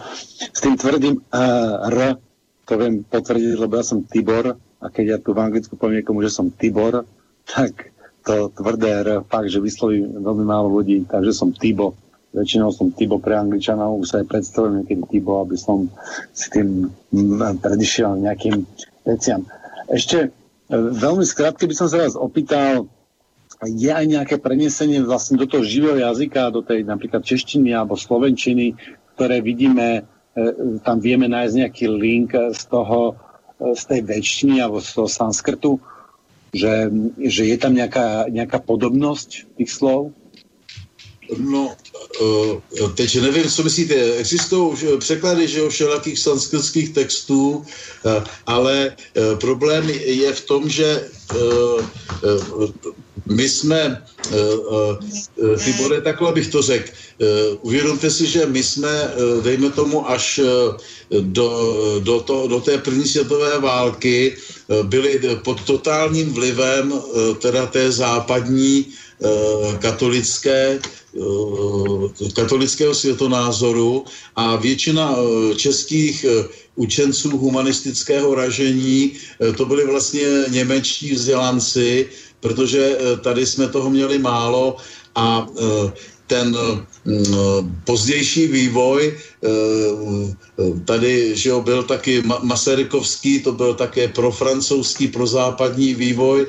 S 0.51 0.59
tým 0.61 0.75
tvrdým 0.75 1.15
uh, 1.17 1.89
R, 1.95 2.19
to 2.67 2.75
viem 2.75 3.07
potvrdiť, 3.07 3.55
lebo 3.55 3.79
ja 3.79 3.85
som 3.87 4.03
Tibor 4.03 4.59
a 4.59 4.87
keď 4.91 5.05
ja 5.07 5.19
tu 5.23 5.31
v 5.31 5.43
Anglicku 5.47 5.79
poviem 5.79 6.03
niekomu, 6.03 6.27
že 6.27 6.35
som 6.35 6.51
Tibor, 6.51 7.07
tak 7.47 7.90
to 8.25 8.53
tvrdé 8.53 9.03
R 9.05 9.09
fakt, 9.25 9.49
že 9.49 9.63
vysloví 9.63 10.05
veľmi 10.05 10.45
málo 10.45 10.69
ľudí, 10.69 11.05
takže 11.09 11.33
som 11.33 11.51
Tibo. 11.53 11.97
Väčšinou 12.31 12.71
som 12.71 12.95
Tibo 12.95 13.19
pre 13.19 13.35
Angličanov, 13.35 13.99
už 13.99 14.07
sa 14.07 14.17
aj 14.23 14.31
predstavujem 14.31 14.85
niekedy 14.85 15.03
Tibo, 15.11 15.43
aby 15.43 15.59
som 15.59 15.91
si 16.31 16.47
tým 16.53 16.87
mm, 17.11 17.59
predišiel 17.59 18.23
nejakým 18.23 18.63
veciam. 19.03 19.43
Ešte 19.91 20.31
e, 20.71 20.75
veľmi 20.79 21.27
skrátke 21.27 21.67
by 21.67 21.75
som 21.75 21.91
sa 21.91 22.07
vás 22.07 22.15
opýtal, 22.15 22.87
je 23.67 23.91
aj 23.93 24.07
nejaké 24.07 24.37
prenesenie 24.41 25.05
vlastne 25.05 25.37
do 25.37 25.45
toho 25.45 25.67
živého 25.67 26.01
jazyka, 26.01 26.55
do 26.55 26.65
tej 26.65 26.87
napríklad 26.87 27.21
češtiny 27.27 27.75
alebo 27.75 27.99
slovenčiny, 27.99 28.79
ktoré 29.19 29.43
vidíme, 29.43 30.07
e, 30.33 30.41
tam 30.87 31.03
vieme 31.03 31.27
nájsť 31.27 31.55
nejaký 31.67 31.85
link 31.91 32.31
z 32.33 32.63
toho, 32.71 33.19
e, 33.59 33.75
z 33.75 33.83
tej 33.91 34.01
väčšiny 34.07 34.63
alebo 34.63 34.79
z 34.79 34.91
toho 34.95 35.09
sanskrtu, 35.11 35.83
že, 36.55 36.91
že 37.19 37.43
je 37.47 37.57
tam 37.59 37.75
nejaká, 37.75 38.27
nejaká 38.31 38.59
podobnosť 38.59 39.57
tých 39.59 39.71
slov? 39.71 40.11
No, 41.39 41.77
eh, 42.23 42.89
teď 42.95 43.21
nevím, 43.21 43.51
co 43.51 43.63
myslíte. 43.63 43.95
Existují 43.95 44.77
překlady 44.99 45.49
že 45.49 45.69
všelakých 45.69 46.19
sanskritských 46.19 46.89
textů, 46.91 47.63
eh, 48.07 48.25
ale 48.47 48.91
eh, 48.91 49.37
problém 49.37 49.91
je 49.91 50.33
v 50.33 50.41
tom, 50.47 50.69
že 50.69 51.09
my 53.27 53.49
jsme, 53.49 54.03
Tibore, 55.65 56.01
takhle 56.01 56.33
bych 56.33 56.49
to 56.49 56.63
řekl, 56.63 56.91
uvědomte 57.63 58.11
si, 58.11 58.27
že 58.27 58.47
my 58.47 58.63
jsme, 58.63 59.11
dejme 59.43 59.71
tomu, 59.71 60.11
až 60.11 60.41
do, 61.21 61.47
do, 62.03 62.21
to, 62.21 62.49
do 62.49 62.61
té 62.61 62.79
první 62.79 63.07
světové 63.07 63.59
války 63.59 64.37
byli 64.83 65.21
pod 65.45 65.63
totálním 65.63 66.33
vlivem 66.33 66.95
teda 67.41 67.67
té 67.67 67.93
západní 67.93 68.87
katolické 69.79 70.79
Eh, 71.11 72.31
katolického 72.35 72.95
světonázoru 72.95 74.05
a 74.37 74.57
většina 74.57 75.17
eh, 75.19 75.55
českých 75.55 76.25
eh, 76.25 76.45
učenců 76.75 77.39
humanistického 77.39 78.35
ražení 78.35 79.13
to 79.57 79.67
byli 79.67 79.87
vlastně 79.87 80.23
němečtí 80.49 81.13
vzdělanci, 81.13 82.09
protože 82.41 82.99
tady 83.21 83.47
jsme 83.47 83.69
toho 83.69 83.91
měli 83.91 84.19
málo 84.19 84.77
a 85.15 85.47
ten 86.31 86.55
mm, 87.05 87.83
pozdější 87.85 88.47
vývoj 88.47 89.19
tady, 90.85 91.37
že 91.37 91.49
jo, 91.49 91.61
byl 91.61 91.83
taky 91.83 92.23
Masarykovský, 92.43 93.43
to 93.43 93.53
byl 93.53 93.75
také 93.75 94.09
pro 94.09 94.31
francouzský, 94.31 95.09
pro 95.09 95.27
západní 95.27 95.95
vývoj. 95.95 96.47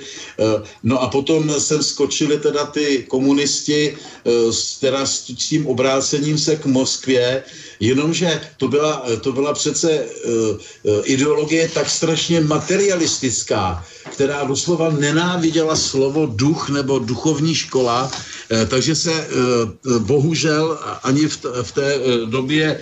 No 0.84 1.01
a 1.01 1.07
potom 1.07 1.49
sem 1.59 1.84
skočili 1.84 2.38
teda 2.39 2.65
ty 2.65 3.05
komunisti 3.07 3.97
teda 4.79 5.05
s 5.05 5.19
tím 5.34 5.67
obrácením 5.67 6.38
se 6.38 6.55
k 6.55 6.65
Moskvě, 6.65 7.43
jenomže 7.79 8.41
to 8.57 8.67
byla, 8.67 9.05
to 9.21 9.32
byla 9.32 9.53
přece 9.53 10.05
ideologie 11.03 11.71
tak 11.73 11.89
strašně 11.89 12.41
materialistická, 12.41 13.86
která 14.11 14.43
doslova 14.43 14.89
nenáviděla 14.89 15.75
slovo 15.75 16.25
duch 16.25 16.69
nebo 16.69 16.99
duchovní 16.99 17.55
škola, 17.55 18.11
takže 18.68 18.95
se 18.95 19.28
bohužel 19.99 20.80
ani 21.04 21.28
v, 21.64 21.72
té 21.72 21.99
době 22.26 22.80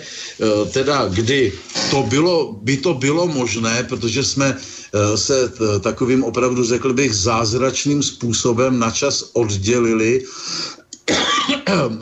teda 0.72 1.08
kdy 1.08 1.52
to 1.90 2.02
bylo, 2.02 2.52
by 2.62 2.76
to 2.76 2.94
bylo 2.94 3.26
možné, 3.28 3.84
protože 3.88 4.24
jsme 4.24 4.56
eh, 4.56 5.16
se 5.16 5.52
takovým 5.80 6.24
opravdu, 6.24 6.64
řekl 6.64 6.92
bych, 6.92 7.14
zázračným 7.14 8.02
způsobem 8.02 8.78
na 8.78 8.90
čas 8.90 9.30
oddělili, 9.32 10.24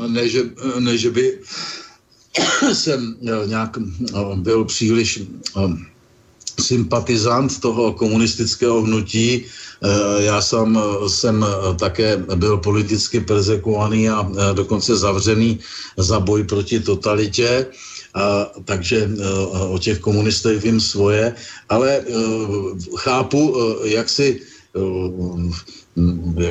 ne, 0.07 0.29
že, 0.29 0.43
ne, 0.79 0.99
že 0.99 1.11
by 1.11 1.39
jsem 2.73 3.17
eh, 3.23 3.47
nějak 3.47 3.79
eh, 3.79 4.37
byl 4.37 4.65
příliš 4.65 5.21
sympatizant 6.61 7.61
toho 7.61 7.93
komunistického 7.93 8.83
hnutí. 8.83 9.45
Já 10.19 10.41
sám 10.41 10.79
jsem 11.07 11.47
také 11.79 12.17
byl 12.17 12.59
politicky 12.59 13.21
persekuovaný 13.21 14.09
a 14.09 14.31
dokonce 14.53 14.97
zavřený 14.97 15.59
za 15.97 16.21
boj 16.21 16.45
proti 16.45 16.81
totalitě. 16.81 17.67
A, 18.15 18.51
takže 18.65 19.11
o 19.53 19.79
těch 19.79 19.99
komunistech 19.99 20.63
vím 20.63 20.81
svoje, 20.81 21.35
ale 21.69 22.03
chápu, 22.97 23.57
jak 23.85 24.09
si 24.09 24.41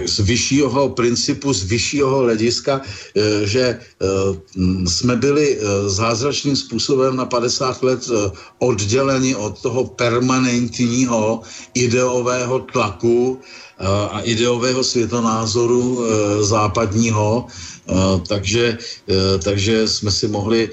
z 0.05 0.19
vyššího 0.19 0.89
principu, 0.89 1.53
z 1.53 1.63
vyššího 1.63 2.17
hlediska, 2.17 2.81
že 3.43 3.79
jsme 4.85 5.15
byli 5.15 5.57
zázračným 5.87 6.55
způsobem 6.55 7.15
na 7.15 7.25
50 7.25 7.83
let 7.83 8.09
odděleni 8.59 9.35
od 9.35 9.61
toho 9.61 9.85
permanentního 9.85 11.41
ideového 11.73 12.59
tlaku 12.59 13.39
a 14.11 14.19
ideového 14.21 14.83
světonázoru 14.83 16.05
západního, 16.41 17.45
takže, 18.27 18.77
e, 19.09 19.37
takže 19.39 19.87
jsme 19.87 20.11
si 20.11 20.27
mohli 20.27 20.69
e, 20.69 20.71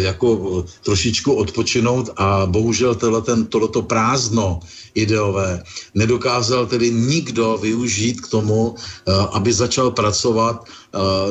jako 0.00 0.64
trošičku 0.84 1.32
odpočinout 1.32 2.10
a 2.16 2.46
bohužel 2.46 2.94
ten, 3.24 3.46
tohleto 3.46 3.82
prázdno 3.82 4.60
ideové 4.94 5.62
nedokázal 5.94 6.66
tedy 6.66 6.90
nikdo 6.90 7.58
využít 7.62 8.20
k 8.20 8.28
tomu, 8.28 8.74
e, 8.76 9.12
aby 9.32 9.52
začal 9.52 9.90
pracovat 9.90 10.64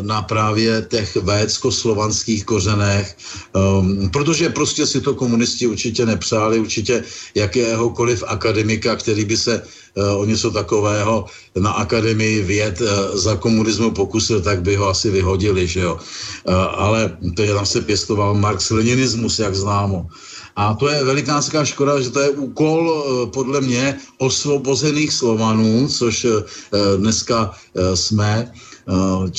na 0.02 0.22
právě 0.22 0.88
těch 0.90 1.16
védsko-slovanských 1.16 2.46
kořenech, 2.46 3.18
protože 4.14 4.50
prostě 4.50 4.88
si 4.88 5.02
to 5.02 5.16
komunisti 5.16 5.68
určitě 5.68 6.06
nepřáli, 6.06 6.60
určitě 6.60 7.04
jakéhokoliv 7.36 8.24
akademika, 8.28 8.96
který 8.96 9.26
by 9.26 9.38
se 9.38 9.62
o 10.16 10.26
něco 10.26 10.52
takového 10.52 11.26
na 11.60 11.72
Akademii 11.72 12.42
věd 12.42 12.82
za 13.14 13.36
komunismu 13.36 13.92
pokusil, 13.92 14.42
tak 14.42 14.62
by 14.62 14.76
ho 14.76 14.90
asi 14.90 15.10
vyhodili, 15.10 15.68
že 15.68 15.80
jo. 15.80 16.00
Eh, 16.48 16.54
ale 16.54 17.18
to 17.36 17.42
je 17.42 17.54
tam 17.54 17.66
se 17.66 17.82
pěstoval 17.82 18.36
Marx-Leninismus, 18.36 19.40
jak 19.40 19.56
známo. 19.56 20.08
A 20.56 20.74
to 20.74 20.90
je 20.90 21.04
velikánská 21.04 21.66
škoda, 21.66 22.02
že 22.02 22.10
to 22.10 22.20
je 22.20 22.30
úkol 22.30 22.80
eh, 22.86 23.28
podle 23.32 23.62
mě 23.62 23.98
osvobozených 24.18 25.14
Slovanů, 25.14 25.88
což 25.88 26.26
eh, 26.26 26.44
dneska 26.98 27.52
jsme, 27.94 28.52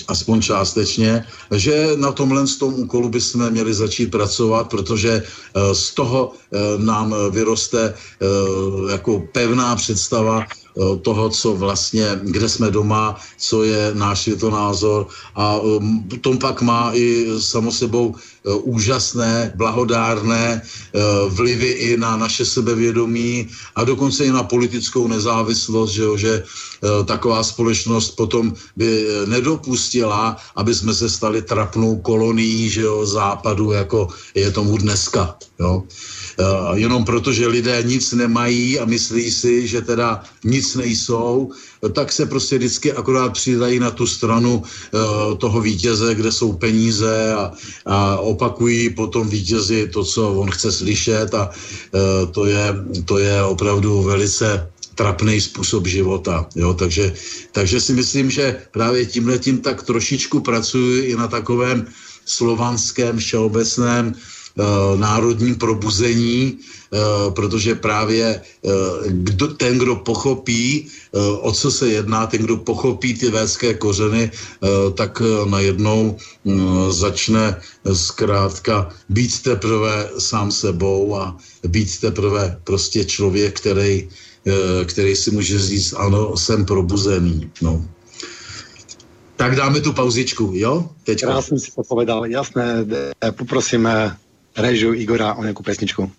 aspoň 0.09 0.43
částečně, 0.43 1.27
že 1.55 1.97
na 1.97 2.13
tomhle 2.13 2.47
z 2.47 2.57
tom 2.57 2.75
úkolu 2.75 3.09
bychom 3.09 3.51
měli 3.51 3.75
začít 3.75 4.11
pracovat, 4.11 4.71
protože 4.71 5.23
z 5.73 5.95
toho 5.95 6.33
nám 6.79 7.15
vyroste 7.31 7.95
jako 8.91 9.23
pevná 9.33 9.77
představa 9.77 10.47
Eh, 10.79 10.97
toho, 11.03 11.31
co 11.31 11.55
vlastně, 11.55 12.21
kde 12.23 12.49
jsme 12.49 12.71
doma, 12.71 13.21
co 13.39 13.65
je 13.65 13.91
náš 13.95 14.23
světonázor. 14.23 15.07
A 15.35 15.59
potom 16.11 16.39
pak 16.39 16.63
má 16.63 16.95
i 16.95 17.27
samo 17.39 17.73
sebou 17.73 18.15
eh, 18.15 18.40
úžasné, 18.45 19.53
blahodárné 19.57 20.63
eh, 20.63 21.01
vlivy 21.29 21.71
i 21.71 21.97
na 21.97 22.17
naše 22.17 22.45
sebevědomí 22.45 23.49
a 23.77 23.85
dokonce 23.85 24.25
i 24.25 24.33
na 24.33 24.43
politickou 24.43 25.09
nezávislost, 25.09 25.91
že, 25.91 26.03
jo, 26.03 26.17
že 26.17 26.43
taková 27.05 27.45
společnost 27.45 28.17
potom 28.17 28.55
by 28.77 29.07
nedopustila, 29.27 30.37
aby 30.57 30.75
jsme 30.75 30.95
se 30.95 31.11
stali 31.11 31.43
trapnou 31.43 32.01
kolonií 32.01 32.71
že 32.71 32.81
jo, 32.81 33.07
západu, 33.07 33.73
jako 33.73 34.09
je 34.35 34.51
tomu 34.51 34.79
dneska. 34.79 35.37
Jo. 35.61 35.83
Eh, 36.41 36.79
jenom 36.79 37.05
proto, 37.05 37.33
že 37.33 37.47
lidé 37.47 37.83
nic 37.83 38.13
nemají 38.13 38.79
a 38.79 38.85
myslí 38.85 39.31
si, 39.31 39.69
že 39.69 39.83
teda 39.83 40.23
nic 40.45 40.75
nejsou, 40.75 41.53
tak 41.89 42.13
se 42.13 42.27
prostě 42.27 42.59
vždycky 42.59 42.93
akorát 42.93 43.33
přidají 43.33 43.79
na 43.79 43.91
tu 43.91 44.07
stranu 44.07 44.63
uh, 44.63 45.39
toho 45.39 45.61
vítěze, 45.61 46.15
kde 46.15 46.33
jsou 46.33 46.53
peníze 46.53 47.33
a, 47.35 47.53
a 47.87 48.17
opakují 48.17 48.91
potom 48.91 49.29
vítězi 49.29 49.89
to, 49.89 50.05
co 50.05 50.33
on 50.33 50.51
chce 50.51 50.73
slyšet 50.73 51.35
a 51.35 51.49
uh, 51.49 52.33
to, 52.33 52.47
je, 52.47 52.75
to 53.05 53.19
je 53.19 53.43
opravdu 53.45 54.03
velice 54.03 54.71
trapný 54.95 55.41
způsob 55.41 55.87
života. 55.87 56.47
Jo? 56.55 56.75
Takže, 56.75 57.13
takže 57.53 57.81
si 57.81 57.93
myslím, 57.93 58.31
že 58.31 58.57
právě 58.71 59.07
tímhle 59.07 59.39
tím 59.39 59.59
tak 59.59 59.83
trošičku 59.83 60.41
pracuji 60.41 61.03
i 61.03 61.17
na 61.17 61.29
takovém 61.29 61.87
slovanském 62.25 63.19
všeobecném 63.19 64.15
Eh, 64.59 64.99
národním 64.99 65.55
probuzení, 65.55 66.59
protože 67.35 67.75
právě 67.75 68.41
kdo, 69.07 69.49
ten, 69.49 69.79
kdo 69.79 69.97
pochopí, 69.97 70.89
o 71.41 71.53
co 71.53 71.71
se 71.71 71.89
jedná, 71.89 72.27
ten, 72.27 72.43
kdo 72.43 72.57
pochopí 72.57 73.15
ty 73.15 73.31
védské 73.31 73.75
kořeny, 73.75 74.31
tak 74.95 75.23
najednou 75.51 76.17
začne 76.91 77.57
zkrátka 77.93 78.89
být 79.09 79.43
teprve 79.43 80.11
sám 80.19 80.53
sebou 80.53 81.17
a 81.17 81.37
být 81.69 82.01
teprve 82.01 82.59
prostě 82.65 83.05
člověk, 83.05 83.61
který, 83.61 84.09
který 84.87 85.17
si 85.17 85.31
může 85.31 85.59
říct, 85.59 85.93
ano, 85.93 86.37
jsem 86.37 86.65
probuzený. 86.65 87.51
No. 87.63 87.85
Tak 89.37 89.57
dáme 89.57 89.81
tu 89.81 89.93
pauzičku, 89.93 90.53
jo? 90.55 90.91
Teďka. 91.05 91.27
Krásně 91.27 91.59
si 91.59 91.71
to 91.73 91.83
povedal, 91.83 92.27
jasné. 92.27 92.87
Poprosím 93.31 93.89
režu 94.57 94.95
Igora 94.95 95.35
o 95.35 95.43
nějakou 95.43 95.63
pesničku. 95.63 96.13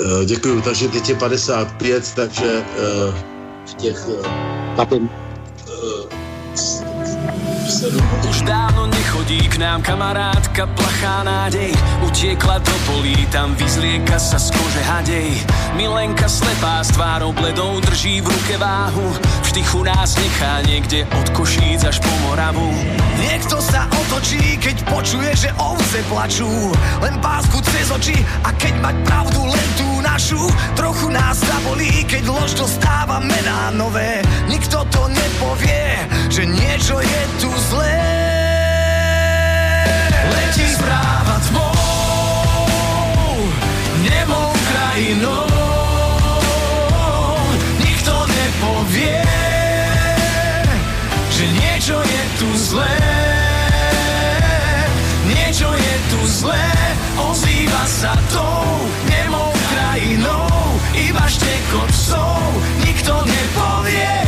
Uh, 0.00 0.24
děkuju, 0.24 0.60
takže 0.60 0.88
teď 0.88 1.08
je 1.08 1.14
55, 1.14 2.12
takže 2.16 2.64
uh, 3.08 3.14
v 3.66 3.74
těch... 3.74 4.08
Uh, 4.08 5.21
Už 7.82 8.46
dávno 8.46 8.86
nechodí 8.86 9.42
k 9.50 9.58
nám 9.58 9.82
kamarátka 9.82 10.70
plachá 10.70 11.26
nádej. 11.26 11.74
Utiekla 12.06 12.62
do 12.62 12.76
polí, 12.86 13.26
tam 13.34 13.58
vyzlieka 13.58 14.22
sa 14.22 14.38
z 14.38 14.54
kože 14.54 14.82
hadej. 14.86 15.34
Milenka 15.74 16.30
slepá 16.30 16.86
s 16.86 16.94
tvárou 16.94 17.34
bledou 17.34 17.82
drží 17.82 18.22
v 18.22 18.30
ruke 18.30 18.54
váhu. 18.54 19.18
V 19.18 19.46
štychu 19.50 19.82
nás 19.82 20.14
nechá 20.14 20.62
niekde 20.62 21.10
od 21.10 21.26
Košíc 21.34 21.82
až 21.82 21.98
po 21.98 22.12
Moravu. 22.22 22.70
Niekto 23.18 23.58
sa 23.58 23.90
otočí, 23.90 24.62
keď 24.62 24.76
počuje, 24.86 25.30
že 25.34 25.50
ovce 25.58 26.06
plačú. 26.06 26.70
Len 27.02 27.18
pásku 27.18 27.58
cez 27.66 27.90
oči 27.90 28.14
a 28.46 28.54
keď 28.62 28.78
mať 28.78 28.96
pravdu 29.10 29.42
len 29.42 29.68
tú 29.74 29.90
našu. 30.06 30.42
Trochu 30.78 31.10
nás 31.10 31.34
zabolí, 31.34 32.06
keď 32.06 32.30
lož 32.30 32.54
dostáva 32.54 33.18
mená 33.18 33.74
nové. 33.74 34.22
Nikto 34.46 34.86
to 34.86 35.10
nepovie, 35.10 36.06
že 36.30 36.46
niečo 36.46 37.02
je 37.02 37.22
tu 37.42 37.52
tmou 37.52 37.71
Nemou 59.08 59.52
krajinou 59.70 60.46
Iba 60.94 61.26
štekot 61.30 61.90
psov 61.94 62.42
Nikto 62.82 63.14
nepovie 63.22 64.21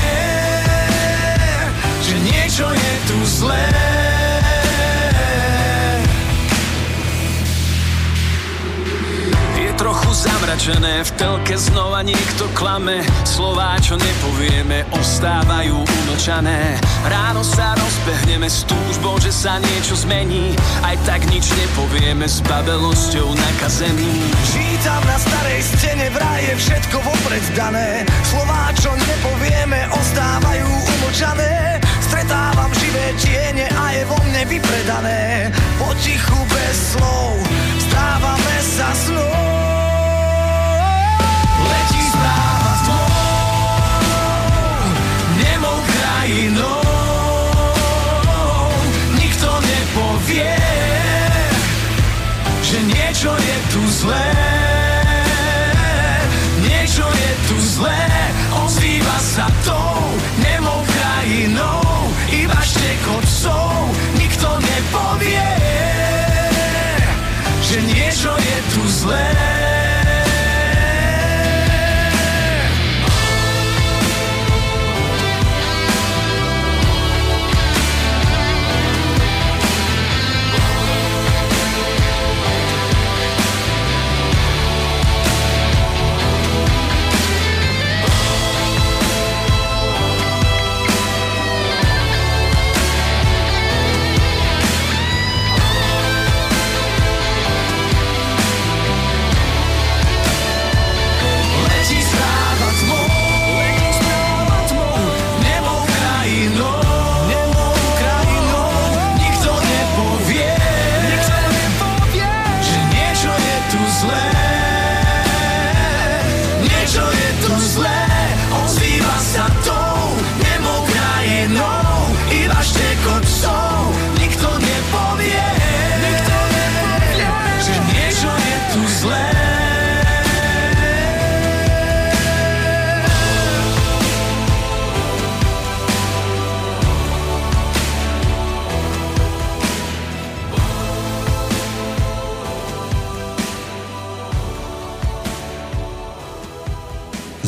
trochu 9.84 10.26
zamračené, 10.26 11.04
v 11.04 11.10
telke 11.18 11.54
znova 11.58 12.00
niekto 12.02 12.48
klame. 12.56 13.04
Slová, 13.22 13.76
čo 13.78 13.94
nepovieme, 14.00 14.86
ostávajú 14.96 15.76
umlčané. 15.76 16.80
Ráno 17.04 17.44
sa 17.44 17.76
rozbehneme 17.76 18.48
s 18.48 18.64
túžbou, 18.64 19.20
že 19.20 19.28
sa 19.28 19.60
niečo 19.60 19.94
zmení. 19.94 20.56
Aj 20.80 20.96
tak 21.04 21.26
nič 21.28 21.46
nepovieme 21.52 22.24
s 22.24 22.40
babelosťou 22.48 23.28
nakazený. 23.34 24.14
Čítam 24.50 25.02
na 25.04 25.18
starej 25.20 25.60
stene, 25.62 26.06
vraj 26.10 26.42
je 26.42 26.54
všetko 26.58 26.96
vopred 27.04 27.44
dané. 27.52 28.08
Slová, 28.24 28.72
čo 28.80 28.90
nepovieme, 28.94 29.90
ostávajú 29.92 30.66
umlčané 30.70 31.83
Stretávam 32.14 32.70
živé 32.78 33.10
tiene 33.18 33.66
a 33.74 33.90
je 33.90 34.06
vo 34.06 34.14
mne 34.30 34.46
vypredané. 34.46 35.50
Potichu 35.82 36.38
bez 36.46 36.94
slov 36.94 37.34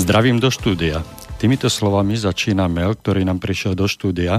Zdravím 0.06 0.38
do 0.38 0.54
štúdia. 0.54 1.02
Týmito 1.42 1.66
slovami 1.66 2.14
začína 2.14 2.70
mail, 2.70 2.94
ktorý 2.94 3.26
nám 3.26 3.42
prišiel 3.42 3.74
do 3.74 3.90
štúdia 3.90 4.38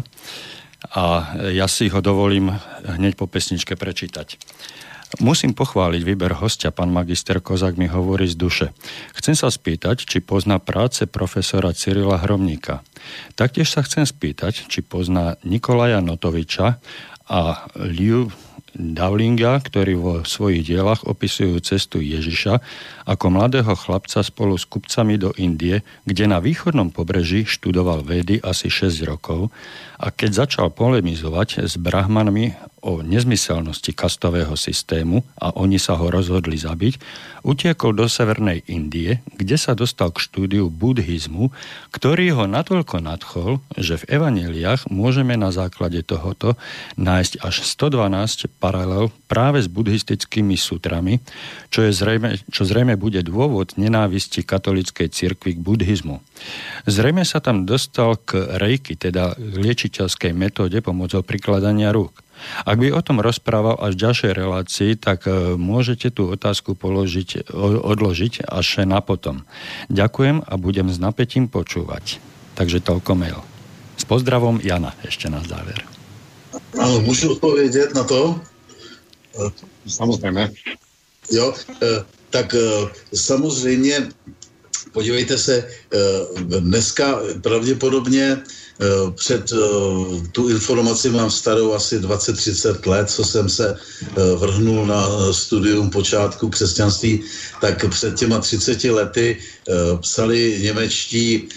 a 0.95 1.03
ja 1.51 1.67
si 1.67 1.91
ho 1.91 1.99
dovolím 1.99 2.55
hneď 2.87 3.19
po 3.19 3.27
pesničke 3.27 3.75
prečítať. 3.75 4.39
Musím 5.19 5.51
pochváliť 5.51 6.07
výber 6.07 6.39
hostia, 6.39 6.71
pán 6.71 6.87
magister 6.87 7.43
Kozák 7.43 7.75
mi 7.75 7.91
hovorí 7.91 8.31
z 8.31 8.39
duše. 8.39 8.65
Chcem 9.11 9.35
sa 9.35 9.51
spýtať, 9.51 10.07
či 10.07 10.23
pozná 10.23 10.55
práce 10.63 11.03
profesora 11.03 11.75
Cyrila 11.75 12.15
Hromníka. 12.23 12.79
Taktiež 13.35 13.67
sa 13.67 13.83
chcem 13.83 14.07
spýtať, 14.07 14.71
či 14.71 14.79
pozná 14.79 15.35
Nikolaja 15.43 15.99
Notoviča 15.99 16.79
a 17.27 17.39
Liu 17.75 18.31
Dowlinga, 18.77 19.57
ktorí 19.65 19.97
vo 19.97 20.21
svojich 20.21 20.69
dielach 20.69 21.01
opisujú 21.01 21.57
cestu 21.65 21.97
Ježiša 21.97 22.61
ako 23.09 23.25
mladého 23.33 23.73
chlapca 23.73 24.21
spolu 24.21 24.53
s 24.53 24.69
kupcami 24.69 25.17
do 25.17 25.33
Indie, 25.33 25.81
kde 26.05 26.29
na 26.29 26.37
východnom 26.37 26.93
pobreží 26.93 27.49
študoval 27.49 28.05
vedy 28.05 28.37
asi 28.45 28.69
6 28.69 29.01
rokov 29.09 29.49
a 29.97 30.13
keď 30.13 30.45
začal 30.45 30.69
polemizovať 30.69 31.65
s 31.65 31.73
brahmanmi 31.81 32.76
o 32.87 33.03
nezmyselnosti 33.03 33.91
kastového 33.91 34.55
systému 34.55 35.27
a 35.35 35.51
oni 35.59 35.75
sa 35.75 35.99
ho 35.99 36.07
rozhodli 36.07 36.55
zabiť, 36.55 36.95
utiekol 37.43 37.91
do 37.91 38.07
Severnej 38.07 38.63
Indie, 38.71 39.19
kde 39.35 39.59
sa 39.59 39.75
dostal 39.75 40.15
k 40.15 40.23
štúdiu 40.23 40.71
buddhizmu, 40.71 41.51
ktorý 41.91 42.31
ho 42.39 42.43
natoľko 42.47 43.03
nadchol, 43.03 43.51
že 43.75 43.99
v 43.99 44.07
evaneliách 44.19 44.87
môžeme 44.87 45.35
na 45.35 45.51
základe 45.51 45.99
tohoto 46.07 46.55
nájsť 46.95 47.43
až 47.43 47.55
112 47.67 48.47
paralel 48.63 49.11
práve 49.27 49.59
s 49.59 49.67
buddhistickými 49.67 50.55
sutrami, 50.55 51.19
čo, 51.67 51.83
je 51.83 51.91
zrejme, 51.91 52.39
čo 52.47 52.63
zrejme 52.63 52.95
bude 52.95 53.19
dôvod 53.23 53.75
nenávisti 53.75 54.47
katolickej 54.47 55.11
cirkvi 55.11 55.59
k 55.59 55.63
buddhizmu. 55.63 56.23
Zrejme 56.87 57.27
sa 57.27 57.43
tam 57.43 57.67
dostal 57.67 58.15
k 58.15 58.39
rejky, 58.55 58.95
teda 58.95 59.35
liečiteľskej 59.35 60.31
metóde 60.31 60.79
pomocou 60.79 61.19
prikladania 61.25 61.91
rúk. 61.91 62.26
Ak 62.65 62.77
by 62.77 62.93
o 62.93 63.01
tom 63.01 63.19
rozprával 63.19 63.77
až 63.81 63.97
v 63.97 64.03
ďalšej 64.07 64.31
relácii, 64.33 64.91
tak 64.97 65.25
e, 65.25 65.55
môžete 65.55 66.13
tú 66.13 66.29
otázku 66.31 66.73
položiť, 66.77 67.49
odložiť 67.83 68.47
až 68.47 68.87
na 68.87 69.01
potom. 69.01 69.43
Ďakujem 69.89 70.43
a 70.45 70.53
budem 70.57 70.89
s 70.89 70.97
napätím 70.97 71.49
počúvať. 71.49 72.21
Takže 72.57 72.81
toľko 72.81 73.11
mail. 73.13 73.39
S 73.97 74.05
pozdravom 74.05 74.61
Jana 74.61 74.93
ešte 75.05 75.29
na 75.29 75.41
záver. 75.45 75.81
Áno, 76.77 77.01
môžu 77.05 77.37
odpovedať 77.37 77.93
na 77.93 78.05
to? 78.05 78.37
Samozrejme. 79.85 80.53
Jo, 81.29 81.53
e, 81.81 82.05
tak 82.29 82.53
e, 82.53 82.87
samozřejmě 83.13 84.09
podívejte 84.97 85.37
se, 85.37 85.63
dneska 86.59 87.19
pravděpodobně 87.41 88.41
Eh, 88.77 89.11
před 89.11 89.51
eh, 89.53 89.57
tu 90.31 90.49
informaci 90.49 91.09
mám 91.09 91.31
starou 91.31 91.73
asi 91.73 91.99
20-30 91.99 92.89
let, 92.89 93.09
co 93.09 93.23
jsem 93.23 93.49
se 93.49 93.73
eh, 93.73 94.35
vrhnul 94.35 94.85
na 94.85 95.33
studium 95.33 95.89
počátku 95.89 96.49
křesťanství, 96.49 97.23
tak 97.61 97.89
před 97.89 98.15
těma 98.15 98.39
30 98.39 98.83
lety 98.83 99.37
psali 100.01 100.59
němečtí 100.63 101.49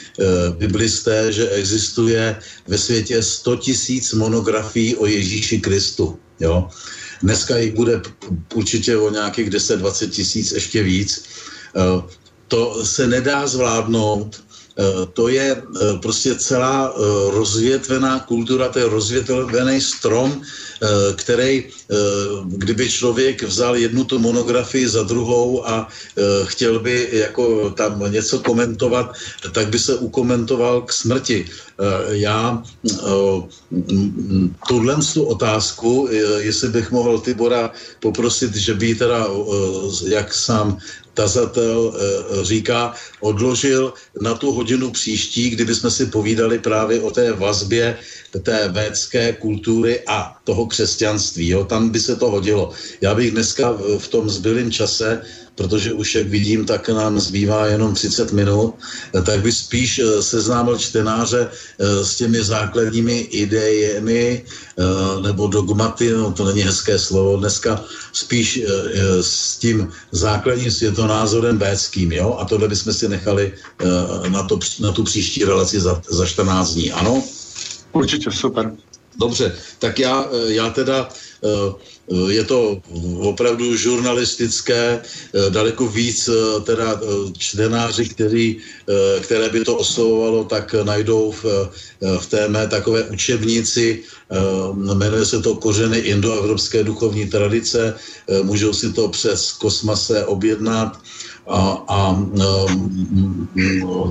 biblisté, 0.58 1.32
že 1.32 1.48
existuje 1.48 2.36
ve 2.68 2.78
světě 2.78 3.22
100 3.22 3.56
tisíc 3.56 4.12
monografií 4.12 4.96
o 4.96 5.06
Ježíši 5.06 5.60
Kristu. 5.60 6.18
Jo? 6.40 6.68
Dneska 7.22 7.58
jich 7.58 7.74
bude 7.74 8.00
určitě 8.54 8.96
o 8.96 9.10
nějakých 9.10 9.50
10-20 9.50 10.08
tisíc 10.10 10.52
ještě 10.52 10.82
víc. 10.82 11.24
To 12.50 12.84
se 12.84 13.06
nedá 13.06 13.46
zvládnout 13.46 14.42
Eh, 14.80 15.06
to 15.12 15.28
je 15.28 15.48
eh, 15.52 15.98
prostě 16.02 16.34
celá 16.34 16.88
eh, 16.88 17.00
rozvětvená 17.30 18.20
kultura, 18.20 18.68
to 18.68 18.78
je 18.78 18.88
rozvětvený 18.88 19.80
strom, 19.80 20.42
který, 21.16 21.68
kdyby 22.44 22.88
člověk 22.88 23.42
vzal 23.42 23.76
jednu 23.76 24.04
tu 24.04 24.18
monografii 24.18 24.88
za 24.88 25.02
druhou 25.02 25.68
a 25.68 25.88
chtěl 26.44 26.80
by 26.80 27.08
jako 27.12 27.70
tam 27.70 28.00
něco 28.08 28.40
komentovat, 28.40 29.12
tak 29.52 29.68
by 29.68 29.78
se 29.78 29.94
ukomentoval 29.94 30.82
k 30.82 30.92
smrti. 30.92 31.44
Já 32.08 32.62
tuhle 34.68 34.96
tu 35.14 35.22
otázku, 35.24 36.08
jestli 36.38 36.68
bych 36.68 36.90
mohl 36.90 37.20
Tibora 37.20 37.70
poprosit, 38.00 38.56
že 38.56 38.74
by 38.74 38.94
teda, 38.94 39.28
jak 40.08 40.34
sám 40.34 40.78
tazatel 41.20 41.92
eh, 41.92 42.44
říká, 42.44 42.94
odložil 43.20 43.92
na 44.24 44.34
tu 44.34 44.52
hodinu 44.52 44.90
příští, 44.90 45.50
kdyby 45.50 45.74
jsme 45.74 45.90
si 45.90 46.06
povídali 46.06 46.58
právě 46.58 47.00
o 47.00 47.10
té 47.10 47.32
vazbě 47.32 47.98
té 48.42 48.68
védské 48.68 49.32
kultury 49.36 50.00
a 50.08 50.39
toho 50.50 50.66
křesťanství. 50.66 51.48
Jo? 51.48 51.64
Tam 51.64 51.88
by 51.94 52.00
se 52.00 52.16
to 52.16 52.30
hodilo. 52.30 52.74
Já 53.00 53.14
bych 53.14 53.30
dneska 53.30 53.78
v 53.98 54.08
tom 54.08 54.26
zbylém 54.30 54.70
čase 54.70 55.22
protože 55.60 55.92
už, 55.92 56.14
jak 56.14 56.26
vidím, 56.26 56.64
tak 56.64 56.88
nám 56.88 57.20
zbývá 57.20 57.66
jenom 57.66 57.94
30 57.94 58.32
minut, 58.32 58.74
tak 59.12 59.44
by 59.44 59.52
spíš 59.52 59.98
eh, 59.98 60.22
seznámil 60.22 60.78
čtenáře 60.78 61.48
eh, 61.52 62.04
s 62.04 62.16
těmi 62.16 62.40
základními 62.40 63.18
idejemi 63.18 64.40
eh, 64.40 65.20
nebo 65.20 65.46
dogmaty, 65.46 66.16
no 66.16 66.32
to 66.32 66.48
není 66.48 66.64
hezké 66.64 66.98
slovo 66.98 67.36
dneska, 67.36 67.84
spíš 68.12 68.64
s 69.20 69.56
tím 69.56 69.92
základním 70.12 70.70
světonázorem 70.70 71.58
védským, 71.58 72.12
jo? 72.12 72.36
A 72.40 72.44
tohle 72.44 72.68
bychom 72.68 72.92
si 72.92 73.08
nechali 73.08 73.52
na, 74.28 74.42
to, 74.42 74.58
na 74.80 74.92
tu 74.92 75.04
příští 75.04 75.44
relaci 75.44 75.80
za, 75.80 76.00
za 76.08 76.26
14 76.26 76.74
dní, 76.74 76.92
ano? 76.92 77.22
Určitě, 77.92 78.30
super. 78.30 78.72
Dobře, 79.20 79.52
tak 79.78 79.98
já, 79.98 80.26
já 80.48 80.70
teda 80.70 81.08
Eh, 81.40 82.32
je 82.32 82.44
to 82.44 82.82
opravdu 83.22 83.76
žurnalistické, 83.76 85.00
eh, 85.00 85.50
daleko 85.50 85.88
víc 85.88 86.28
eh, 86.28 86.60
teda 86.60 87.00
čtenáři, 87.38 88.04
který, 88.08 88.46
které 89.20 89.48
by 89.48 89.64
to 89.64 89.76
oslovovalo, 89.76 90.44
tak 90.44 90.74
najdou 90.84 91.30
v, 91.30 91.70
v 92.18 92.26
té 92.26 92.48
mé 92.48 92.66
takové 92.66 93.02
učebnici, 93.02 94.02
jmenuje 94.74 95.24
se 95.24 95.40
to 95.40 95.54
Kořeny 95.56 95.98
indoevropské 95.98 96.84
duchovní 96.84 97.26
tradice, 97.30 97.94
můžou 98.42 98.72
si 98.72 98.92
to 98.92 99.08
přes 99.08 99.52
Kosmase 99.52 100.26
objednat 100.26 100.98
a, 101.50 101.84
a 101.88 102.10
um, 102.10 103.48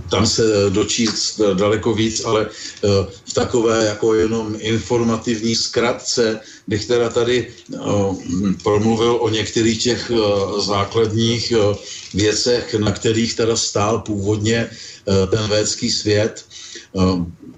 tam 0.09 0.25
se 0.25 0.43
dočíst 0.69 1.41
daleko 1.53 1.93
víc, 1.93 2.25
ale 2.25 2.45
uh, 2.45 2.89
v 3.25 3.33
takové 3.33 3.85
jako 3.85 4.13
jenom 4.13 4.55
informativní 4.59 5.55
zkratce 5.55 6.39
bych 6.67 6.85
teda 6.85 7.09
tady 7.09 7.47
uh, 7.69 8.17
promluvil 8.63 9.17
o 9.21 9.29
některých 9.29 9.83
těch 9.83 10.11
uh, 10.11 10.59
základních 10.61 11.53
věcech, 12.13 12.73
na 12.73 12.91
kterých 12.91 13.35
teda 13.35 13.55
stál 13.55 13.99
původně 13.99 14.69
ten 15.29 15.47
védský 15.49 15.91
svět. 15.91 16.45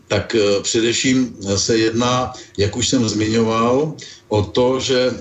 Tak 0.07 0.35
především 0.61 1.35
se 1.55 1.77
jedná, 1.77 2.33
jak 2.57 2.75
už 2.75 2.87
jsem 2.87 3.09
zmiňoval, 3.09 3.93
o 4.27 4.43
to, 4.43 4.79
že 4.79 5.11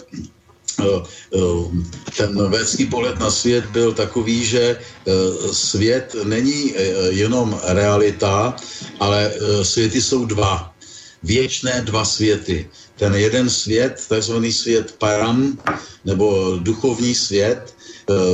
ten 2.16 2.51
védský 2.51 2.87
pohled 2.87 3.18
na 3.18 3.31
svět 3.31 3.64
byl 3.73 3.93
takový, 3.93 4.45
že 4.45 4.79
eh, 4.79 5.12
svět 5.53 6.16
není 6.25 6.75
jenom 7.09 7.61
realita, 7.64 8.57
ale 9.01 9.33
světy 9.62 10.03
jsou 10.03 10.25
dva. 10.25 10.75
Věčné 11.23 11.83
dva 11.85 12.05
světy. 12.05 12.68
Ten 12.97 13.14
jeden 13.14 13.51
svět, 13.51 14.05
takzvaný 14.09 14.53
svět 14.53 14.95
param, 14.99 15.59
nebo 16.05 16.57
duchovní 16.62 17.14
svět, 17.14 17.75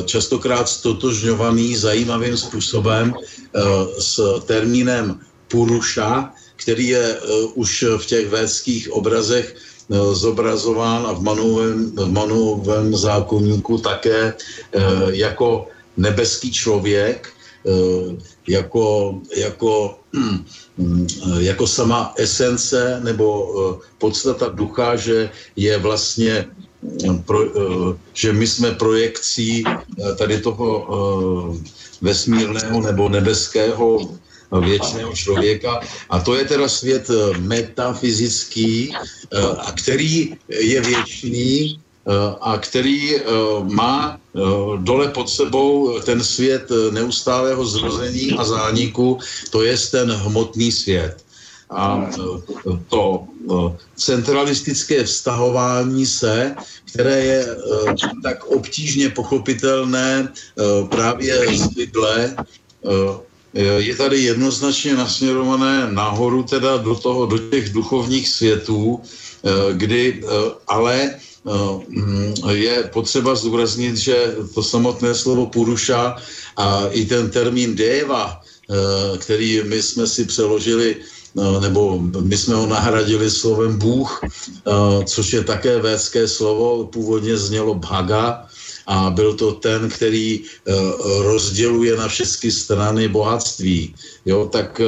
častokrát 0.05 0.69
stotožňovaný 0.69 1.77
zajímavým 1.77 2.37
způsobem 2.37 3.15
s 3.99 4.41
termínem 4.47 5.21
puruša, 5.49 6.31
který 6.57 6.87
je 6.87 7.17
už 7.55 7.85
v 7.99 8.07
těch 8.07 8.29
védských 8.29 8.91
obrazech 8.93 9.55
Eh, 9.55 9.76
zobrazován 10.13 11.07
a 11.07 11.13
v 11.13 11.23
Manovém, 11.23 11.91
v 11.91 12.09
Manovém 12.11 12.97
zákonníku 12.97 13.79
také 13.79 14.35
eh, 14.35 14.81
jako 15.09 15.69
nebeský 15.97 16.53
člověk, 16.53 17.29
eh, 17.67 18.17
jako, 18.49 19.19
jako, 19.37 19.99
jako 21.39 21.67
sama 21.67 22.15
esence 22.17 23.01
nebo 23.05 23.27
podstata 23.99 24.49
ducha, 24.49 24.97
že 24.97 25.31
je 25.57 25.79
vlastně 25.79 26.47
pro, 27.25 27.41
že 28.15 28.33
my 28.33 28.47
jsme 28.47 28.71
projekcí 28.75 29.65
tady 30.19 30.41
toho 30.41 30.71
vesmírného 32.03 32.81
nebo 32.81 33.09
nebeského 33.09 33.99
věčného 34.53 35.13
člověka. 35.13 35.81
A 36.11 36.21
to 36.21 36.35
je 36.35 36.45
teda 36.45 36.69
svět 36.69 37.11
eh, 37.11 37.39
metafyzický, 37.39 38.95
eh, 38.95 39.41
a 39.59 39.73
který 39.73 40.37
je 40.49 40.81
věčný 40.81 41.81
eh, 42.07 42.13
a 42.41 42.59
který 42.59 43.17
má 43.63 44.19
dole 44.77 45.09
pod 45.09 45.31
sebou 45.31 46.01
ten 46.01 46.25
svět 46.25 46.71
neustálého 46.91 47.67
zrození 47.67 48.33
a 48.33 48.45
zániku, 48.45 49.19
to 49.51 49.63
je 49.63 49.77
ten 49.91 50.13
hmotný 50.13 50.73
svět. 50.73 51.27
A 51.71 52.11
to 52.89 53.27
centralistické 53.97 55.05
vztahování 55.05 56.07
se, 56.07 56.55
které 56.93 57.21
je 57.25 57.57
tak 58.23 58.45
obtížně 58.45 59.11
pochopitelné 59.11 60.31
právě 60.89 61.59
z 61.59 61.67
bydle, 61.67 62.37
je 63.57 63.97
tady 63.97 64.21
jednoznačně 64.21 64.95
nasměrované 64.95 65.93
nahoru, 65.93 66.43
teda 66.43 66.77
do, 66.77 66.95
toho, 66.95 67.27
do 67.27 67.39
těch 67.39 67.73
duchovních 67.73 68.29
světů, 68.29 69.01
eh, 69.01 69.73
kdy 69.73 70.21
eh, 70.21 70.27
ale 70.69 71.11
eh, 71.11 72.53
je 72.53 72.91
potřeba 72.93 73.35
zdůraznit, 73.35 73.97
že 73.97 74.35
to 74.55 74.63
samotné 74.63 75.15
slovo 75.15 75.47
Puruša 75.47 76.17
a 76.57 76.87
i 76.91 77.05
ten 77.07 77.31
termín 77.31 77.77
Deva, 77.77 78.41
který 79.19 79.63
my 79.63 79.83
jsme 79.83 80.07
si 80.07 80.25
přeložili 80.25 80.97
nebo 81.61 82.03
my 82.03 82.37
jsme 82.37 82.55
ho 82.55 82.67
nahradili 82.67 83.31
slovem 83.31 83.79
Bůh, 83.79 84.21
což 85.05 85.33
je 85.33 85.45
také 85.45 85.79
védské 85.79 86.29
slovo, 86.29 86.91
původně 86.91 87.37
znělo 87.37 87.75
Bhaga, 87.75 88.49
a 88.87 89.11
byl 89.11 89.35
to 89.35 89.53
ten, 89.53 89.89
který 89.89 90.45
rozděluje 91.23 91.97
na 91.97 92.09
všechny 92.09 92.51
strany 92.51 93.09
bohatství. 93.09 93.95
Jo, 94.27 94.49
tak 94.53 94.81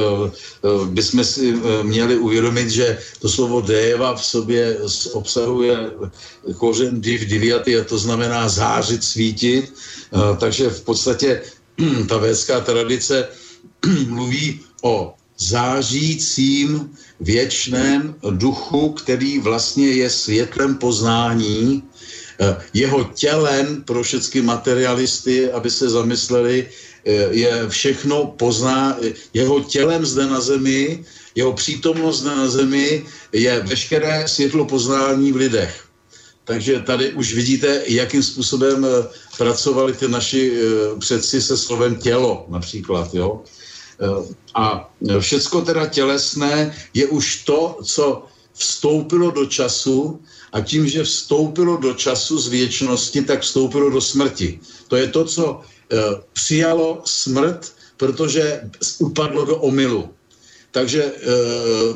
bychom 0.85 1.23
si 1.23 1.53
měli 1.83 2.17
uvědomit, 2.17 2.69
že 2.69 2.97
to 3.19 3.29
slovo 3.29 3.61
Deva 3.61 4.15
v 4.15 4.25
sobě 4.25 4.77
obsahuje 5.13 5.91
kořen 6.57 7.01
div 7.01 7.21
diviaty, 7.21 7.79
a 7.79 7.83
to 7.83 7.97
znamená 7.97 8.49
zářit, 8.49 9.03
svítit, 9.03 9.73
takže 10.39 10.69
v 10.69 10.81
podstatě 10.81 11.41
ta 12.07 12.17
védská 12.17 12.59
tradice 12.59 13.27
mluví 14.07 14.59
o 14.83 15.13
zářícím 15.39 16.89
věčném 17.19 18.15
duchu, 18.29 18.89
který 18.89 19.39
vlastně 19.39 19.87
je 19.87 20.09
světlem 20.09 20.75
poznání, 20.75 21.83
eh, 21.83 21.88
jeho 22.73 23.03
tělem 23.03 23.83
pro 23.83 24.03
všechny 24.03 24.41
materialisty, 24.41 25.51
aby 25.51 25.71
se 25.71 25.89
zamysleli, 25.89 26.67
eh, 27.05 27.11
je 27.31 27.51
všechno 27.69 28.25
pozná, 28.39 28.97
jeho 29.33 29.59
tělem 29.59 30.05
zde 30.05 30.25
na 30.25 30.41
zemi, 30.41 31.03
jeho 31.35 31.53
přítomnost 31.53 32.19
zde 32.19 32.35
na 32.35 32.47
zemi 32.47 33.05
je 33.33 33.59
veškeré 33.59 34.27
světlo 34.27 34.65
poznání 34.65 35.31
v 35.31 35.35
lidech. 35.35 35.73
Takže 36.43 36.79
tady 36.81 37.13
už 37.13 37.33
vidíte, 37.33 37.83
jakým 37.87 38.23
způsobem 38.23 38.85
eh, 38.85 39.07
pracovali 39.37 39.93
ty 39.93 40.07
naši 40.07 40.55
předci 40.99 41.41
se 41.41 41.57
slovem 41.57 41.95
tělo 41.95 42.45
například. 42.49 43.13
Jo? 43.13 43.43
A 44.55 44.91
všecko 45.19 45.61
teda 45.61 45.85
tělesné 45.91 46.71
je 46.93 47.07
už 47.07 47.43
to, 47.43 47.83
co 47.83 48.23
vstoupilo 48.53 49.31
do 49.31 49.45
času 49.45 50.19
a 50.51 50.61
tím, 50.61 50.87
že 50.87 51.03
vstoupilo 51.03 51.77
do 51.77 51.93
času 51.93 52.39
z 52.39 52.47
věčnosti, 52.47 53.21
tak 53.21 53.41
vstoupilo 53.41 53.89
do 53.89 54.01
smrti. 54.01 54.59
To 54.87 54.95
je 54.95 55.07
to, 55.07 55.25
co 55.25 55.61
eh, 55.61 55.97
přijalo 56.33 57.01
smrt, 57.05 57.73
protože 57.97 58.61
upadlo 58.99 59.45
do 59.45 59.57
omylu. 59.57 60.09
Takže 60.71 61.03
e, 61.03 61.11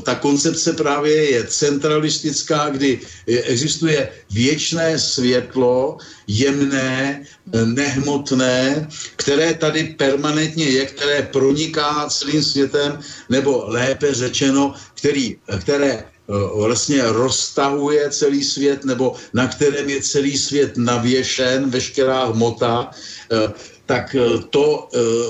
ta 0.01 0.15
koncepce 0.15 0.73
právě 0.73 1.29
je 1.31 1.47
centralistická, 1.47 2.69
kdy 2.69 2.99
existuje 3.27 4.09
věčné 4.31 4.99
světlo, 4.99 5.97
jemné, 6.27 7.23
nehmotné, 7.65 8.87
které 9.15 9.53
tady 9.53 9.83
permanentně 9.83 10.65
je, 10.65 10.85
které 10.85 11.21
proniká 11.31 12.09
celým 12.09 12.43
světem, 12.43 12.99
nebo 13.29 13.63
lépe 13.67 14.13
řečeno, 14.13 14.73
který, 14.95 15.37
které 15.61 16.03
vlastně 16.55 17.01
roztahuje 17.03 18.09
celý 18.09 18.43
svět, 18.43 18.85
nebo 18.85 19.15
na 19.33 19.47
kterém 19.47 19.89
je 19.89 20.01
celý 20.01 20.37
svět 20.37 20.77
navěšen, 20.77 21.69
veškerá 21.69 22.25
hmota, 22.25 22.91
tak 23.85 24.15
to 24.49 24.89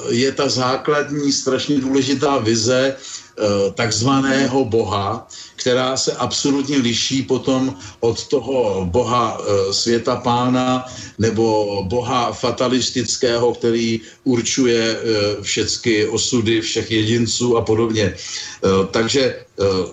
je 0.09 0.31
ta 0.31 0.49
základní, 0.49 1.31
strašně 1.31 1.79
důležitá 1.79 2.37
vize 2.37 2.95
Eh, 3.33 3.71
takzvaného 3.73 4.65
boha, 4.65 5.27
která 5.63 5.97
se 5.97 6.11
absolutně 6.11 6.77
liší 6.77 7.23
potom 7.23 7.71
od 8.03 8.27
toho 8.27 8.83
boha 8.91 9.39
eh, 9.39 9.73
světa 9.73 10.15
pána 10.19 10.85
nebo 11.19 11.79
boha 11.87 12.35
fatalistického, 12.35 13.55
který 13.55 14.01
určuje 14.27 14.83
eh, 14.83 15.41
všechny 15.41 16.07
osudy 16.11 16.61
všech 16.61 16.91
jedinců 16.91 17.57
a 17.57 17.61
podobně. 17.63 18.15
Takže 18.91 19.45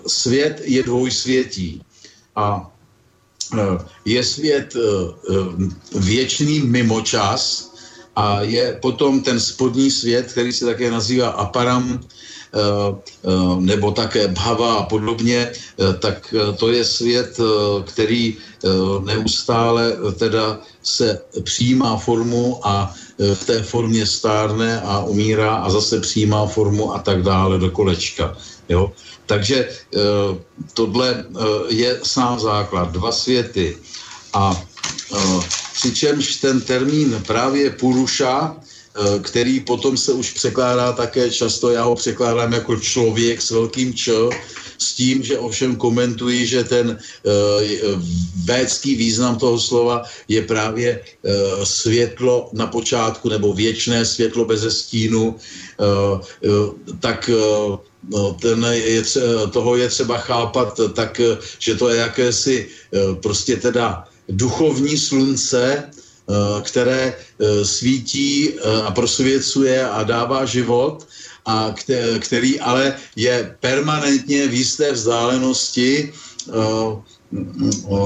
svět 0.07 0.61
je 0.65 0.83
dvojsvětí. 0.83 1.81
A 2.35 2.71
je 4.05 4.23
svět 4.23 4.75
věčný 5.95 6.59
mimočas 6.59 7.71
a 8.15 8.41
je 8.41 8.79
potom 8.81 9.21
ten 9.21 9.39
spodní 9.39 9.91
svět, 9.91 10.31
který 10.31 10.51
se 10.53 10.65
také 10.65 10.91
nazývá 10.91 11.29
aparam, 11.29 11.99
nebo 13.59 13.91
také 13.91 14.27
Bhava 14.27 14.73
a 14.73 14.83
podobně, 14.83 15.51
eh, 15.51 15.93
tak 15.99 16.35
to 16.59 16.71
je 16.71 16.85
svět, 16.85 17.39
který 17.85 18.37
neustále 19.03 19.97
teda 20.19 20.59
se 20.83 21.21
přijímá 21.43 21.97
formu 21.97 22.59
a 22.63 22.93
v 23.17 23.41
té 23.45 23.63
formě 23.63 24.05
stárne 24.05 24.81
a 24.81 24.99
umírá 24.99 25.55
a 25.55 25.69
zase 25.69 25.99
přijímá 25.99 26.45
formu 26.45 26.93
a 26.93 26.99
tak 26.99 27.23
dále 27.23 27.57
do 27.57 27.69
kolečka. 27.69 28.37
Jo? 28.69 28.91
Takže 29.25 29.69
tohle 30.73 31.25
je 31.69 31.99
sám 32.03 32.39
základ, 32.39 32.91
dva 32.91 33.11
světy. 33.11 33.77
A 34.33 34.61
přičemž 35.73 36.35
ten 36.35 36.61
termín 36.61 37.23
právě 37.25 37.69
Puruša 37.69 38.55
Eh, 38.55 38.70
který 39.21 39.59
potom 39.59 39.97
se 39.97 40.13
už 40.13 40.31
překládá 40.31 40.91
také 40.91 41.31
často, 41.31 41.71
já 41.71 41.83
ho 41.83 41.95
překládám 41.95 42.53
jako 42.53 42.75
člověk 42.75 43.41
s 43.41 43.51
velkým 43.51 43.93
č, 43.93 44.11
s 44.77 44.93
tím, 44.93 45.23
že 45.23 45.39
ovšem 45.39 45.75
komentuji, 45.75 46.45
že 46.45 46.63
ten 46.63 46.87
uh, 46.89 48.01
védský 48.45 48.95
význam 48.95 49.37
toho 49.37 49.59
slova 49.59 50.03
je 50.27 50.41
právě 50.41 51.03
světlo 51.63 52.49
na 52.53 52.67
počátku 52.67 53.29
nebo 53.29 53.53
věčné 53.53 54.05
světlo 54.05 54.45
bez 54.45 54.77
stínu, 54.77 55.35
tak 56.99 57.29
No, 58.09 58.33
ten 58.41 58.65
je, 58.71 59.03
toho 59.51 59.75
je 59.75 59.89
třeba 59.89 60.17
chápat 60.17 60.79
tak, 60.93 61.21
že 61.59 61.75
to 61.75 61.89
je 61.89 61.97
jakési 61.97 62.67
prostě 63.21 63.57
teda 63.57 64.09
duchovní 64.29 64.97
slunce, 64.97 65.85
Eh, 65.85 66.00
které 66.61 67.13
eh, 67.13 67.65
svítí 67.65 68.49
eh, 68.49 68.81
a 68.81 68.91
prosvěcuje 68.91 69.89
a 69.89 70.03
dává 70.03 70.45
život, 70.45 71.07
a 71.45 71.73
který 72.19 72.59
ale 72.59 72.93
je 73.15 73.55
permanentně 73.59 74.47
v 74.47 74.53
jisté 74.53 74.91
vzdálenosti, 74.91 76.13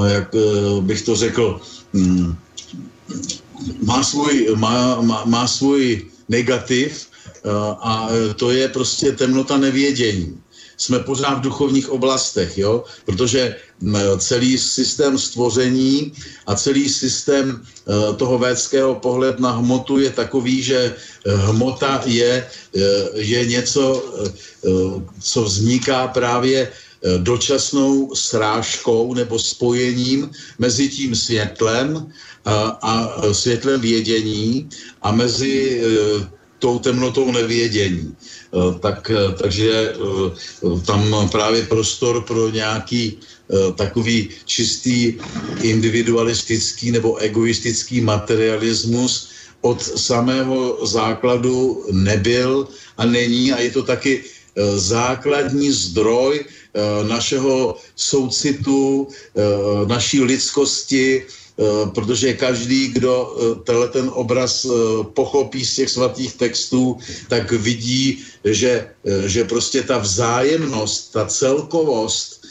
jak 0.07 0.35
bych 0.79 1.01
to 1.01 1.15
řekl, 1.15 1.61
hm, 1.93 2.35
má 3.83 4.03
svůj, 4.03 4.55
má, 4.55 5.01
má, 5.01 5.25
má 5.25 5.47
svůj 5.47 6.07
negativ 6.29 7.07
a 7.83 8.09
to 8.35 8.51
je 8.51 8.69
prostě 8.69 9.11
temnota 9.11 9.57
nevědění 9.57 10.39
jsme 10.77 10.99
pořád 10.99 11.37
v 11.39 11.41
duchovních 11.41 11.89
oblastech, 11.89 12.57
jo? 12.57 12.83
protože 13.05 13.55
celý 14.17 14.57
systém 14.57 15.17
stvoření 15.17 16.13
a 16.47 16.55
celý 16.55 16.89
systém 16.89 17.61
e, 17.61 18.13
toho 18.15 18.37
védského 18.37 18.95
pohled 18.95 19.39
na 19.39 19.51
hmotu 19.51 19.99
je 19.99 20.09
takový, 20.09 20.63
že 20.63 20.77
e, 20.77 20.95
hmota 21.35 22.01
je, 22.05 22.31
e, 22.31 22.79
je 23.19 23.45
něco, 23.45 24.03
co 25.21 25.43
vzniká 25.43 26.07
právě 26.07 26.71
dočasnou 27.17 28.15
srážkou 28.15 29.13
nebo 29.13 29.39
spojením 29.39 30.29
mezi 30.59 30.89
tím 30.89 31.15
světlem 31.15 32.07
a, 32.45 32.53
a 32.81 32.93
světlem 33.33 33.81
vědění 33.81 34.69
a 35.01 35.11
mezi 35.11 35.81
tou 36.59 36.79
temnotou 36.79 37.31
nevědění. 37.31 38.15
Eh, 38.15 38.79
tak, 38.79 39.11
eh, 39.11 39.33
takže 39.41 39.93
eh, 39.93 40.79
tam 40.85 41.29
právě 41.31 41.65
prostor 41.65 42.21
pro 42.23 42.49
nějaký 42.49 43.19
takový 43.77 44.29
čistý 44.49 45.21
individualistický 45.61 46.97
nebo 46.97 47.21
egoistický 47.21 48.01
materialismus 48.01 49.29
od 49.61 49.77
samého 49.77 50.81
základu 50.81 51.85
nebyl 51.93 52.65
a 52.97 53.05
není 53.05 53.53
a 53.53 53.61
je 53.61 53.69
to 53.69 53.85
taky 53.85 54.25
základní 54.75 55.69
zdroj 55.69 56.41
našeho 57.05 57.77
soucitu, 57.93 59.07
naší 59.85 60.25
lidskosti, 60.25 61.21
protože 61.93 62.33
každý, 62.33 62.87
kdo 62.87 63.15
eh, 63.15 63.55
tenhle 63.63 63.87
ten 63.87 64.11
obraz 64.13 64.65
eh, 64.65 64.69
pochopí 65.13 65.65
z 65.65 65.75
těch 65.75 65.89
svatých 65.89 66.33
textů, 66.35 66.97
tak 67.29 67.51
vidí, 67.51 68.19
že, 68.43 68.87
že 69.25 69.43
prostě 69.43 69.81
ta 69.83 69.97
vzájemnost, 69.97 71.11
ta 71.11 71.25
celkovost 71.25 72.45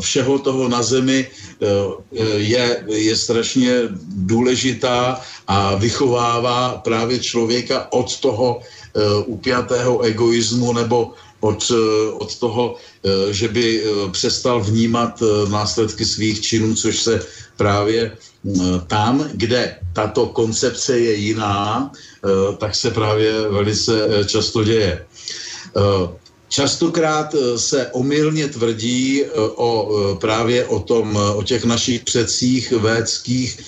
všeho 0.00 0.38
toho 0.38 0.68
na 0.68 0.82
zemi 0.82 1.26
je, 2.36 2.84
je 2.86 3.16
strašně 3.16 3.90
důležitá 4.22 5.20
a 5.46 5.74
vychovává 5.74 6.78
právě 6.86 7.18
člověka 7.18 7.92
od 7.92 8.20
toho 8.20 8.60
upjatého 9.26 10.00
egoismu 10.00 10.72
nebo 10.72 11.12
od, 11.40 11.72
od 12.22 12.38
toho, 12.38 12.76
že 13.30 13.48
by 13.48 13.84
přestal 14.12 14.62
vnímat 14.62 15.22
následky 15.50 16.04
svých 16.04 16.40
činů, 16.40 16.74
což 16.74 17.02
se 17.02 17.26
právě 17.56 18.12
mm, 18.44 18.80
tam, 18.86 19.30
kde 19.32 19.78
tato 19.92 20.26
koncepce 20.26 20.98
je 20.98 21.14
jiná, 21.14 21.90
eh, 21.92 22.56
tak 22.56 22.74
se 22.74 22.90
právě 22.90 23.48
velice 23.48 23.92
eh, 24.06 24.24
často 24.24 24.64
děje. 24.64 25.06
Častokrát 26.48 27.34
eh, 27.34 27.58
se 27.58 27.86
omylně 27.92 28.48
tvrdí 28.48 29.24
eh, 29.24 29.28
o, 29.38 29.70
eh, 29.90 30.18
právě 30.18 30.64
o, 30.64 30.80
tom, 30.80 31.16
o 31.34 31.42
těch 31.42 31.64
našich 31.64 32.04
předcích 32.04 32.72
védských, 32.72 33.58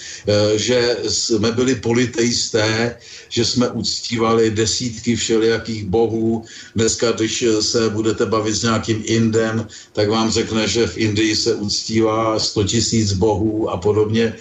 že 0.56 0.96
jsme 1.08 1.52
byli 1.52 1.74
politeisté, 1.74 2.96
že 3.28 3.44
jsme 3.44 3.68
uctívali 3.68 4.50
desítky 4.50 5.16
všelijakých 5.16 5.84
bohů. 5.84 6.44
Dneska, 6.76 7.12
když 7.12 7.44
se 7.60 7.90
budete 7.90 8.26
bavit 8.26 8.54
s 8.54 8.62
nějakým 8.62 9.02
Indem, 9.06 9.66
tak 9.92 10.08
vám 10.08 10.30
řekne, 10.30 10.68
že 10.68 10.86
v 10.86 10.98
Indii 10.98 11.36
se 11.36 11.54
uctívá 11.54 12.38
100 12.38 12.64
tisíc 12.64 13.12
bohů 13.12 13.70
a 13.70 13.76
podobně. 13.76 14.34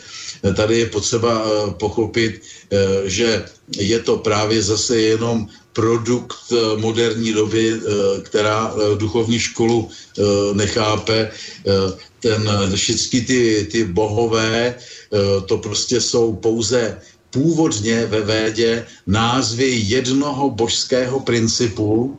Tady 0.55 0.80
je 0.80 0.85
potřeba 0.85 1.31
pochopit, 1.80 2.41
že 3.05 3.45
je 3.77 3.99
to 3.99 4.18
právě 4.18 4.64
zase 4.64 4.99
jenom 4.99 5.47
produkt 5.78 6.49
eh, 6.49 6.82
moderní 6.82 7.38
doby, 7.38 7.70
eh, 7.70 7.82
která 8.26 8.74
eh, 8.74 8.98
duchovní 8.98 9.38
školu 9.40 9.90
nechápe. 10.58 11.30
Ten, 12.20 12.41
všechny 12.74 13.22
ty, 13.22 13.41
ty 13.72 13.80
bohové, 13.86 14.74
to 15.45 15.58
prostě 15.62 16.02
jsou 16.02 16.34
pouze 16.41 16.98
původně 17.30 18.10
ve 18.10 18.22
védě 18.26 18.86
názvy 19.06 19.70
jednoho 19.86 20.49
božského 20.49 21.20
principu. 21.22 22.18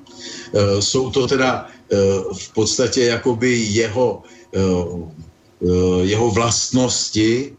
Jsou 0.78 1.10
to 1.10 1.26
teda 1.26 1.66
v 2.38 2.46
podstatě 2.54 3.18
jakoby 3.18 3.58
jeho, 3.74 4.22
jeho 6.06 6.30
vlastnosti, 6.30 7.58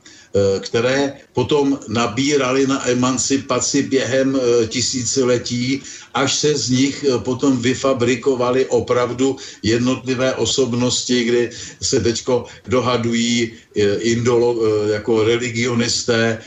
které 0.59 1.13
potom 1.33 1.79
nabírali 1.87 2.67
na 2.67 2.89
emancipaci 2.89 3.83
během 3.83 4.37
eh, 4.37 4.67
tisíciletí, 4.67 5.81
až 6.13 6.35
se 6.35 6.57
z 6.57 6.69
nich 6.69 6.95
eh, 7.03 7.17
potom 7.17 7.57
vyfabrikovali 7.57 8.65
opravdu 8.65 9.37
jednotlivé 9.63 10.33
osobnosti, 10.33 11.23
kdy 11.23 11.49
se 11.81 11.99
teďko 11.99 12.45
dohadují 12.67 13.51
indolo, 13.99 14.59
jako 14.91 15.23
religionisté, 15.23 16.37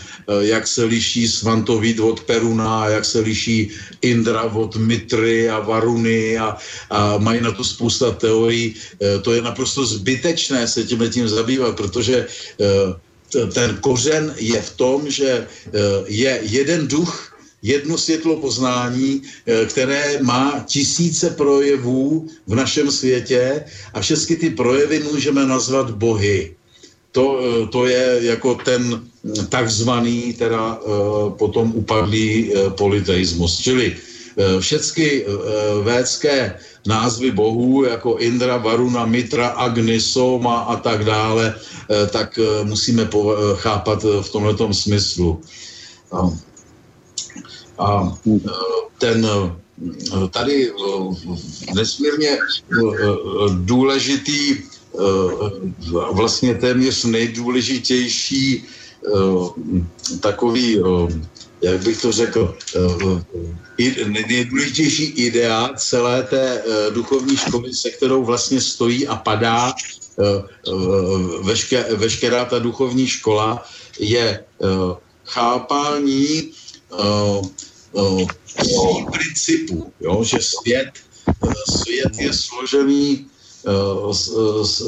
jak 0.41 0.67
se 0.67 0.85
liší 0.85 1.29
Svantovít 1.29 2.01
od 2.01 2.21
Peruna, 2.21 2.89
jak 2.89 3.05
se 3.05 3.21
liší 3.21 3.71
Indra 4.03 4.43
od 4.43 4.77
Mitry 4.77 5.49
a 5.51 5.61
Varuny 5.61 6.39
a, 6.39 6.57
a 6.91 7.19
mají 7.19 7.41
na 7.41 7.53
to 7.53 7.65
spousta 7.65 8.11
teorií. 8.11 8.75
To 9.23 9.33
je 9.33 9.43
naprosto 9.43 9.87
zbytečné 9.87 10.69
se 10.69 10.85
tím 10.85 11.01
tím 11.11 11.29
zabývat, 11.29 11.77
protože 11.77 12.27
ten 13.55 13.77
kořen 13.81 14.35
je 14.39 14.61
v 14.63 14.71
tom, 14.77 15.11
že 15.11 15.29
eh, 15.29 15.71
je 16.07 16.41
jeden 16.43 16.89
duch, 16.89 17.39
jedno 17.63 17.99
světlo 17.99 18.37
poznání, 18.37 19.23
eh, 19.47 19.67
které 19.67 20.23
má 20.23 20.65
tisíce 20.67 21.31
projevů 21.31 22.29
v 22.47 22.55
našem 22.55 22.91
světě 22.91 23.65
a 23.95 24.01
všechny 24.01 24.37
ty 24.37 24.51
projevy 24.51 25.03
můžeme 25.13 25.47
nazvat 25.47 25.91
bohy. 25.91 26.55
To, 27.13 27.41
eh, 27.41 27.67
to 27.67 27.87
je 27.87 28.19
jako 28.21 28.55
ten 28.55 29.01
takzvaný, 29.49 30.33
teda 30.33 30.81
potom 31.39 31.73
upadlý 31.75 32.53
politeismus. 32.77 33.61
Čili 33.61 33.97
všechny 34.61 35.25
védské 35.83 36.59
názvy 36.87 37.31
bohů 37.31 37.85
jako 37.85 38.17
Indra, 38.17 38.57
Varuna, 38.57 39.07
Mitra, 39.07 39.49
Agni, 39.49 40.01
Soma 40.01 40.61
a 40.61 40.77
tak 40.77 41.05
dále, 41.05 41.55
eh, 41.55 42.07
tak 42.07 42.39
eh, 42.39 42.65
musíme 42.65 43.03
eh, 43.03 43.27
chápat 43.55 44.03
v 44.03 44.29
tomto 44.33 44.75
smyslu. 44.75 45.41
A 47.79 48.19
ten 48.99 49.27
tady 50.31 50.73
nesmírně 51.75 52.39
důležitý, 53.65 54.57
vlastně 56.13 56.55
téměř 56.55 57.05
nejdůležitější 57.05 58.65
takový 60.21 60.79
jak 61.63 61.83
bych 61.83 62.03
to 62.03 62.13
řekl, 62.13 62.57
eh, 63.79 64.05
nejdůležitější 64.29 65.05
idea 65.05 65.71
celé 65.77 66.23
té 66.23 66.63
eh, 66.63 66.91
duchovní 66.91 67.37
školy, 67.37 67.75
se 67.75 67.91
kterou 67.91 68.25
vlastně 68.25 68.61
stojí 68.61 69.07
a 69.07 69.17
padá 69.17 69.73
eh, 69.73 70.25
veške, 71.43 71.87
veškerá 71.97 72.45
ta 72.45 72.59
duchovní 72.59 73.07
škola, 73.07 73.65
je 73.99 74.45
chápání 75.25 76.51
principů, 79.13 79.93
jo? 80.01 80.25
že 80.25 80.39
svět, 80.41 80.91
svět 81.77 82.13
je 82.19 82.33
složený, 82.33 83.27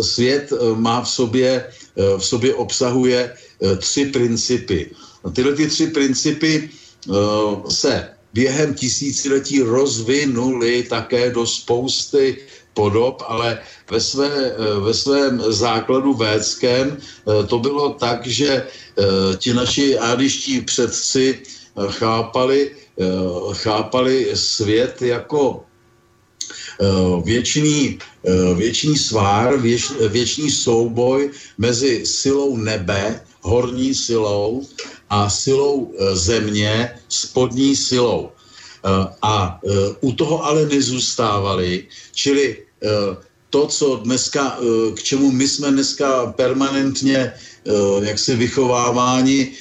svět 0.03 0.53
má 0.75 1.01
v 1.01 1.09
sobě, 1.09 1.71
v 2.19 2.25
sobě 2.25 2.55
obsahuje 2.55 3.35
tři 3.79 4.07
principy. 4.07 4.91
A 5.25 5.31
tyhle 5.31 5.53
ty 5.55 5.67
tři 5.67 5.87
principy 5.87 6.71
uh, 7.09 7.69
se 7.69 8.09
během 8.35 8.75
tisíciletí 8.75 9.63
rozvinuly 9.63 10.83
také 10.83 11.31
do 11.31 11.47
spousty 11.47 12.37
podob, 12.75 13.23
ale 13.29 13.59
ve, 13.91 14.01
své, 14.01 14.27
eh, 14.27 14.81
ve 14.81 14.95
svém 14.95 15.43
základu 15.49 16.15
védském 16.15 16.99
eh, 16.99 17.47
to 17.47 17.59
bylo 17.59 17.95
tak, 17.95 18.27
že 18.27 18.67
ti 19.39 19.55
naši 19.55 19.99
ádiští 19.99 20.61
předci 20.61 21.43
chápali, 21.89 22.71
chápali 23.53 24.31
svět 24.35 25.03
jako 25.03 25.65
věčný, 27.25 27.99
věčný 28.55 28.97
svár, 28.97 29.59
věč, 29.59 29.91
věčný 30.09 30.51
souboj 30.51 31.31
mezi 31.59 32.07
silou 32.07 32.57
nebe, 32.57 33.21
horní 33.43 33.95
silou 33.95 34.63
a 35.15 35.31
silou 35.31 35.95
e, 35.95 36.17
země 36.17 36.91
spodní 37.09 37.77
silou. 37.77 38.31
E, 38.31 38.91
a 39.23 39.61
e, 39.63 39.71
u 40.01 40.13
toho 40.13 40.45
ale 40.45 40.67
nezůstávali, 40.67 41.87
čili 42.13 42.67
to, 43.51 43.67
co 43.67 43.97
dneska, 44.05 44.59
k 44.97 45.03
čemu 45.03 45.33
my 45.33 45.49
jsme 45.49 45.71
dneska 45.71 46.37
permanentně 46.37 47.33
jaksi 48.03 48.37
vychováváni 48.37 49.57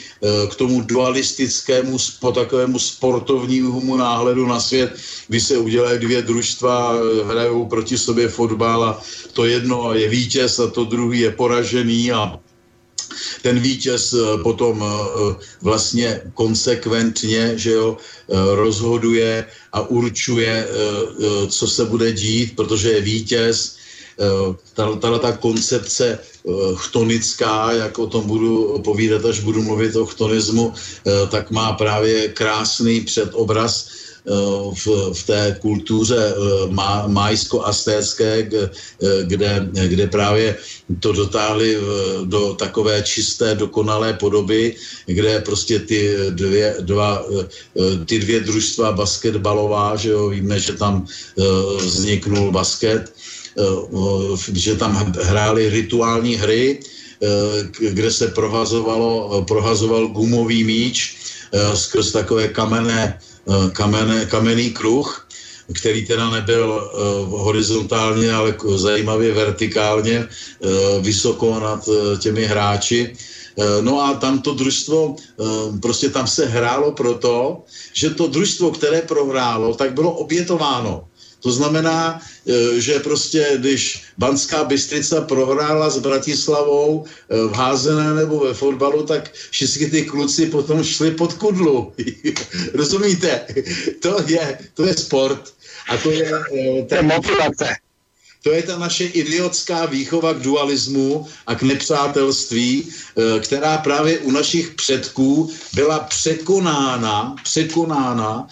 k 0.52 0.56
tomu 0.56 0.82
dualistickému, 0.82 1.98
po 2.20 2.32
takovému 2.32 2.80
sportovnímu 2.80 3.96
náhledu 3.96 4.48
na 4.48 4.60
svět, 4.60 4.92
kdy 5.28 5.40
se 5.40 5.58
udělají 5.58 6.00
dvě 6.00 6.22
družstva, 6.22 7.00
hrajou 7.32 7.66
proti 7.66 7.98
sobě 7.98 8.28
fotbal 8.28 8.84
a 8.84 9.02
to 9.34 9.46
jedno 9.46 9.94
je 9.94 10.10
vítěz 10.10 10.60
a 10.60 10.68
to 10.68 10.84
druhý 10.84 11.20
je 11.20 11.32
poražený 11.32 12.12
a 12.12 12.40
ten 13.41 13.60
vítěz 13.60 14.14
eh, 14.14 14.44
potom 14.44 14.84
eh, 14.84 15.35
vlastně 15.61 16.22
konsekventně 16.34 17.53
že 17.56 17.72
jo, 17.72 17.98
eh, 17.98 18.56
rozhoduje 18.56 19.45
a 19.73 19.81
určuje, 19.81 20.68
co 21.49 21.68
se 21.68 21.85
bude 21.85 22.11
dít, 22.14 22.56
protože 22.56 22.91
je 22.91 23.02
vítěz. 23.02 23.76
Tato 24.73 25.19
ta 25.19 25.31
koncepce 25.31 26.19
chtonická, 26.76 27.72
jak 27.72 27.99
o 27.99 28.07
tom 28.07 28.27
budu 28.30 28.80
povídat, 28.85 29.26
až 29.26 29.40
budu 29.40 29.65
mluvit 29.65 29.95
o 29.95 30.06
chtonismu, 30.06 30.73
tak 31.34 31.52
má 31.52 31.73
právě 31.73 32.38
krásný 32.38 33.02
předobraz 33.02 33.90
v, 34.74 34.88
v 35.14 35.22
té 35.26 35.58
kultuře 35.62 36.34
má, 36.70 37.08
majsko-astécké, 37.08 38.50
kde, 39.24 39.70
kde 39.88 40.08
právě 40.08 40.56
to 41.00 41.12
dotáhli 41.12 41.78
do 42.24 42.54
takové 42.54 43.02
čisté, 43.04 43.56
dokonalé 43.56 44.14
podoby, 44.14 44.76
kde 45.06 45.40
prostě 45.40 45.80
ty 45.80 46.16
dvě, 46.30 46.76
dva, 46.80 47.26
ty 48.06 48.20
dvě 48.20 48.40
družstva 48.40 48.91
basketbalová, 48.91 49.95
že 49.95 50.10
jo, 50.10 50.30
víme, 50.30 50.60
že 50.60 50.74
tam 50.74 51.06
vzniknul 51.78 52.52
basket, 52.52 53.14
že 54.54 54.76
tam 54.76 55.14
hráli 55.22 55.70
rituální 55.70 56.36
hry, 56.36 56.80
kde 57.80 58.12
se 58.12 58.28
prohazovalo, 58.28 59.45
prohazoval 59.48 60.08
gumový 60.08 60.64
míč 60.64 61.16
skrz 61.74 62.12
takové 62.12 62.48
kamenné 62.48 63.20
Eh, 63.44 63.70
kamene, 63.72 64.26
kamenný 64.26 64.72
kruh, 64.72 65.28
který 65.74 66.06
teda 66.06 66.30
nebyl 66.30 66.70
uh, 66.70 67.41
horizontálně, 67.41 68.34
ale 68.34 68.56
zajímavě 68.76 69.34
vertikálně 69.34 70.28
uh, 70.28 71.03
vysoko 71.03 71.60
nad 71.60 71.90
těmi 72.20 72.45
hráči. 72.45 73.15
No 73.82 74.02
a 74.02 74.14
tam 74.14 74.41
to 74.41 74.53
družstvo, 74.53 75.15
prostě 75.82 76.10
tam 76.10 76.28
se 76.28 76.45
hrálo 76.45 76.91
proto, 76.91 77.64
že 77.94 78.10
to 78.10 78.28
družstvo, 78.28 78.72
které 78.72 79.02
prohrálo, 79.02 79.76
tak 79.78 79.94
bylo 79.94 80.11
obětováno. 80.11 81.06
To 81.44 81.52
znamená, 81.52 82.22
e, 82.48 82.82
že 82.82 82.99
prostě, 82.99 83.52
když 83.56 84.03
Banská 84.18 84.64
Bystrica 84.64 85.22
prohrála 85.22 85.90
s 85.90 85.99
Bratislavou 85.99 87.03
e, 87.03 87.48
v 87.48 87.52
házené 87.52 88.14
nebo 88.14 88.40
ve 88.40 88.53
fotbalu, 88.53 89.03
tak 89.03 89.32
všichni 89.52 89.88
ty 89.88 90.02
kluci 90.03 90.45
potom 90.45 90.84
šli 90.84 91.11
pod 91.11 91.34
kudlu. 91.34 91.94
Rozumíte? 92.74 93.45
To 93.99 94.24
je, 94.28 94.57
to 94.74 94.86
je 94.86 94.94
sport. 94.94 95.53
A 95.90 95.98
to 95.98 96.11
je... 96.11 96.32
E, 96.32 96.84
to 96.86 96.95
je 96.95 97.02
motivace. 97.02 97.68
To 98.44 98.52
je 98.52 98.64
ta 98.64 98.80
naše 98.80 99.06
idiotská 99.06 99.86
výchova 99.86 100.34
k 100.34 100.44
dualismu 100.44 101.28
a 101.48 101.56
k 101.56 101.61
nepřátelství, 101.64 102.91
která 103.40 103.78
právě 103.78 104.20
u 104.20 104.32
našich 104.32 104.76
předků 104.76 105.52
byla 105.74 105.99
překonána, 105.99 107.36
překonána 107.44 108.48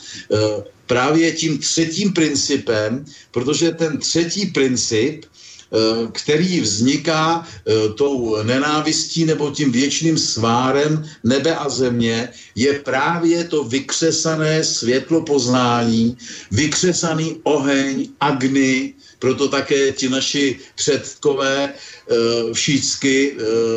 právě 0.92 1.32
tím 1.32 1.58
třetím 1.58 2.14
principem, 2.14 3.06
protože 3.32 3.72
ten 3.72 3.98
třetí 3.98 4.46
princip, 4.52 5.24
eh, 5.24 6.12
který 6.12 6.60
vzniká 6.60 7.48
eh, 7.48 7.96
tou 7.96 8.44
nenávistí 8.44 9.24
nebo 9.26 9.56
tím 9.56 9.72
věčným 9.72 10.20
svárem 10.20 11.08
nebe 11.24 11.56
a 11.56 11.70
země, 11.70 12.30
je 12.56 12.84
právě 12.84 13.44
to 13.48 13.64
vykřesané 13.64 14.64
světlo 14.64 15.24
poznání, 15.24 16.18
vykřesaný 16.52 17.40
oheň, 17.48 18.12
agny, 18.20 18.94
proto 19.20 19.48
také 19.48 19.96
ti 19.96 20.10
naši 20.10 20.60
předkové 20.76 21.74
e, 22.08 22.54
všícky 22.54 23.32
e, 23.32 23.36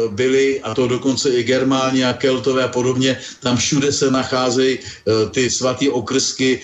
byli, 0.08 0.60
a 0.60 0.74
to 0.74 0.88
dokonce 0.88 1.30
i 1.30 1.42
Germáni 1.42 2.04
a 2.04 2.12
Keltové 2.12 2.64
a 2.64 2.68
podobně, 2.68 3.18
tam 3.40 3.56
všude 3.56 3.92
se 3.92 4.10
nacházejí 4.10 4.78
e, 4.78 4.80
ty 5.30 5.50
svatý 5.50 5.88
okrsky 5.88 6.62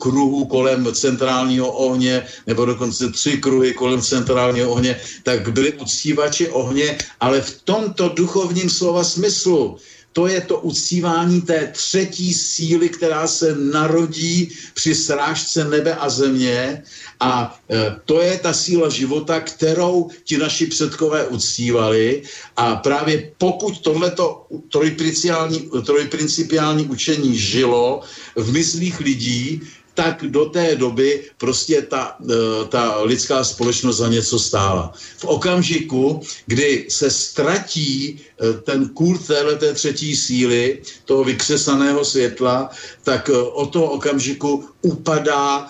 kruhů 0.00 0.44
kolem 0.44 0.94
centrálního 0.94 1.72
ohně, 1.72 2.26
nebo 2.46 2.64
dokonce 2.64 3.10
tři 3.10 3.38
kruhy 3.38 3.74
kolem 3.74 4.02
centrálního 4.02 4.70
ohně, 4.70 5.00
tak 5.22 5.48
byli 5.52 5.72
uctívači 5.72 6.48
ohně, 6.48 6.98
ale 7.20 7.40
v 7.40 7.62
tomto 7.64 8.08
duchovním 8.08 8.70
slova 8.70 9.04
smyslu, 9.04 9.78
to 10.12 10.26
je 10.26 10.40
to 10.40 10.60
uctívání 10.60 11.40
té 11.40 11.66
třetí 11.66 12.34
síly, 12.34 12.88
která 12.88 13.26
se 13.26 13.54
narodí 13.54 14.48
při 14.74 14.94
srážce 14.94 15.64
nebe 15.64 15.94
a 15.94 16.08
země. 16.08 16.82
A 17.20 17.60
e, 17.70 17.96
to 18.04 18.20
je 18.20 18.38
ta 18.38 18.52
síla 18.52 18.88
života, 18.88 19.40
kterou 19.40 20.10
ti 20.24 20.38
naši 20.38 20.66
předkové 20.66 21.26
uctívali. 21.26 22.22
A 22.56 22.76
právě 22.76 23.32
pokud 23.38 23.78
tohleto 23.80 24.46
trojprincipiální, 24.68 25.70
trojprincipiální 25.86 26.84
učení 26.86 27.38
žilo 27.38 28.00
v 28.36 28.52
myslích 28.52 29.00
lidí, 29.00 29.62
tak 29.98 30.22
do 30.30 30.44
té 30.44 30.76
doby 30.76 31.26
prostě 31.38 31.82
ta, 31.82 32.16
e, 32.22 32.34
ta 32.68 33.02
lidská 33.02 33.44
společnost 33.44 33.96
za 33.96 34.08
něco 34.08 34.38
stála. 34.38 34.94
V 35.18 35.24
okamžiku, 35.24 36.22
kdy 36.46 36.86
se 36.88 37.10
ztratí 37.10 38.14
e, 38.14 38.52
ten 38.62 38.88
kult 38.94 39.26
téhleté 39.26 39.74
třetí 39.74 40.16
síly, 40.16 40.82
toho 41.04 41.24
vykřesaného 41.24 42.04
světla, 42.04 42.70
tak 43.02 43.28
e, 43.28 43.32
od 43.34 43.72
toho 43.74 43.98
okamžiku 43.98 44.70
upadá 44.82 45.66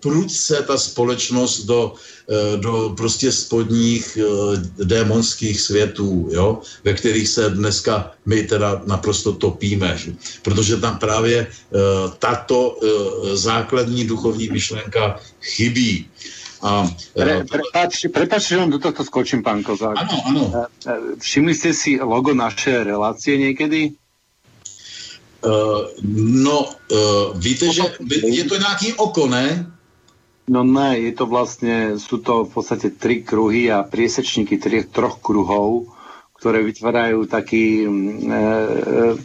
prudce 0.00 0.62
ta 0.66 0.78
společnost 0.78 1.66
do 1.66 1.94
Eh, 2.26 2.56
do 2.56 2.94
prostě 2.96 3.32
spodních 3.32 4.18
eh, 4.18 4.84
démonských 4.84 5.60
světů, 5.60 6.28
jo, 6.32 6.60
ve 6.84 6.94
kterých 6.94 7.28
se 7.28 7.50
dneska 7.50 8.10
my 8.26 8.42
teda 8.42 8.82
naprosto 8.86 9.32
topíme, 9.32 9.94
že? 9.98 10.12
protože 10.42 10.76
tam 10.76 10.98
právě 10.98 11.46
eh, 11.46 11.78
tato 12.18 12.78
základní 13.32 14.04
duchovní 14.04 14.48
myšlenka 14.48 15.20
chybí. 15.42 16.10
A, 16.62 16.90
Pre, 17.14 17.44
prepač, 17.44 18.06
prepač, 18.12 18.48
že 18.48 18.56
vám 18.56 18.70
do 18.70 18.78
tohto 18.78 19.04
skočím, 19.04 19.42
pán 19.42 19.62
Kozák. 19.62 19.94
Ano, 19.96 20.16
ano. 20.26 20.42
Všimli 21.20 21.54
ste 21.54 21.70
si 21.76 22.00
logo 22.00 22.34
našej 22.34 22.90
relácie 22.90 23.38
niekedy? 23.38 23.94
Uh, 25.44 25.92
no, 26.42 26.64
uh, 26.64 27.36
víte, 27.36 27.72
že 27.72 27.82
je 28.24 28.44
to 28.44 28.56
nějaký 28.56 28.92
oko, 28.96 29.26
ne? 29.26 29.76
No 30.46 30.62
ne, 30.62 30.94
je 31.02 31.12
to 31.12 31.26
vlastne, 31.26 31.98
sú 31.98 32.22
to 32.22 32.46
v 32.46 32.50
podstate 32.54 32.94
tri 32.94 33.26
kruhy 33.26 33.66
a 33.66 33.82
priesečníky 33.82 34.62
tri, 34.62 34.86
troch 34.86 35.18
kruhov, 35.18 35.90
ktoré 36.38 36.62
vytvárajú 36.62 37.26
taký, 37.26 37.82
mm, 37.82 38.30
e, 38.30 38.42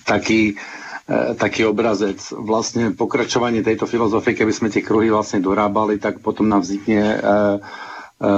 taký, 0.02 0.58
e, 1.06 1.14
taký 1.38 1.70
obrazec. 1.70 2.18
Vlastne 2.34 2.98
pokračovanie 2.98 3.62
tejto 3.62 3.86
filozofie, 3.86 4.34
keby 4.34 4.50
sme 4.50 4.74
tie 4.74 4.82
kruhy 4.82 5.14
vlastne 5.14 5.46
dorábali, 5.46 6.02
tak 6.02 6.26
potom 6.26 6.50
nám 6.50 6.66
vznikne 6.66 7.06
e, 7.06 7.18
e, 7.22 8.30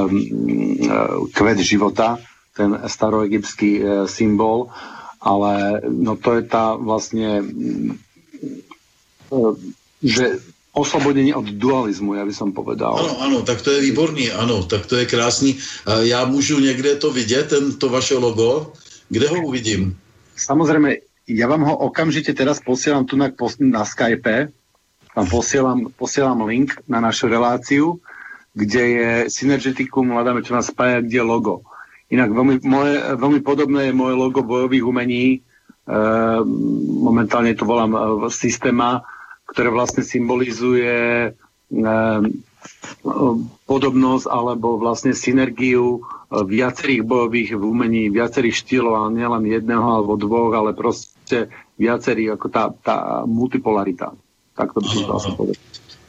kvet 1.32 1.60
života, 1.64 2.20
ten 2.52 2.84
staroegyptský 2.84 3.72
e, 3.80 3.82
symbol, 4.12 4.76
ale 5.24 5.82
no 5.88 6.20
to 6.20 6.36
je 6.36 6.44
tá 6.44 6.76
vlastne 6.76 7.40
e, 9.32 9.40
že 10.04 10.44
oslobodení 10.74 11.34
od 11.34 11.45
dualismu, 11.45 12.14
já 12.14 12.26
bych 12.26 12.38
povedal. 12.56 13.00
Ano, 13.00 13.22
ano, 13.22 13.41
tak 13.41 13.62
to 13.62 13.72
je 13.72 13.82
výborný, 13.82 14.32
ano, 14.32 14.64
tak 14.64 14.86
to 14.86 14.95
je 14.95 15.06
krásný. 15.06 15.58
Já 16.02 16.26
můžu 16.26 16.60
někde 16.60 16.95
to 16.95 17.14
vidět, 17.14 17.50
ten, 17.50 17.78
to 17.78 17.90
vaše 17.90 18.18
logo? 18.18 18.74
Kde 19.10 19.28
ho 19.28 19.36
uvidím? 19.36 19.98
Samozřejmě, 20.36 20.98
já 21.28 21.48
vám 21.48 21.62
ho 21.62 21.78
okamžitě 21.78 22.34
teraz 22.34 22.60
posílám 22.60 23.06
tu 23.06 23.16
na, 23.16 23.30
na 23.60 23.86
Skype, 23.86 24.48
tam 25.16 25.30
posílám, 25.30 25.88
posílám 25.95 26.41
link 26.41 26.74
na 26.88 27.02
našu 27.02 27.28
reláciu, 27.28 28.00
kde 28.54 28.88
je 28.88 29.26
Synergeticum, 29.30 30.10
hľadáme, 30.10 30.41
čo 30.41 30.58
nás 30.58 30.70
spája, 30.70 31.02
kde 31.02 31.18
je 31.18 31.26
logo. 31.26 31.62
Inak 32.14 32.30
veľmi, 32.30 32.56
moje, 32.61 32.94
veľmi 33.18 33.41
podobné 33.41 33.90
je 33.90 33.98
moje 33.98 34.14
logo 34.14 34.45
bojových 34.45 34.85
umení, 34.85 35.26
e, 35.34 35.38
momentálne 37.02 37.57
to 37.57 37.65
volám 37.65 37.91
e, 37.94 37.99
systéma, 38.30 39.02
ktoré 39.49 39.73
vlastne 39.73 40.06
symbolizuje 40.06 41.34
ehm, 41.73 42.23
podobnosť 43.68 44.26
alebo 44.27 44.80
vlastne 44.80 45.11
synergiu 45.11 45.99
eh, 45.99 46.44
viacerých 46.44 47.03
bojových 47.03 47.49
umení, 47.57 48.10
viacerých 48.10 48.56
štýlov, 48.64 48.94
ale 48.95 49.10
nielen 49.18 49.44
jedného 49.48 49.84
alebo 49.84 50.19
dvoch, 50.19 50.53
ale 50.56 50.76
proste 50.76 51.52
viacerých, 51.76 52.38
ako 52.38 52.48
tá, 52.49 52.64
tá 52.72 52.98
multipolarita. 53.26 54.14
Tak 54.53 54.77
to 54.77 54.80
by 54.85 54.88
som 54.88 55.03
to 55.10 55.34
povedal. 55.34 55.61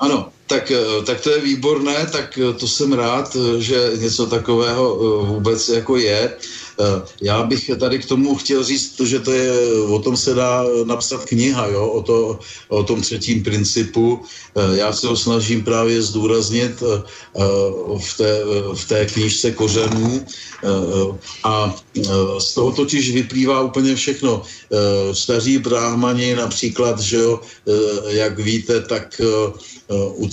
Ano, 0.02 0.16
tak, 0.46 0.70
eh, 0.70 1.02
tak 1.06 1.20
to 1.20 1.30
je 1.30 1.40
výborné, 1.40 2.06
tak 2.12 2.38
eh, 2.38 2.52
to 2.52 2.68
jsem 2.68 2.92
rád, 2.92 3.36
že 3.58 3.90
něco 3.96 4.26
takového 4.26 4.96
vůbec 5.24 5.68
jako 5.68 5.96
je. 5.96 6.36
Eh, 6.80 7.02
já 7.22 7.42
bych 7.42 7.70
tady 7.78 7.98
k 7.98 8.06
tomu 8.06 8.34
chtěl 8.34 8.64
říct, 8.64 9.00
že 9.00 9.20
to 9.20 9.32
je, 9.32 9.52
o 9.86 9.98
tom 9.98 10.16
se 10.16 10.34
dá 10.34 10.64
napsat 10.84 11.24
kniha, 11.24 11.66
jo, 11.66 11.88
o, 11.88 12.02
to, 12.02 12.38
o 12.68 12.82
tom 12.82 13.00
třetím 13.00 13.42
principu. 13.42 14.20
Eh, 14.56 14.76
já 14.78 14.92
se 14.92 15.06
ho 15.06 15.16
snažím 15.16 15.64
právě 15.64 16.02
zdůraznit 16.02 16.82
eh, 16.82 17.02
v 17.98 18.16
té, 18.16 18.40
v 18.74 18.88
té 18.88 19.06
knížce 19.06 19.50
kořenů 19.50 20.26
a 21.44 21.74
z 22.38 22.54
toho 22.54 22.72
totiž 22.72 23.12
vyplývá 23.12 23.60
úplně 23.60 23.94
všechno. 23.94 24.42
Staří 25.12 25.58
bráhmani 25.58 26.34
například, 26.34 27.00
že 27.00 27.16
jo, 27.16 27.40
jak 28.06 28.38
víte, 28.38 28.80
tak 28.80 29.20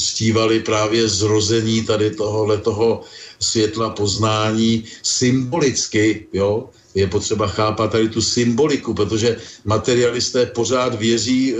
uctívali 0.01 0.65
právě 0.65 1.05
zrození 1.05 1.85
tady 1.85 2.17
tohohle 2.17 2.57
toho 2.57 3.05
světla 3.37 3.93
poznání 3.93 4.83
symbolicky, 5.05 6.25
jo, 6.33 6.69
je 6.97 7.07
potřeba 7.07 7.47
chápat 7.47 7.91
tady 7.93 8.09
tu 8.09 8.21
symboliku, 8.21 8.97
protože 8.97 9.37
materialisté 9.63 10.45
pořád 10.57 10.97
věří 10.97 11.53
e, 11.53 11.55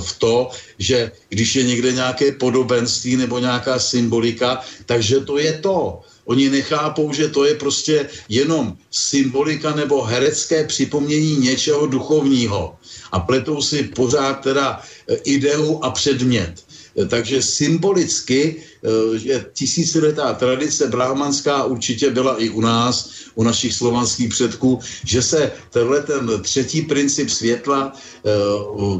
v 0.00 0.10
to, 0.18 0.48
že 0.80 1.12
když 1.28 1.56
je 1.56 1.62
někde 1.62 1.92
nějaké 1.92 2.32
podobenství 2.32 3.20
nebo 3.20 3.38
nějaká 3.38 3.78
symbolika, 3.78 4.64
takže 4.88 5.20
to 5.28 5.38
je 5.38 5.52
to. 5.60 6.00
Oni 6.24 6.48
nechápou, 6.50 7.12
že 7.12 7.28
to 7.28 7.44
je 7.44 7.54
prostě 7.54 8.08
jenom 8.32 8.74
symbolika 8.90 9.76
nebo 9.76 10.02
herecké 10.02 10.64
připomnění 10.64 11.36
něčeho 11.36 11.86
duchovního. 11.86 12.74
A 13.12 13.20
pletou 13.20 13.62
si 13.62 13.92
pořád 13.92 14.40
teda 14.40 14.80
e, 14.80 15.14
ideu 15.36 15.78
a 15.84 15.92
předmět. 15.92 16.63
Takže 16.94 17.42
symbolicky 17.42 18.56
eh, 18.56 19.18
že 19.18 19.44
tisíciletá 19.52 20.34
tradice 20.34 20.88
brahmanská 20.88 21.64
určitě 21.64 22.10
byla 22.10 22.36
i 22.38 22.48
u 22.48 22.60
nás, 22.60 23.10
u 23.34 23.42
našich 23.42 23.74
slovanských 23.74 24.28
předků, 24.28 24.78
že 25.04 25.22
se 25.22 25.52
tenhle 25.70 26.02
ten 26.02 26.30
třetí 26.42 26.82
princip 26.82 27.30
světla 27.30 27.92
eh, 27.92 28.30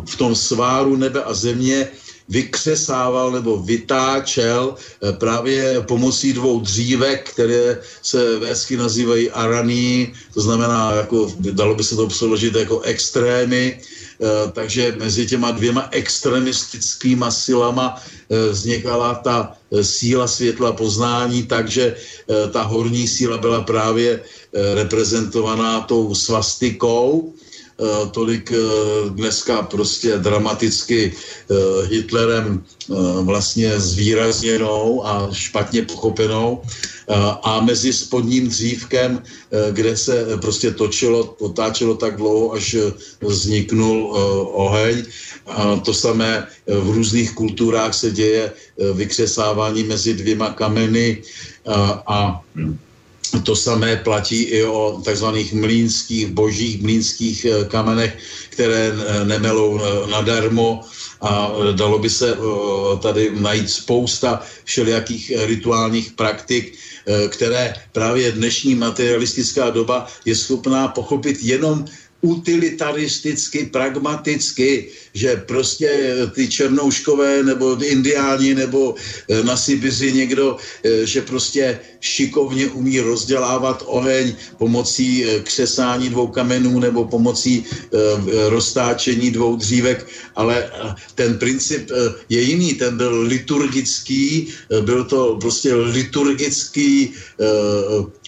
v 0.04 0.16
tom 0.16 0.34
sváru 0.34 0.96
nebe 0.96 1.22
a 1.22 1.34
země 1.34 1.88
vykřesával 2.28 3.30
nebo 3.30 3.56
vytáčel 3.56 4.74
eh, 4.74 5.12
právě 5.12 5.80
pomocí 5.80 6.32
dvou 6.32 6.60
dřívek, 6.60 7.30
které 7.30 7.80
se 8.02 8.38
vésky 8.38 8.76
nazývají 8.76 9.30
araní, 9.30 10.12
to 10.34 10.40
znamená, 10.40 10.92
jako, 10.92 11.32
dalo 11.38 11.74
by 11.74 11.84
se 11.84 11.96
to 11.96 12.06
přeložit 12.06 12.54
jako 12.54 12.80
extrémy, 12.80 13.80
takže 14.52 14.94
mezi 14.98 15.26
těma 15.26 15.50
dvěma 15.50 15.88
extremistickýma 15.90 17.30
silama 17.30 18.02
vznikala 18.50 19.14
ta 19.14 19.56
síla 19.82 20.26
světla 20.26 20.72
poznání, 20.72 21.42
takže 21.42 21.96
ta 22.52 22.62
horní 22.62 23.08
síla 23.08 23.38
byla 23.38 23.60
právě 23.62 24.20
reprezentovaná 24.74 25.80
tou 25.80 26.14
svastikou, 26.14 27.34
Eh, 27.34 27.43
tolik 28.10 28.52
eh, 28.52 28.58
dneska 29.10 29.62
prostě 29.62 30.18
dramaticky 30.18 31.12
eh, 31.12 31.54
Hitlerem 31.86 32.64
vlastně 33.20 33.80
zvýrazněnou 33.80 35.06
a 35.06 35.28
špatně 35.32 35.82
pochopenou 35.82 36.62
a 37.42 37.60
mezi 37.64 37.92
spodním 37.92 38.48
dřívkem, 38.48 39.22
kde 39.72 39.96
se 39.96 40.26
prostě 40.40 40.70
točilo, 40.70 41.36
otáčelo 41.40 41.96
tak 41.96 42.16
dlouho, 42.16 42.52
až 42.52 42.76
vzniknul 43.20 44.12
oheň. 44.52 45.02
A 45.46 45.76
to 45.76 45.94
samé 45.94 46.46
v 46.66 46.90
různých 46.90 47.32
kulturách 47.32 47.94
se 47.94 48.10
děje 48.10 48.52
vykřesávání 48.92 49.82
mezi 49.82 50.14
dvěma 50.14 50.50
kameny 50.52 51.22
a, 51.66 52.04
a 52.06 52.40
to 53.42 53.56
samé 53.56 53.96
platí 53.96 54.42
i 54.42 54.64
o 54.64 55.00
takzvaných 55.04 55.52
mlínských, 55.52 56.26
božích 56.26 56.82
mlínských 56.82 57.44
eh, 57.44 57.64
kamenech, 57.64 58.18
které 58.50 58.92
eh, 58.94 59.24
nemelou 59.24 59.80
eh, 59.80 60.10
nadarmo. 60.10 60.80
A 61.24 61.48
dalo 61.72 61.98
by 61.98 62.10
se 62.10 62.36
tady 63.02 63.32
najít 63.40 63.70
spousta 63.70 64.42
všelijakých 64.64 65.32
rituálních 65.46 66.12
praktik, 66.12 66.76
které 67.28 67.74
právě 67.92 68.32
dnešní 68.32 68.74
materialistická 68.74 69.70
doba 69.70 70.06
je 70.24 70.36
schopná 70.36 70.88
pochopit 70.88 71.38
jenom 71.40 71.84
utilitaristicky, 72.24 73.68
pragmaticky, 73.68 74.88
že 75.14 75.36
prostě 75.46 76.16
ty 76.34 76.48
černouškové 76.48 77.42
nebo 77.42 77.76
indiáni 77.84 78.54
nebo 78.54 78.94
eh, 78.96 79.44
na 79.44 79.56
Sibiři 79.56 80.12
někdo, 80.12 80.56
eh, 80.56 81.06
že 81.06 81.20
prostě 81.22 81.78
šikovně 82.00 82.66
umí 82.72 83.00
rozdělávat 83.00 83.84
oheň 83.86 84.34
pomocí 84.56 85.24
eh, 85.24 85.40
křesání 85.44 86.08
dvou 86.08 86.32
kamenů 86.32 86.80
nebo 86.80 87.04
pomocí 87.04 87.64
roztáčení 88.48 89.30
dvou 89.30 89.56
dřívek, 89.56 90.06
ale 90.34 90.70
ten 91.14 91.38
princip 91.38 91.90
je 92.28 92.40
jiný, 92.40 92.74
ten 92.74 92.96
byl 92.96 93.20
liturgický, 93.20 94.48
byl 94.80 95.04
to 95.04 95.36
prostě 95.40 95.74
liturgický 95.74 97.14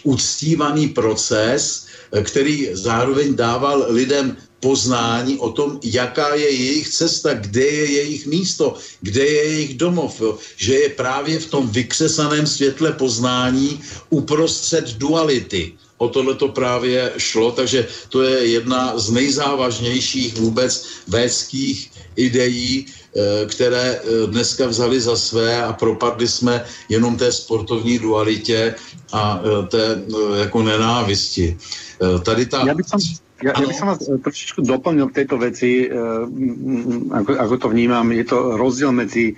uctívaný 0.04 0.88
proces, 0.88 1.85
který 2.22 2.68
zároveň 2.72 3.36
dával 3.36 3.86
lidem 3.88 4.36
poznání 4.60 5.38
o 5.38 5.52
tom, 5.52 5.80
jaká 5.84 6.34
je 6.34 6.50
jejich 6.50 6.88
cesta, 6.88 7.34
kde 7.34 7.60
je 7.60 7.86
jejich 7.92 8.26
místo, 8.26 8.74
kde 9.00 9.24
je 9.24 9.44
jejich 9.44 9.74
domov, 9.74 10.20
jo? 10.20 10.38
že 10.56 10.74
je 10.74 10.88
právě 10.88 11.38
v 11.38 11.50
tom 11.50 11.68
vykřesaném 11.70 12.46
světle 12.46 12.92
poznání 12.92 13.80
uprostřed 14.10 14.98
duality. 14.98 15.72
O 15.98 16.08
tohle 16.08 16.34
to 16.34 16.48
právě 16.48 17.12
šlo, 17.16 17.52
takže 17.52 17.88
to 18.08 18.22
je 18.22 18.60
jedna 18.60 18.98
z 18.98 19.10
nejzávažnějších 19.10 20.36
vůbec 20.36 20.86
védských 21.08 21.90
ideí, 22.16 22.84
eh, 22.84 23.05
které 23.48 24.00
eh, 24.00 24.26
dneska 24.26 24.66
vzali 24.66 25.00
za 25.00 25.16
své 25.16 25.62
a 25.62 25.72
propadli 25.72 26.28
jsme 26.28 26.64
jenom 26.88 27.16
té 27.16 27.32
sportovní 27.32 27.98
dualitě 27.98 28.74
a 29.12 29.40
eh, 29.40 29.66
té 29.66 30.02
jako 30.40 30.62
nenávisti. 30.62 31.56
Eh, 32.02 32.18
tady 32.20 32.46
tá... 32.46 32.60
Ja 32.66 32.74
by 32.76 32.84
som, 32.84 33.00
ja, 33.40 33.52
ja 33.56 33.66
by 33.66 33.74
som 33.74 33.88
vás 33.88 34.00
eh, 34.04 34.20
trošičku 34.20 34.60
doplnil 34.68 35.08
v 35.08 35.16
tejto 35.16 35.36
veci, 35.40 35.88
eh, 35.88 35.92
ako, 37.12 37.30
ako 37.40 37.54
to 37.56 37.66
vnímam. 37.72 38.12
Je 38.12 38.24
to 38.24 38.60
rozdiel 38.60 38.92
medzi, 38.92 39.36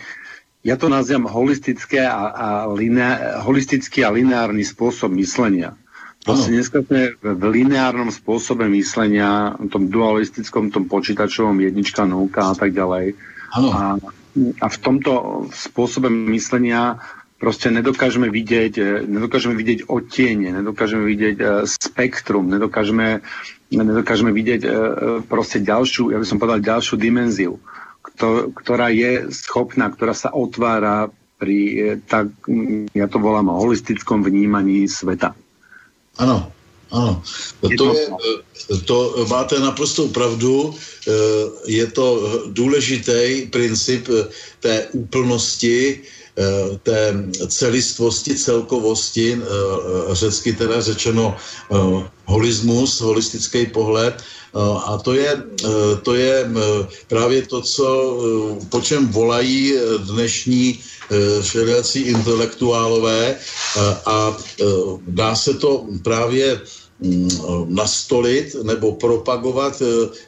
ja 0.66 0.74
to 0.74 0.90
nazývam 0.90 1.30
holistické 1.30 2.02
a, 2.02 2.34
a 2.34 2.48
lineár, 2.66 3.46
holistický 3.46 4.02
a 4.02 4.10
lineárny 4.10 4.66
spôsob 4.66 5.14
myslenia. 5.14 5.78
Proste 6.26 6.50
dneska 6.50 6.82
sme 6.82 7.14
v 7.22 7.42
lineárnom 7.46 8.10
spôsobe 8.10 8.66
myslenia, 8.74 9.55
tom 9.70 9.86
dualistickom, 9.88 10.68
tom 10.74 10.90
počítačovom 10.90 11.56
jednička, 11.62 12.05
nulka 12.05 12.52
a 12.52 12.55
tak 12.59 12.74
ďalej. 12.74 13.14
A, 13.53 13.97
a 14.61 14.66
v 14.69 14.79
tomto 14.79 15.45
spôsobe 15.51 16.12
myslenia 16.31 17.01
proste 17.39 17.70
nedokážeme 17.70 18.29
vidieť, 18.29 18.73
e, 18.77 18.85
nedokážeme 19.07 19.55
vidieť 19.55 19.87
odtiene, 19.87 20.51
nedokážeme 20.51 21.07
vidieť 21.07 21.37
e, 21.39 21.47
spektrum, 21.65 22.51
nedokážeme, 22.51 23.23
nedokážeme 23.70 24.35
vidieť 24.35 24.62
e, 24.66 24.70
proste 25.25 25.62
ďalšiu, 25.62 26.12
ja 26.12 26.19
by 26.19 26.27
som 26.27 26.43
povedal 26.43 26.61
ďalšiu 26.61 26.99
dimenziu, 26.99 27.62
ktorá 28.59 28.91
je 28.91 29.31
schopná, 29.31 29.87
ktorá 29.95 30.12
sa 30.12 30.35
otvára 30.35 31.09
pri, 31.39 31.95
tak, 32.11 32.35
ja 32.91 33.07
to 33.07 33.23
volám, 33.23 33.55
holistickom 33.55 34.27
vnímaní 34.27 34.91
sveta. 34.91 35.39
Ano, 36.19 36.51
ano. 36.90 37.23
To, 37.78 37.94
je, 37.94 38.09
to 38.85 39.27
máte 39.28 39.59
naprostou 39.60 40.09
pravdu. 40.09 40.74
Je 41.66 41.86
to 41.86 42.40
důležitý 42.52 43.48
princip 43.51 44.09
té 44.60 44.89
úplnosti, 44.93 46.02
Eh, 46.39 46.78
té 46.82 47.15
celistvosti, 47.48 48.39
celkovosti, 48.39 49.35
eh, 49.35 50.15
řecky 50.15 50.52
teda 50.52 50.81
řečeno 50.81 51.35
eh, 51.35 51.74
holismus, 52.24 53.01
holistický 53.01 53.66
pohled. 53.66 54.23
A 54.86 54.98
to 55.05 55.12
je, 55.15 55.43
to 56.02 56.15
je 56.15 56.51
právě 57.06 57.43
to, 57.47 57.60
co, 57.60 57.86
po 58.69 58.81
čem 58.81 59.06
volají 59.12 59.77
dnešní 60.09 60.81
všelijací 61.43 62.01
intelektuálové 62.01 63.36
a 64.06 64.36
dá 65.06 65.36
se 65.36 65.55
to 65.55 65.86
právě 66.02 66.60
nastolit 67.69 68.57
nebo 68.62 68.93
propagovat 68.93 69.83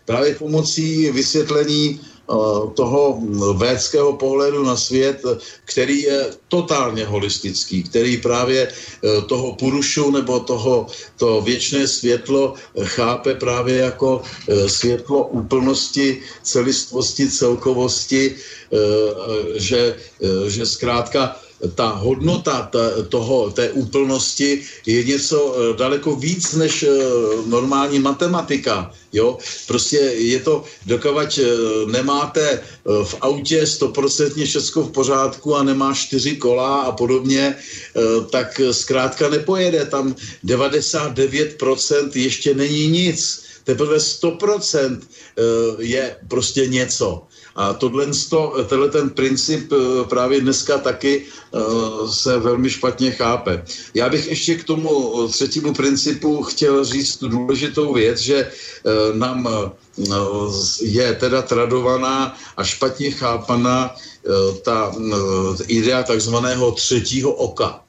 právě 0.05 0.35
pomocí 0.35 1.11
vysvětlení 1.11 2.01
Eh, 2.31 2.71
toho 2.79 3.19
védského 3.59 4.13
pohledu 4.15 4.63
na 4.65 4.77
svět, 4.77 5.19
který 5.65 6.03
je 6.03 6.31
totálně 6.49 7.05
holistický, 7.05 7.83
který 7.83 8.23
právě 8.23 8.71
eh, 8.71 9.23
toho 9.27 9.59
purušu 9.59 10.11
nebo 10.11 10.41
toho 10.41 10.87
to 11.19 11.43
věčné 11.43 11.89
světlo 11.91 12.55
chápe 12.83 13.35
právě 13.35 13.77
jako 13.77 14.23
eh, 14.23 14.69
světlo 14.69 15.27
úplnosti, 15.27 16.23
celistvosti, 16.43 17.31
celkovosti, 17.31 18.37
že, 19.59 19.97
že 20.47 20.67
zkrátka 20.67 21.37
ta 21.75 21.89
hodnota 21.89 22.69
ta, 22.73 23.03
toho, 23.09 23.51
té 23.51 23.71
úplnosti 23.71 24.63
je 24.87 25.05
něco 25.05 25.39
eh, 25.57 25.77
daleko 25.77 26.17
víc 26.17 26.53
než 26.55 26.83
eh, 26.83 26.89
normální 27.47 27.99
matematika. 27.99 28.93
Jo? 29.13 29.39
Prostě 29.67 29.97
je 29.97 30.41
to, 30.41 30.65
dokavať 30.87 31.39
eh, 31.39 31.47
nemáte 31.87 32.61
v 33.05 33.15
autě 33.21 33.67
stoprocentně 33.67 34.47
všechno 34.47 34.83
v 34.83 34.93
pořádku 34.93 35.57
a 35.57 35.63
nemá 35.63 35.95
čtyři 35.95 36.37
kola 36.37 36.81
a 36.81 36.93
podobně, 36.93 37.57
tak 38.31 38.61
zkrátka 38.71 39.29
nepojede. 39.29 39.85
Tam 39.85 40.15
99% 40.45 42.11
ještě 42.15 42.55
není 42.55 42.89
nic. 42.89 43.43
Teprve 43.65 43.97
100% 43.97 45.01
je 45.79 46.17
prostě 46.29 46.67
něco. 46.67 47.23
A 47.61 47.73
tohle, 47.73 48.07
tenhle 48.69 48.89
ten 48.89 49.11
princip 49.11 49.73
eh, 49.73 50.05
právě 50.09 50.41
dneska 50.41 50.79
taky 50.79 51.27
eh, 51.55 51.59
se 52.09 52.39
velmi 52.39 52.71
špatně 52.71 53.11
chápe. 53.11 53.65
Já 53.95 54.09
bych 54.09 54.27
ještě 54.29 54.55
k 54.55 54.65
tomu 54.65 55.29
třetímu 55.29 55.75
principu 55.75 56.43
chtěl 56.43 56.85
říct 56.85 57.17
tu 57.17 57.29
důležitou 57.29 57.93
věc, 57.95 58.19
že 58.19 58.37
eh, 58.37 59.19
nám 59.19 59.49
je 60.81 61.15
teda 61.15 61.43
tradovaná 61.43 62.37
a 62.57 62.65
špatně 62.65 63.11
chápaná 63.11 63.95
ta 64.65 64.93
idea 65.67 66.03
takzvaného 66.03 66.73
třetího 66.73 67.33
oka. 67.33 67.81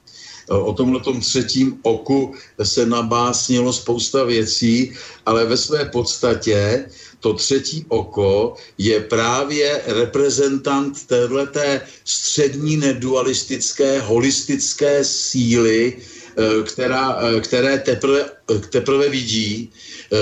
O 0.52 0.74
tomhle 0.74 1.02
třetím 1.22 1.80
oku 1.82 2.34
se 2.64 2.86
nabásnilo 2.86 3.74
spousta 3.74 4.24
věcí, 4.24 4.92
ale 5.26 5.46
ve 5.46 5.58
své 5.58 5.86
podstatě 5.86 6.86
to 7.20 7.34
třetí 7.34 7.86
oko 7.88 8.56
je 8.78 9.00
právě 9.00 9.82
reprezentant 9.86 11.06
téhleté 11.08 11.82
střední 12.06 12.78
nedualistické, 12.78 14.00
holistické 14.00 15.04
síly, 15.04 15.94
eh, 16.38 16.64
která, 16.64 17.18
eh, 17.22 17.40
které 17.40 17.80
teprve, 17.80 18.26
eh, 18.56 18.60
teprve 18.60 19.10
vidí, 19.10 19.72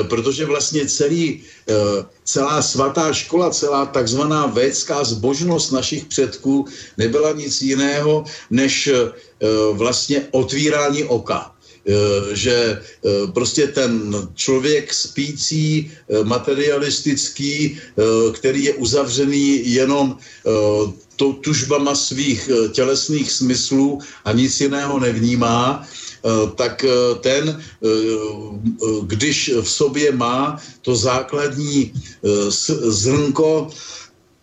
protože 0.10 0.46
vlastně 0.46 0.86
celý, 0.86 1.42
celá 2.24 2.62
svatá 2.62 3.14
škola, 3.14 3.50
celá 3.50 3.86
takzvaná 3.86 4.46
védská 4.46 5.04
zbožnost 5.04 5.72
našich 5.72 6.06
předků 6.06 6.66
nebyla 6.98 7.32
nic 7.32 7.62
jiného 7.62 8.24
než 8.50 8.90
vlastně 9.72 10.28
otvírání 10.32 11.04
oka. 11.04 11.52
Že 12.34 12.82
prostě 13.34 13.68
ten 13.68 14.14
člověk 14.36 14.94
spící, 14.94 15.92
materialistický, 16.24 17.80
který 18.34 18.64
je 18.64 18.74
uzavřený 18.74 19.74
jenom 19.74 20.18
tužbama 21.42 21.96
svých 21.96 22.50
tělesných 22.72 23.32
smyslů 23.32 24.00
a 24.26 24.32
nic 24.32 24.62
jiného 24.62 25.00
nevnímá, 25.00 25.88
tak 26.56 26.86
ten, 27.22 27.64
když 29.02 29.52
v 29.62 29.70
sobě 29.70 30.12
má 30.12 30.62
to 30.82 30.96
základní 30.96 31.94
zrnko 32.88 33.72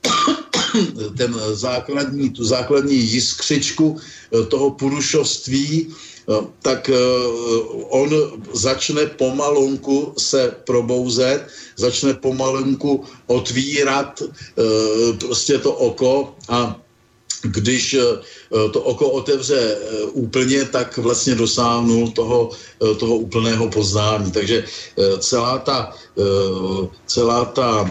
ten 1.17 1.35
základní, 1.53 2.31
tu 2.31 2.45
základní 2.45 2.97
jiskřičku 2.97 3.97
eh, 3.97 4.45
toho 4.45 4.71
purušovství, 4.71 5.89
eh, 5.89 6.33
tak 6.63 6.89
eh, 6.89 6.97
on 7.89 8.11
začne 8.53 9.07
pomalonku 9.07 10.15
se 10.19 10.55
probouzet, 10.67 11.47
začne 11.77 12.15
pomalonku 12.15 13.05
otvírat 13.27 14.23
prostě 15.19 15.59
to 15.59 15.73
oko 15.73 16.35
a 16.49 16.81
když 17.43 17.97
to 18.73 18.81
oko 18.83 19.11
otevře 19.11 19.79
úplně, 20.13 20.65
tak 20.65 20.99
vlastně 20.99 21.35
dosáhnul 21.35 22.11
toho, 22.11 22.51
toho 22.99 23.17
úplného 23.17 23.71
poznání. 23.71 24.33
Takže 24.33 24.65
celá 25.21 25.59
ta, 25.59 25.95
celá 27.07 27.45
ta 27.45 27.87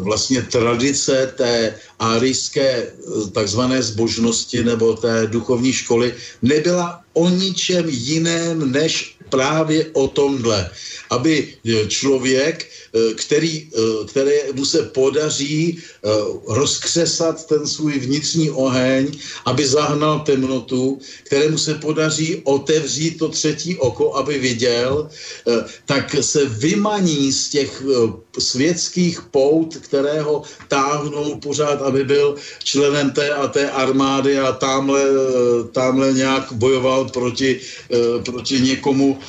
vlastně 0.00 0.42
tradice 0.42 1.32
té 1.36 1.74
árijské 1.98 2.70
eh, 2.70 3.30
takzvané 3.32 3.82
zbožnosti 3.82 4.64
nebo 4.64 4.96
té 4.96 5.26
duchovní 5.26 5.72
školy 5.72 6.14
nebyla 6.42 7.00
o 7.12 7.28
ničem 7.28 7.84
jiném 7.88 8.72
než 8.72 9.16
právě 9.30 9.86
o 9.92 10.08
tomhle. 10.08 10.70
Aby 11.10 11.54
eh, 11.64 11.86
člověk 11.86 12.66
Eh, 12.90 13.14
který, 13.14 13.70
eh, 13.70 14.06
které 14.06 14.50
mu 14.54 14.64
se 14.64 14.82
podaří 14.82 15.78
rozkřesat 16.48 17.46
ten 17.46 17.66
svůj 17.66 17.98
vnitřní 17.98 18.50
oheň, 18.50 19.12
aby 19.44 19.66
zahnal 19.66 20.20
temnotu, 20.26 20.98
kterému 21.28 21.58
se 21.58 21.74
podaří 21.74 22.40
otevřít 22.44 23.18
to 23.18 23.28
třetí 23.28 23.76
oko, 23.76 24.16
aby 24.16 24.38
viděl, 24.38 25.08
tak 25.86 26.16
se 26.20 26.48
vymaní 26.48 27.32
z 27.32 27.48
těch 27.48 27.82
světských 28.38 29.20
pout, 29.30 29.76
které 29.76 30.24
ho 30.24 30.42
táhnou 30.68 31.36
pořád, 31.36 31.82
aby 31.82 32.04
byl 32.04 32.34
členem 32.64 33.10
té 33.12 33.30
a 33.30 33.48
té 33.48 33.70
armády 33.70 34.38
a 34.38 34.52
tamhle, 34.52 35.04
tamhle 35.72 36.12
nějak 36.12 36.52
bojoval 36.52 37.12
proti, 37.12 37.60
proti 38.24 38.60
někomu, 38.60 39.19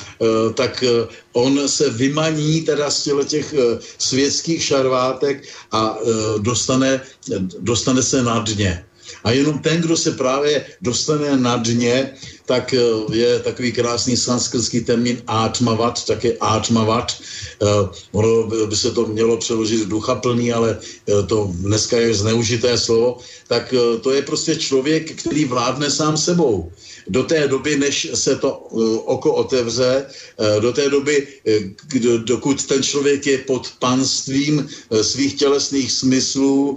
tak 0.54 0.84
on 1.32 1.68
se 1.68 1.90
vymaní 1.90 2.60
teda 2.60 2.90
z 2.90 3.08
těch 3.26 3.54
eh, 3.54 3.78
světských 3.98 4.64
šarvátek 4.64 5.44
a 5.72 5.96
eh, 5.96 6.38
dostane, 6.38 7.00
dostane 7.58 8.02
se 8.02 8.22
na 8.22 8.38
dně. 8.38 8.84
A 9.24 9.30
jenom 9.30 9.58
ten, 9.58 9.80
kdo 9.80 9.96
se 9.96 10.10
právě 10.10 10.64
dostane 10.80 11.36
na 11.36 11.56
dně, 11.56 12.14
tak 12.46 12.74
eh, 12.74 12.80
je 13.12 13.40
takový 13.40 13.72
krásný 13.72 14.16
sanskrtský 14.16 14.80
termín 14.80 15.22
átmavat, 15.26 16.06
také 16.06 16.32
átmavat. 16.40 17.12
Ono 18.12 18.66
by 18.66 18.76
se 18.76 18.90
to 18.90 19.06
mělo 19.06 19.36
přeložit 19.36 19.88
ducha 19.88 20.14
plný, 20.14 20.52
ale 20.52 20.78
to 21.26 21.50
dneska 21.54 21.96
je 21.96 22.14
zneužité 22.14 22.78
slovo. 22.78 23.18
Tak 23.48 23.74
to 24.02 24.10
je 24.10 24.22
prostě 24.22 24.56
člověk, 24.56 25.14
který 25.14 25.44
vládne 25.44 25.90
sám 25.90 26.16
sebou 26.16 26.72
do 27.08 27.22
té 27.22 27.48
doby, 27.48 27.78
než 27.78 28.08
se 28.14 28.36
to 28.36 28.58
uh, 28.58 28.98
oko 29.04 29.32
otevře, 29.34 30.06
uh, 30.36 30.62
do 30.62 30.72
té 30.72 30.90
doby, 30.90 31.26
uh, 32.04 32.18
dokud 32.18 32.66
ten 32.66 32.82
člověk 32.82 33.26
je 33.26 33.38
pod 33.38 33.72
panstvím 33.78 34.68
svých 35.02 35.34
tělesných 35.34 35.92
smyslů 35.92 36.76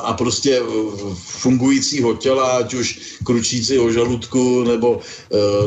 a 0.00 0.12
prostě 0.12 0.62
fungujícího 1.16 2.14
těla, 2.16 2.50
ať 2.50 2.74
už 2.74 3.00
kručícího 3.24 3.92
žaludku, 3.92 4.64
nebo, 4.64 5.00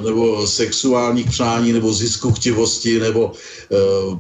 nebo 0.04 0.48
sexuálních 0.48 1.30
přání, 1.30 1.74
nebo 1.74 1.94
zisku 1.94 2.32
chtivosti, 2.32 3.00
nebo 3.00 3.32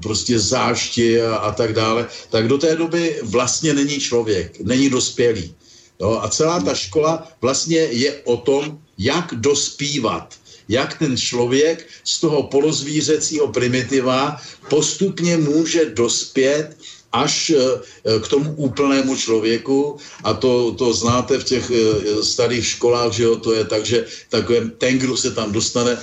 prostě 0.01 0.39
zášti 0.39 1.21
a, 1.21 1.35
a 1.35 1.51
tak 1.51 1.73
dále, 1.73 2.07
tak 2.29 2.47
do 2.47 2.57
té 2.57 2.75
doby 2.75 3.15
vlastně 3.23 3.73
není 3.73 3.99
člověk, 3.99 4.59
není 4.63 4.89
dospělý. 4.89 5.53
No, 6.01 6.23
a 6.23 6.29
celá 6.29 6.59
ta 6.59 6.73
škola 6.73 7.27
vlastně 7.41 7.77
je 7.77 8.13
o 8.23 8.37
tom, 8.37 8.79
jak 8.97 9.33
dospívat, 9.33 10.35
jak 10.67 10.99
ten 10.99 11.17
člověk 11.17 11.87
z 12.03 12.19
toho 12.19 12.43
polozvířecího 12.43 13.47
primitiva 13.47 14.41
postupně 14.69 15.37
může 15.37 15.85
dospět 15.85 16.77
až 17.11 17.49
eh, 17.55 18.19
k 18.19 18.27
tomu 18.27 18.53
úplnému 18.55 19.15
člověku. 19.15 19.97
A 20.23 20.33
to, 20.33 20.71
to 20.71 20.93
znáte 20.93 21.39
v 21.39 21.43
těch 21.43 21.71
eh, 21.71 22.23
starých 22.23 22.65
školách, 22.65 23.11
že 23.13 23.23
jo, 23.23 23.35
to 23.35 23.53
je 23.53 23.65
tak, 23.65 23.85
že 23.85 24.05
takový, 24.29 24.71
ten, 24.77 24.99
kdo 24.99 25.17
se 25.17 25.31
tam 25.31 25.51
dostane, 25.51 25.97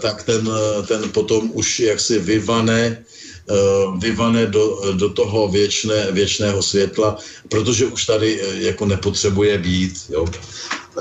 tak 0.00 0.22
ten, 0.22 0.48
ten 0.88 1.12
potom 1.12 1.50
už 1.52 1.80
jaksi 1.80 2.18
vyvane 2.18 3.04
vyvane 3.98 4.46
do, 4.46 4.80
do 4.92 5.08
toho 5.08 5.48
věčné, 5.48 6.12
věčného 6.12 6.62
světla, 6.62 7.18
protože 7.48 7.86
už 7.86 8.06
tady 8.06 8.40
jako 8.58 8.86
nepotřebuje 8.86 9.58
být. 9.58 9.94
Jo 10.08 10.26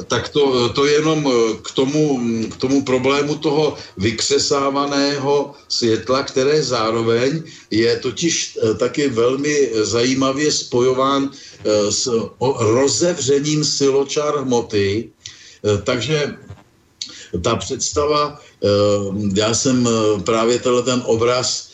tak 0.04 0.30
to, 0.30 0.70
to 0.70 0.86
jenom 0.86 1.28
eh, 1.28 1.58
k 1.62 1.72
tomu, 1.72 2.20
k 2.52 2.56
tomu 2.58 2.84
problému 2.84 3.36
toho 3.36 3.78
vykřesávaného 3.98 5.54
světla, 5.68 6.24
které 6.24 6.64
zároveň 6.64 7.44
je 7.72 8.00
totiž 8.00 8.58
eh, 8.58 8.74
taky 8.74 9.10
velmi 9.10 9.72
zajímavě 9.82 10.52
spojován 10.52 11.32
eh, 11.32 11.92
s 11.92 12.12
rozevřením 12.60 13.64
siločar 13.64 14.44
hmoty. 14.44 15.10
Takže 15.84 16.38
ta 17.42 17.56
představa, 17.56 18.42
já 19.34 19.54
jsem 19.54 19.90
právě 20.24 20.60
tenhle 20.60 20.84
ten 20.84 21.02
obraz 21.06 21.70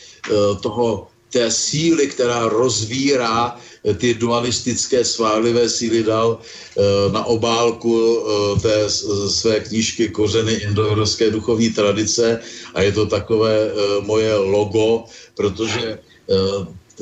toho 0.62 1.08
té 1.32 1.50
síly, 1.50 2.06
která 2.06 2.48
rozvírá 2.48 3.56
ty 3.98 4.14
dualistické 4.14 5.04
sválivé 5.04 5.68
síly 5.68 6.02
dal 6.02 6.38
eh, 6.38 7.12
na 7.12 7.24
obálku 7.24 7.92
eh, 7.96 8.60
té 8.60 8.90
své 9.28 9.60
knížky 9.60 10.08
Kořeny 10.08 10.52
indoevropské 10.52 11.30
duchovní 11.30 11.70
tradice. 11.70 12.40
A 12.74 12.82
je 12.82 12.92
to 12.92 13.06
takové 13.06 13.56
eh, 13.56 13.72
moje 14.04 14.36
logo, 14.36 15.04
protože 15.34 15.98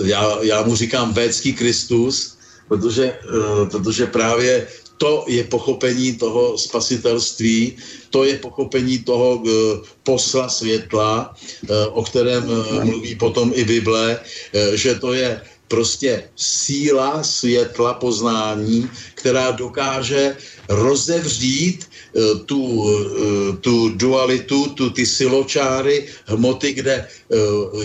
já, 0.05 0.39
já 0.43 0.63
mu 0.63 0.77
říkám 0.77 1.13
védský 1.13 1.53
Kristus, 1.53 2.39
protože, 2.69 3.19
protože 3.71 4.07
právě 4.07 4.67
to 5.01 5.25
je 5.29 5.45
pochopení 5.49 6.21
toho 6.21 6.59
spasitelství, 6.61 7.77
to 8.11 8.25
je 8.25 8.37
pochopení 8.39 9.01
toho 9.01 9.43
posla 10.05 10.49
světla, 10.49 11.35
o 11.97 12.03
kterém 12.05 12.45
mluví 12.85 13.17
potom 13.17 13.53
i 13.55 13.65
Bible, 13.65 14.21
že 14.77 14.95
to 15.01 15.13
je 15.17 15.41
prostě 15.71 16.29
síla 16.37 17.23
světla 17.23 17.95
poznání, 17.95 18.91
která 19.15 19.51
dokáže 19.51 20.37
rozevřít 20.69 21.87
eh, 21.87 22.21
tu, 22.45 22.61
eh, 22.91 23.57
tu 23.63 23.89
dualitu, 23.95 24.75
tu, 24.75 24.91
ty 24.91 25.07
siločáry 25.07 26.11
hmoty, 26.27 26.73
kde, 26.73 27.07
eh, 27.07 27.37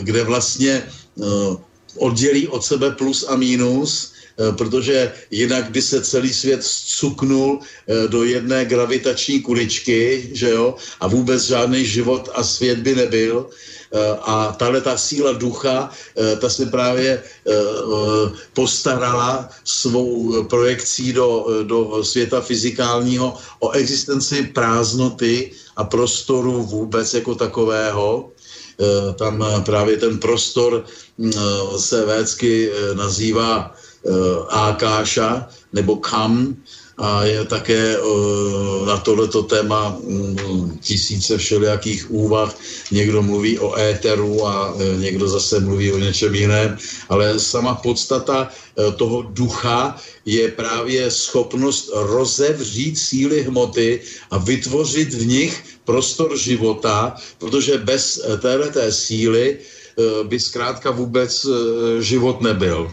kde 0.02 0.24
vlastně 0.24 0.84
oddělí 1.96 2.50
od 2.50 2.66
sebe 2.66 2.92
plus 2.92 3.24
a 3.30 3.38
mínus, 3.38 4.15
protože 4.58 5.14
jinak 5.32 5.72
by 5.72 5.82
se 5.82 6.02
celý 6.02 6.34
svět 6.34 6.64
cuknul 6.64 7.60
do 8.08 8.24
jedné 8.24 8.66
gravitační 8.66 9.42
kuličky, 9.42 10.30
že 10.34 10.50
jo, 10.50 10.76
a 11.00 11.08
vůbec 11.08 11.44
žádný 11.44 11.86
život 11.86 12.30
a 12.34 12.44
svět 12.44 12.80
by 12.80 12.96
nebyl. 12.96 13.50
Eh, 13.96 14.18
a 14.22 14.52
tahle 14.60 14.82
ta 14.82 14.98
síla 14.98 15.32
ducha, 15.32 15.90
eh, 16.18 16.36
ta 16.36 16.50
se 16.50 16.66
právě 16.66 17.24
eh, 17.24 17.54
postarala 18.54 19.50
svou 19.64 20.44
projekcí 20.44 21.14
do, 21.14 21.48
do 21.64 22.04
světa 22.04 22.42
fyzikálního 22.42 23.38
o 23.60 23.72
existenci 23.72 24.52
prázdnoty 24.52 25.52
a 25.76 25.84
prostoru 25.84 26.64
vůbec 26.64 27.14
jako 27.14 27.36
takového. 27.36 28.32
Tam 29.16 29.40
právě 29.64 29.98
ten 29.98 30.20
prostor 30.20 30.84
mm, 31.18 31.32
se 31.80 32.06
védsky 32.06 32.72
nazývá 32.94 33.72
Akáša 34.50 35.50
nebo 35.74 35.96
Kam, 35.96 36.56
a 36.98 37.24
je 37.28 37.46
také 37.46 38.00
na 38.88 38.98
tohleto 38.98 39.44
téma 39.44 40.00
mm, 40.00 40.80
tisíce 40.80 41.38
všelijakých 41.38 42.12
úvah. 42.12 42.56
Někdo 42.92 43.22
mluví 43.24 43.60
o 43.60 43.76
éteru 43.76 44.48
a 44.48 44.76
e, 44.80 44.98
někdo 44.98 45.28
zase 45.28 45.60
mluví 45.60 45.92
o 45.92 45.98
něčem 45.98 46.36
jiném, 46.36 46.78
ale 47.10 47.40
sama 47.40 47.76
podstata 47.76 48.50
toho 48.96 49.22
ducha 49.22 49.96
je 50.26 50.52
právě 50.52 51.12
schopnost 51.12 51.92
rozevřít 51.94 53.00
síly 53.00 53.44
hmoty 53.44 54.02
a 54.32 54.38
vytvořit 54.38 55.14
v 55.14 55.28
nich 55.28 55.64
prostor 55.84 56.38
života, 56.38 57.16
protože 57.38 57.78
bez 57.78 58.20
této 58.40 58.92
síly 58.92 59.58
by 60.24 60.40
zkrátka 60.40 60.92
vůbec 60.92 61.48
život 62.00 62.42
nebyl 62.42 62.92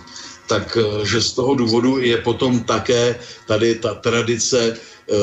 takže 0.52 1.20
z 1.20 1.32
toho 1.32 1.54
důvodu 1.54 1.98
je 1.98 2.16
potom 2.16 2.60
také 2.60 3.16
tady 3.48 3.74
ta 3.74 3.94
tradice 3.94 4.76
eh, 4.76 5.14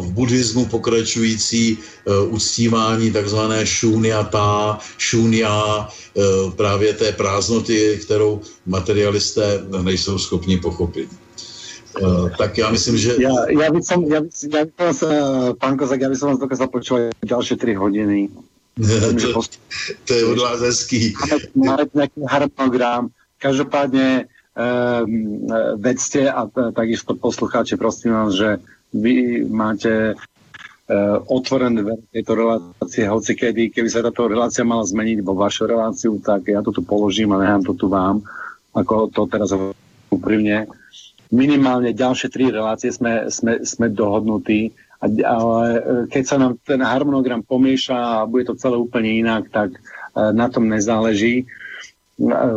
v 0.00 0.12
buddhismu 0.12 0.66
pokračující 0.66 1.78
eh, 1.78 2.22
uctívání 2.32 3.12
takzvané 3.12 3.66
šuniata, 3.66 4.78
šunia, 4.98 5.88
eh, 5.88 6.20
právě 6.56 6.94
té 6.94 7.12
prázdnoty, 7.12 8.00
kterou 8.02 8.40
materialisté 8.66 9.60
nejsou 9.82 10.18
schopni 10.18 10.56
pochopit. 10.56 11.08
Tak 12.38 12.58
já 12.58 12.70
myslím, 12.70 12.98
že... 12.98 13.18
Ja, 13.18 13.34
ja 13.50 13.66
by 13.66 13.82
som, 13.82 14.06
ja 14.06 14.22
by, 14.22 14.30
ja 14.30 14.62
by 14.62 14.94
som 14.94 15.10
pán 15.58 15.74
Kozak, 15.74 15.98
ja 15.98 16.06
by 16.06 16.14
som 16.14 16.30
vás 16.30 16.38
dokázal 16.38 16.70
počúvať 16.70 17.18
ďalšie 17.26 17.58
3 17.58 17.82
hodiny. 17.82 18.30
to, 19.34 19.42
to 20.06 20.12
je 20.14 20.22
od 20.22 20.38
vás 20.38 20.62
hezký. 20.62 21.18
Máme, 21.18 21.50
máme 21.58 21.84
nejaký 21.90 22.20
harmonogram. 22.30 23.10
Každopádne 23.42 24.06
Ehm, 24.06 24.39
vedzte 25.78 26.26
a 26.26 26.46
takisto 26.74 27.14
poslucháči, 27.14 27.78
prosím 27.78 28.12
vás, 28.12 28.34
že 28.34 28.58
vy 28.90 29.46
máte 29.46 30.18
uh, 30.90 31.18
otvorené 31.30 31.86
dvere 31.86 32.02
tejto 32.10 32.32
relácie, 32.34 33.06
hoci 33.06 33.32
kedy, 33.38 33.70
keby 33.70 33.88
sa 33.88 34.02
táto 34.02 34.26
relácia 34.26 34.66
mala 34.66 34.82
zmeniť 34.82 35.22
vo 35.22 35.38
vašu 35.38 35.70
reláciu, 35.70 36.18
tak 36.18 36.50
ja 36.50 36.60
to 36.66 36.74
tu 36.74 36.82
položím 36.82 37.30
a 37.30 37.40
nechám 37.40 37.62
to 37.62 37.74
tu 37.78 37.86
vám, 37.86 38.26
ako 38.74 39.06
to 39.14 39.30
teraz 39.30 39.54
úprimne. 40.10 40.66
Minimálne 41.30 41.94
ďalšie 41.94 42.26
tri 42.34 42.50
relácie 42.50 42.90
sme, 42.90 43.30
sme, 43.30 43.62
sme 43.62 43.86
dohodnutí, 43.86 44.74
ale 45.22 45.66
e, 45.78 45.80
keď 46.10 46.22
sa 46.26 46.36
nám 46.42 46.58
ten 46.66 46.82
harmonogram 46.82 47.46
pomieša 47.46 48.26
a 48.26 48.26
bude 48.26 48.50
to 48.50 48.58
celé 48.58 48.74
úplne 48.74 49.22
inak, 49.22 49.46
tak 49.54 49.78
uh, 49.78 50.34
na 50.34 50.50
tom 50.50 50.66
nezáleží. 50.66 51.46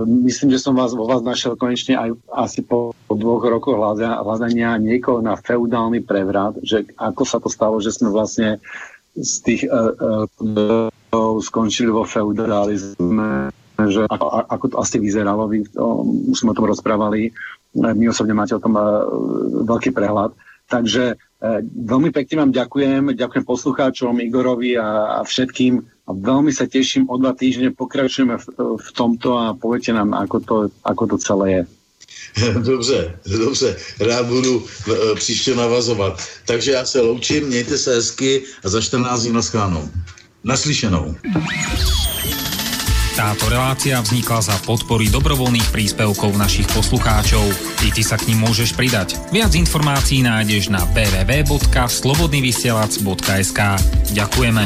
Myslím, 0.04 0.52
že 0.52 0.60
som 0.60 0.76
vás 0.76 0.92
vo 0.92 1.08
vás 1.08 1.24
našiel 1.24 1.56
konečne 1.56 1.96
aj 1.96 2.10
asi 2.36 2.60
po 2.60 2.92
dvoch 3.08 3.48
rokoch 3.48 3.80
hľadania 3.80 4.76
niekoho 4.76 5.24
na 5.24 5.40
feudálny 5.40 6.04
prevrat, 6.04 6.60
že 6.60 6.84
ako 7.00 7.24
sa 7.24 7.40
to 7.40 7.48
stalo, 7.48 7.80
že 7.80 7.96
sme 7.96 8.12
vlastne 8.12 8.60
z 9.16 9.34
tých 9.46 9.62
uh, 9.72 10.28
uh, 10.28 11.38
skončili 11.40 11.96
vo 11.96 12.04
feudalizme, 12.04 13.56
že 13.88 14.04
ako, 14.12 14.28
ako 14.52 14.66
to 14.68 14.76
asi 14.84 14.98
vyzeralo, 15.00 15.48
vy 15.48 15.64
to, 15.72 16.12
už 16.34 16.44
sme 16.44 16.52
o 16.52 16.58
tom 16.60 16.68
rozprávali, 16.68 17.32
my 17.72 18.06
osobne 18.12 18.36
máte 18.36 18.58
o 18.58 18.60
tom 18.60 18.76
uh, 18.76 19.08
veľký 19.64 19.96
prehľad. 19.96 20.36
Takže 20.68 21.16
uh, 21.16 21.60
veľmi 21.64 22.12
pekne 22.12 22.44
vám 22.44 22.52
ďakujem, 22.52 23.16
ďakujem 23.16 23.46
poslucháčom, 23.48 24.20
Igorovi 24.20 24.76
a, 24.76 25.22
a 25.22 25.24
všetkým 25.24 25.93
a 26.04 26.12
veľmi 26.12 26.52
sa 26.52 26.68
teším, 26.68 27.08
o 27.08 27.16
dva 27.16 27.32
týždne 27.32 27.72
pokračujeme 27.72 28.36
v, 28.36 28.46
v 28.76 28.90
tomto 28.92 29.40
a 29.40 29.56
poviete 29.56 29.96
nám, 29.96 30.12
ako 30.12 30.38
to, 30.44 30.56
ako 30.84 31.16
to 31.16 31.18
celé 31.18 31.48
je. 31.52 31.64
Dobře, 32.60 33.20
dobře, 33.26 33.78
rád 34.00 34.26
budu 34.26 34.66
e, 34.66 35.16
příště 35.16 35.56
navazovat. 35.56 36.28
Takže 36.46 36.72
já 36.72 36.86
se 36.86 37.02
loučím, 37.02 37.48
mějte 37.48 37.78
se 37.78 37.96
hezky 37.96 38.44
a 38.64 38.70
za 38.70 38.82
14 38.82 39.22
dní 39.22 39.32
naschánou. 39.32 39.90
Naslyšenou. 40.44 41.16
Táto 43.14 43.46
relácia 43.46 44.02
vznikla 44.02 44.42
za 44.42 44.58
podpory 44.66 45.06
dobrovoľných 45.14 45.70
príspevkov 45.70 46.34
našich 46.34 46.66
poslucháčov. 46.74 47.46
I 47.86 47.94
ty 47.94 48.02
sa 48.02 48.18
k 48.18 48.34
ním 48.34 48.42
môžeš 48.42 48.74
pridať. 48.74 49.22
Viac 49.30 49.54
informácií 49.54 50.26
nájdeš 50.26 50.74
na 50.74 50.82
www.slobodnyvysielac.sk 50.98 53.60
Ďakujeme. 54.18 54.66